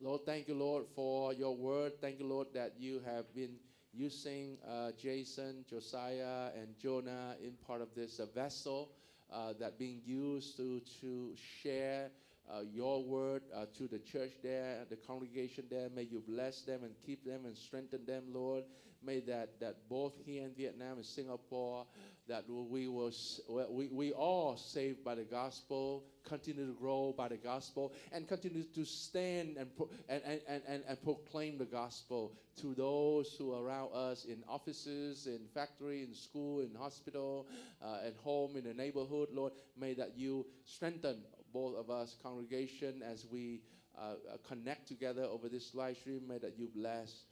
Lord, 0.00 0.22
thank 0.24 0.48
you, 0.48 0.54
Lord, 0.54 0.84
for 0.94 1.34
your 1.34 1.54
word. 1.54 2.00
Thank 2.00 2.20
you, 2.20 2.26
Lord, 2.26 2.48
that 2.54 2.74
you 2.78 3.02
have 3.04 3.34
been 3.34 3.56
using 3.92 4.56
uh, 4.68 4.90
Jason, 5.00 5.64
Josiah, 5.68 6.50
and 6.56 6.68
Jonah 6.78 7.36
in 7.42 7.52
part 7.66 7.80
of 7.80 7.88
this 7.94 8.20
vessel 8.34 8.90
uh, 9.32 9.52
that 9.58 9.78
being 9.78 10.00
used 10.04 10.56
to, 10.56 10.80
to 11.00 11.34
share 11.62 12.10
uh, 12.50 12.60
your 12.72 13.02
word 13.04 13.42
uh, 13.54 13.66
to 13.76 13.86
the 13.86 13.98
church 13.98 14.32
there, 14.42 14.78
the 14.88 14.96
congregation 14.96 15.64
there. 15.70 15.88
May 15.94 16.02
you 16.02 16.22
bless 16.26 16.62
them 16.62 16.80
and 16.82 16.92
keep 17.04 17.24
them 17.24 17.44
and 17.44 17.56
strengthen 17.56 18.04
them, 18.06 18.24
Lord. 18.32 18.64
May 19.02 19.20
that, 19.20 19.60
that 19.60 19.88
both 19.88 20.12
here 20.24 20.44
in 20.44 20.52
Vietnam 20.54 20.96
and 20.96 21.06
Singapore, 21.06 21.86
that 22.30 22.44
we 22.48 22.86
will 22.86 23.12
we, 23.48 23.88
we 23.88 24.12
all 24.12 24.56
saved 24.56 25.02
by 25.04 25.16
the 25.16 25.24
gospel, 25.24 26.04
continue 26.24 26.64
to 26.64 26.74
grow 26.74 27.12
by 27.16 27.26
the 27.26 27.36
gospel, 27.36 27.92
and 28.12 28.28
continue 28.28 28.62
to 28.62 28.84
stand 28.84 29.56
and, 29.56 29.76
pro- 29.76 29.90
and, 30.08 30.22
and, 30.24 30.62
and, 30.68 30.82
and, 30.88 31.02
proclaim 31.02 31.58
the 31.58 31.64
gospel 31.64 32.32
to 32.60 32.72
those 32.74 33.34
who 33.36 33.52
are 33.52 33.64
around 33.64 33.90
us 33.92 34.26
in 34.26 34.44
offices, 34.48 35.26
in 35.26 35.40
factory, 35.52 36.04
in 36.04 36.14
school, 36.14 36.60
in 36.60 36.72
hospital, 36.72 37.48
uh, 37.82 38.06
at 38.06 38.14
home, 38.22 38.56
in 38.56 38.62
the 38.62 38.74
neighborhood. 38.74 39.28
Lord, 39.32 39.52
may 39.76 39.94
that 39.94 40.12
you 40.16 40.46
strengthen 40.64 41.22
both 41.52 41.76
of 41.76 41.90
us, 41.90 42.16
congregation, 42.22 43.02
as 43.02 43.26
we 43.26 43.60
uh, 43.98 44.02
uh, 44.02 44.36
connect 44.46 44.86
together 44.86 45.24
over 45.24 45.48
this 45.48 45.74
live 45.74 45.96
stream. 45.96 46.22
May 46.28 46.38
that 46.38 46.56
you 46.56 46.68
bless 46.72 47.24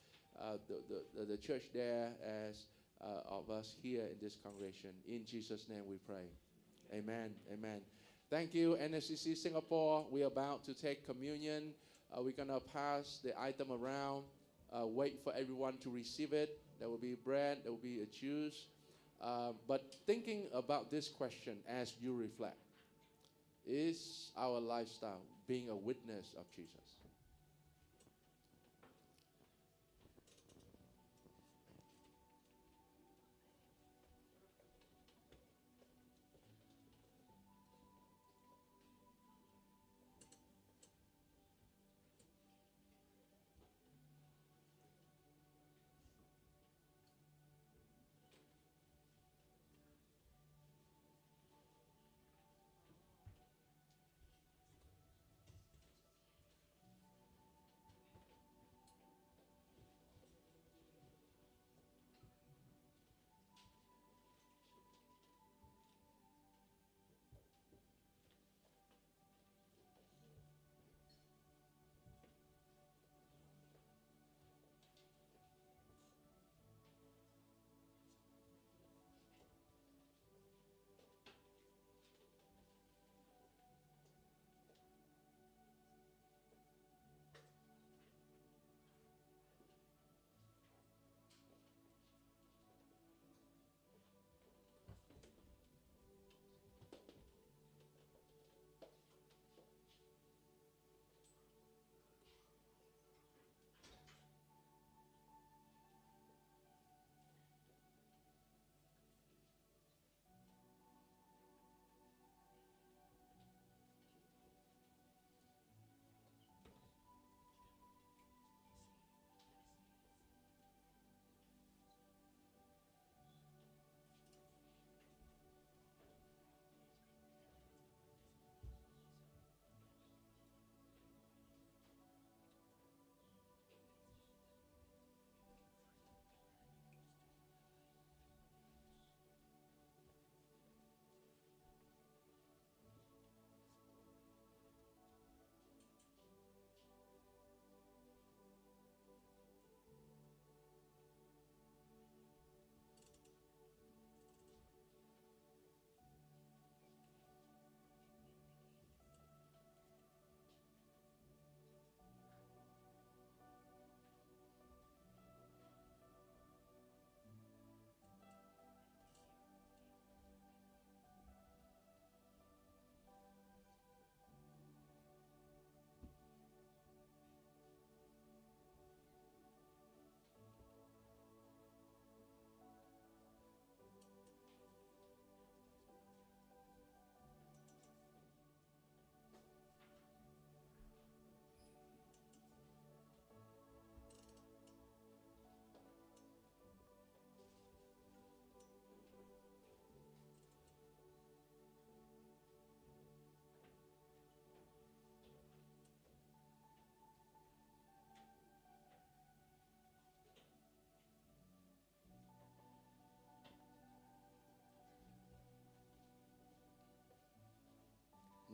uh, 0.43 0.57
the, 0.69 0.83
the, 1.17 1.25
the 1.25 1.37
church 1.37 1.63
there 1.73 2.11
as 2.25 2.67
uh, 3.03 3.35
of 3.39 3.51
us 3.51 3.77
here 3.83 4.05
in 4.05 4.17
this 4.21 4.37
congregation. 4.43 4.91
In 5.07 5.25
Jesus' 5.25 5.67
name 5.69 5.83
we 5.89 5.99
pray. 6.07 6.27
Amen. 6.93 7.31
Amen. 7.53 7.81
Thank 8.31 8.55
you, 8.55 8.77
NLCC 8.81 9.37
Singapore. 9.37 10.07
We 10.11 10.23
are 10.23 10.27
about 10.27 10.65
to 10.65 10.75
take 10.75 11.07
communion. 11.07 11.73
Uh, 12.13 12.23
we're 12.23 12.33
going 12.33 12.49
to 12.49 12.61
pass 12.73 13.21
the 13.23 13.39
item 13.41 13.73
around. 13.73 14.25
Uh, 14.73 14.87
wait 14.87 15.21
for 15.25 15.33
everyone 15.35 15.79
to 15.79 15.91
receive 15.91 16.33
it. 16.33 16.61
There 16.79 16.89
will 16.89 16.99
be 16.99 17.15
bread, 17.15 17.59
there 17.63 17.73
will 17.73 17.79
be 17.79 18.01
a 18.01 18.07
juice. 18.07 18.67
Uh, 19.21 19.53
but 19.67 19.95
thinking 20.07 20.49
about 20.55 20.91
this 20.91 21.09
question 21.09 21.57
as 21.69 21.95
you 22.01 22.15
reflect 22.15 22.57
is 23.67 24.31
our 24.37 24.61
lifestyle 24.61 25.23
being 25.47 25.71
a 25.71 25.77
witness 25.77 26.35
of 26.39 26.45
Jesus? 26.55 26.98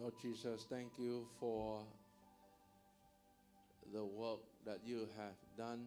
Lord 0.05 0.21
Jesus, 0.21 0.67
thank 0.69 0.99
you 0.99 1.27
for 1.41 1.81
the 3.91 4.05
work 4.05 4.41
that 4.67 4.81
you 4.85 5.09
have 5.17 5.33
done, 5.57 5.87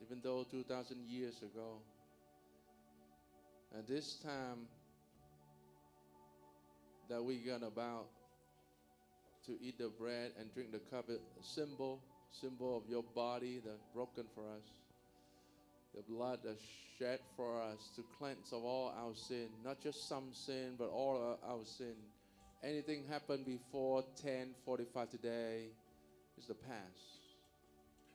even 0.00 0.20
though 0.22 0.46
2,000 0.48 0.98
years 1.08 1.38
ago. 1.38 1.78
At 3.76 3.88
this 3.88 4.20
time 4.22 4.68
that 7.10 7.20
we 7.20 7.38
got 7.38 7.64
about 7.64 8.06
to 9.46 9.58
eat 9.60 9.76
the 9.78 9.88
bread 9.88 10.30
and 10.38 10.54
drink 10.54 10.70
the 10.70 10.78
cup, 10.78 11.10
symbol, 11.40 12.00
symbol 12.30 12.76
of 12.76 12.88
your 12.88 13.02
body 13.02 13.60
that 13.64 13.92
broken 13.92 14.26
for 14.36 14.42
us, 14.42 14.70
the 15.96 16.02
blood 16.02 16.38
that 16.44 16.58
shed 16.96 17.18
for 17.34 17.60
us 17.60 17.90
to 17.96 18.04
cleanse 18.16 18.52
of 18.52 18.62
all 18.62 18.94
our 18.96 19.16
sin, 19.16 19.48
not 19.64 19.80
just 19.82 20.08
some 20.08 20.32
sin, 20.32 20.74
but 20.78 20.90
all 20.90 21.40
our 21.44 21.64
sin. 21.64 21.96
Anything 22.64 23.04
happened 23.10 23.44
before 23.44 24.02
10:45 24.24 25.10
today 25.10 25.68
is 26.38 26.46
the 26.46 26.54
past, 26.54 27.20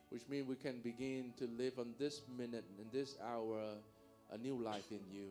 which 0.08 0.28
means 0.28 0.48
we 0.48 0.56
can 0.56 0.80
begin 0.80 1.32
to 1.38 1.46
live 1.46 1.78
on 1.78 1.94
this 2.00 2.22
minute 2.36 2.64
in 2.80 2.90
this 2.90 3.16
hour 3.22 3.76
a 4.32 4.38
new 4.38 4.60
life 4.60 4.90
in 4.90 5.02
you. 5.08 5.30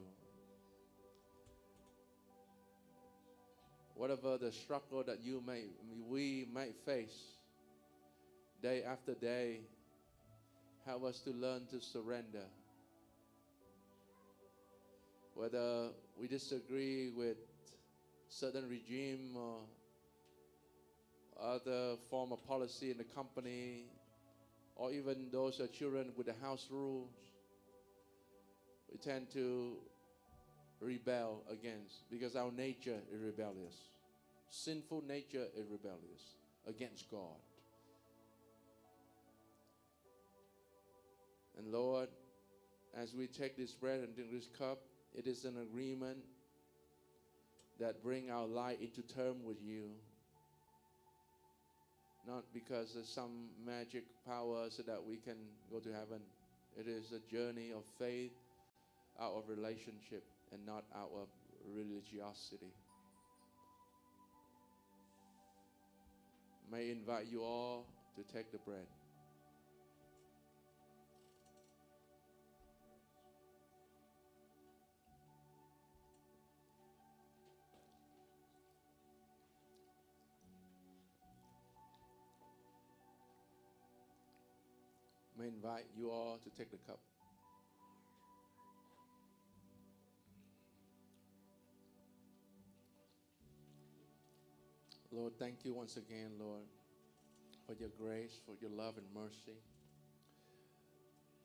Whatever 3.96 4.38
the 4.38 4.54
struggle 4.54 5.04
that 5.04 5.20
you 5.22 5.44
may 5.46 5.66
we 6.08 6.48
might 6.54 6.76
face 6.86 7.36
day 8.62 8.84
after 8.84 9.16
day, 9.16 9.60
help 10.86 11.04
us 11.04 11.20
to 11.26 11.32
learn 11.32 11.68
to 11.72 11.82
surrender. 11.82 12.46
Whether 15.36 15.90
we 16.18 16.30
disagree 16.30 17.10
with 17.10 17.49
certain 18.30 18.70
regime 18.70 19.36
or 19.36 19.58
other 21.42 21.96
form 22.10 22.32
of 22.32 22.46
policy 22.48 22.92
in 22.92 22.98
the 22.98 23.04
company, 23.04 23.86
or 24.76 24.92
even 24.92 25.28
those 25.32 25.62
children 25.74 26.12
with 26.16 26.28
the 26.28 26.36
house 26.42 26.68
rules, 26.70 27.10
we 28.92 28.98
tend 28.98 29.30
to 29.32 29.78
rebel 30.80 31.44
against 31.52 32.10
because 32.10 32.36
our 32.36 32.52
nature 32.52 33.00
is 33.14 33.22
rebellious. 33.22 33.76
Sinful 34.50 35.04
nature 35.08 35.46
is 35.56 35.68
rebellious 35.70 36.36
against 36.68 37.10
God. 37.12 37.38
And 41.58 41.72
Lord, 41.72 42.10
as 42.98 43.14
we 43.14 43.28
take 43.28 43.58
this 43.58 43.74
bread 43.74 44.00
and 44.00 44.16
drink 44.16 44.32
this 44.32 44.48
cup, 44.58 44.80
it 45.14 45.28
is 45.28 45.46
an 45.46 45.58
agreement 45.62 46.20
that 47.80 48.04
bring 48.04 48.30
our 48.30 48.46
life 48.46 48.78
into 48.82 49.02
term 49.02 49.44
with 49.44 49.58
you. 49.62 49.90
Not 52.28 52.44
because 52.54 52.96
of 52.96 53.06
some 53.06 53.50
magic 53.66 54.04
power 54.26 54.68
so 54.70 54.84
that 54.84 55.04
we 55.04 55.18
can 55.18 55.38
go 55.72 55.80
to 55.80 55.90
heaven. 55.90 56.20
It 56.78 56.88
is 56.88 57.12
a 57.12 57.34
journey 57.34 57.72
of 57.72 57.84
faith 57.98 58.34
out 59.20 59.34
of 59.36 59.50
relationship 59.50 60.24
and 60.52 60.66
not 60.66 60.84
out 60.96 61.12
of 61.16 61.28
religiosity. 61.74 62.74
May 66.72 66.90
I 66.90 66.92
invite 66.92 67.26
you 67.32 67.42
all 67.42 67.86
to 68.16 68.34
take 68.34 68.52
the 68.52 68.60
bread. 68.60 68.86
Invite 85.50 85.86
you 85.98 86.10
all 86.12 86.40
to 86.44 86.50
take 86.58 86.72
the 86.72 86.78
cup. 86.78 87.00
Lord, 95.12 95.34
thank 95.40 95.66
you 95.66 95.74
once 95.74 95.98
again, 95.98 96.32
Lord, 96.40 96.66
for 97.66 97.74
your 97.74 97.90
grace, 98.00 98.40
for 98.46 98.54
your 98.62 98.70
love 98.70 98.96
and 98.98 99.06
mercy, 99.14 99.58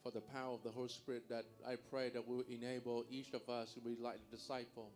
for 0.03 0.13
the 0.13 0.21
power 0.21 0.53
of 0.53 0.63
the 0.63 0.71
Holy 0.71 0.89
Spirit 0.89 1.25
that 1.31 1.45
I 1.67 1.77
pray 1.91 2.11
that 2.11 2.29
will 2.29 2.45
enable 2.49 3.05
each 3.11 3.33
of 3.33 3.49
us 3.49 3.73
to 3.73 3.81
be 3.81 3.97
like 3.99 4.19
the 4.31 4.37
disciple, 4.37 4.91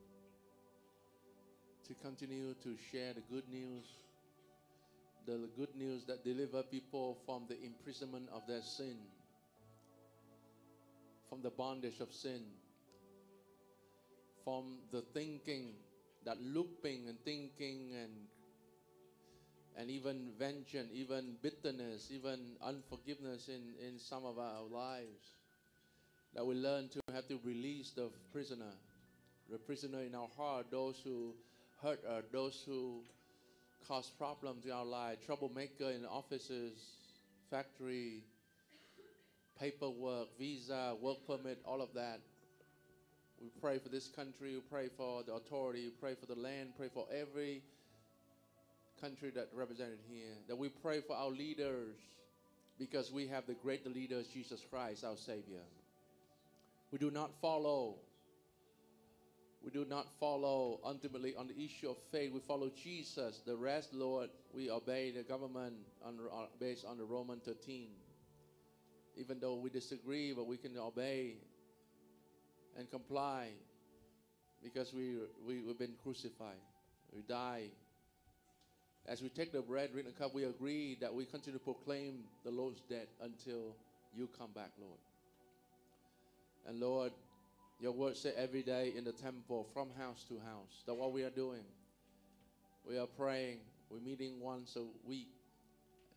to 1.86 1.94
continue 1.94 2.55
to 2.62 2.76
share 2.93 3.14
the 3.14 3.22
good 3.22 3.48
news, 3.48 3.86
the 5.29 5.49
good 5.59 5.77
news 5.77 6.07
that 6.07 6.25
deliver 6.25 6.63
people 6.63 7.19
from 7.27 7.45
the 7.51 7.63
imprisonment 7.63 8.31
of 8.33 8.41
their 8.49 8.63
sin, 8.63 8.97
from 11.29 11.43
the 11.43 11.51
bondage 11.51 12.01
of 12.01 12.11
sin, 12.11 12.41
from 14.43 14.79
the 14.91 15.03
thinking, 15.13 15.75
that 16.25 16.41
looping 16.41 17.09
and 17.09 17.19
thinking 17.27 17.93
and 17.95 18.13
and 19.77 19.91
even 19.91 20.31
vengeance, 20.39 20.89
even 20.93 21.37
bitterness, 21.43 22.09
even 22.11 22.57
unforgiveness 22.63 23.49
in, 23.49 23.75
in 23.87 23.99
some 23.99 24.25
of 24.25 24.37
our 24.39 24.63
lives. 24.63 25.37
That 26.35 26.45
we 26.45 26.57
learn 26.57 26.89
to 26.89 27.01
have 27.15 27.29
to 27.29 27.39
release 27.45 27.93
the 27.95 28.11
prisoner, 28.33 28.73
the 29.51 29.59
prisoner 29.59 30.01
in 30.01 30.15
our 30.17 30.29
heart, 30.37 30.67
those 30.73 31.01
who 31.05 31.35
hurt 31.81 32.05
us, 32.05 32.25
those 32.33 32.61
who 32.67 33.03
cause 33.87 34.11
problems 34.19 34.65
in 34.65 34.73
our 34.73 34.85
life, 34.85 35.19
troublemaker 35.25 35.91
in 35.91 36.05
offices, 36.05 36.79
factory, 37.51 38.23
paperwork, 39.61 40.29
visa, 40.39 40.95
work 41.01 41.19
permit, 41.27 41.59
all 41.65 41.81
of 41.81 41.93
that. 41.95 42.21
We 43.41 43.49
pray 43.61 43.79
for 43.79 43.89
this 43.89 44.09
country, 44.09 44.55
we 44.55 44.61
pray 44.61 44.89
for 44.97 45.23
the 45.23 45.35
authority, 45.35 45.85
we 45.85 45.91
pray 46.01 46.15
for 46.15 46.27
the 46.27 46.39
land, 46.41 46.71
pray 46.77 46.89
for 46.93 47.07
every 47.13 47.63
country 49.01 49.31
that 49.31 49.49
represented 49.55 50.01
here. 50.09 50.35
That 50.49 50.57
we 50.57 50.69
pray 50.69 51.01
for 51.01 51.17
our 51.17 51.31
leaders 51.31 51.95
because 52.79 53.13
we 53.13 53.27
have 53.29 53.47
the 53.47 53.55
great 53.55 53.87
leader, 53.87 54.23
Jesus 54.33 54.61
Christ, 54.71 55.05
our 55.05 55.17
Savior. 55.17 55.63
We 56.91 56.99
do 56.99 57.11
not 57.11 57.31
follow. 57.41 57.97
We 59.64 59.70
do 59.70 59.85
not 59.85 60.06
follow 60.20 60.80
ultimately 60.85 61.35
on 61.35 61.48
the 61.48 61.64
issue 61.64 61.90
of 61.90 61.97
faith. 62.12 62.32
We 62.32 62.40
follow 62.40 62.70
Jesus. 62.82 63.40
The 63.44 63.56
rest, 63.56 63.93
Lord, 63.93 64.30
we 64.55 64.70
obey 64.70 65.10
the 65.10 65.22
government 65.22 65.74
on, 66.05 66.18
uh, 66.32 66.47
based 66.60 66.85
on 66.85 66.97
the 66.97 67.05
Roman 67.05 67.40
13. 67.40 67.89
Even 69.16 69.40
though 69.40 69.56
we 69.56 69.68
disagree, 69.68 70.32
but 70.32 70.47
we 70.47 70.56
can 70.56 70.78
obey 70.78 71.35
and 72.76 72.89
comply 72.89 73.48
because 74.62 74.94
we, 74.94 75.16
we, 75.44 75.62
we've 75.62 75.78
been 75.78 75.97
crucified. 76.05 76.62
We 77.12 77.22
die 77.22 77.70
as 79.09 79.22
we 79.22 79.30
take 79.30 79.52
the 79.52 79.62
bread, 79.62 79.93
drink 79.93 80.06
the 80.06 80.12
cup, 80.12 80.35
we 80.35 80.44
agree 80.44 80.98
that 81.01 81.14
we 81.14 81.24
continue 81.24 81.59
to 81.59 81.64
proclaim 81.64 82.24
the 82.44 82.51
Lord's 82.51 82.82
death 82.90 83.09
until 83.22 83.74
you 84.14 84.28
come 84.39 84.51
back, 84.55 84.70
Lord. 84.78 84.98
And 86.66 86.78
Lord, 86.78 87.12
your 87.81 87.93
word 87.93 88.17
said 88.17 88.35
every 88.37 88.63
day 88.63 88.93
in 88.97 89.05
the 89.05 89.13
temple, 89.13 89.69
from 89.73 89.89
house 89.99 90.25
to 90.29 90.35
house. 90.35 90.83
That's 90.87 90.99
what 90.99 91.13
we 91.13 91.23
are 91.23 91.31
doing. 91.31 91.63
We 92.89 92.99
are 92.99 93.07
praying. 93.07 93.59
We're 93.91 94.01
meeting 94.01 94.41
once 94.41 94.77
a 94.77 94.85
week. 95.07 95.29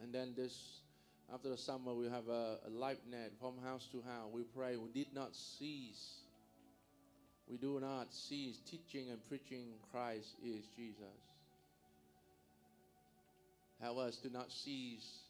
And 0.02 0.14
then 0.14 0.34
this, 0.36 0.82
after 1.32 1.50
the 1.50 1.58
summer, 1.58 1.94
we 1.94 2.06
have 2.06 2.28
a, 2.28 2.58
a 2.66 2.70
net 3.10 3.32
from 3.40 3.54
house 3.64 3.88
to 3.92 4.02
house. 4.02 4.30
We 4.32 4.44
pray. 4.44 4.78
We 4.78 4.90
did 4.90 5.14
not 5.14 5.36
cease. 5.36 6.22
We 7.48 7.58
do 7.58 7.80
not 7.80 8.14
cease 8.14 8.60
teaching 8.66 9.10
and 9.12 9.20
preaching 9.28 9.74
Christ 9.92 10.36
is 10.44 10.66
Jesus. 10.76 11.06
Help 13.82 13.98
us 13.98 14.18
to 14.18 14.30
not 14.32 14.52
cease 14.52 15.22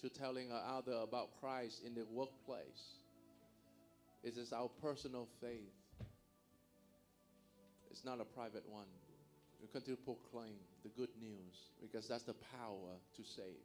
to 0.00 0.08
telling 0.08 0.48
other 0.52 0.98
about 1.02 1.28
Christ 1.40 1.82
in 1.84 1.94
the 1.94 2.04
workplace. 2.10 2.98
It 4.26 4.36
is 4.36 4.52
our 4.52 4.68
personal 4.82 5.28
faith. 5.40 5.70
It's 7.92 8.04
not 8.04 8.20
a 8.20 8.24
private 8.24 8.64
one. 8.68 8.90
We 9.62 9.68
continue 9.68 9.94
to 9.94 10.02
proclaim 10.02 10.58
the 10.82 10.88
good 10.88 11.10
news 11.20 11.54
because 11.80 12.08
that's 12.08 12.24
the 12.24 12.34
power 12.58 12.98
to 13.16 13.22
save. 13.22 13.62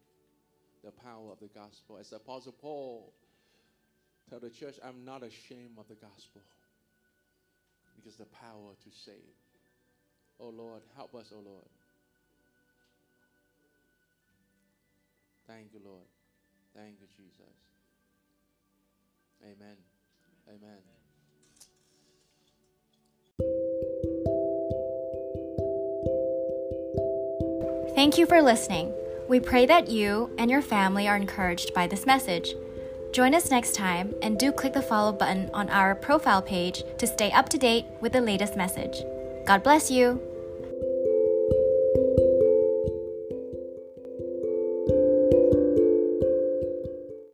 The 0.84 0.92
power 0.92 1.32
of 1.32 1.40
the 1.40 1.48
gospel. 1.48 1.98
As 2.00 2.12
the 2.12 2.18
Apostle 2.18 2.52
Paul 2.52 3.12
tell 4.30 4.40
the 4.40 4.52
church, 4.52 4.76
I'm 4.86 5.04
not 5.04 5.24
ashamed 5.24 5.80
of 5.80 5.88
the 5.88 5.96
gospel 5.96 6.42
because 7.96 8.18
the 8.18 8.26
power 8.26 8.78
to 8.84 8.90
save. 9.04 9.34
Oh 10.40 10.50
Lord, 10.50 10.84
help 10.96 11.16
us, 11.16 11.34
oh 11.36 11.42
Lord. 11.44 11.66
Thank 15.48 15.74
you, 15.74 15.80
Lord. 15.84 16.06
Thank 16.76 16.98
you, 17.02 17.08
Jesus. 17.18 17.58
Amen. 19.44 19.91
Amen. 20.48 20.78
Thank 27.96 28.18
you 28.18 28.26
for 28.26 28.42
listening. 28.42 28.94
We 29.28 29.40
pray 29.40 29.66
that 29.66 29.90
you 29.90 30.34
and 30.38 30.50
your 30.50 30.62
family 30.62 31.08
are 31.08 31.16
encouraged 31.16 31.74
by 31.74 31.88
this 31.88 32.06
message. 32.06 32.54
Join 33.14 33.36
us 33.36 33.52
next 33.52 33.76
time 33.76 34.14
and 34.22 34.40
do 34.40 34.52
click 34.52 34.74
the 34.74 34.82
follow 34.82 35.12
button 35.12 35.50
on 35.54 35.70
our 35.70 35.96
profile 35.96 36.42
page 36.42 36.84
to 36.98 37.06
stay 37.06 37.32
up 37.32 37.50
to 37.50 37.58
date 37.58 37.86
with 38.00 38.14
the 38.14 38.22
latest 38.22 38.56
message. 38.56 39.04
God 39.46 39.64
bless 39.64 39.92
you. 39.92 40.31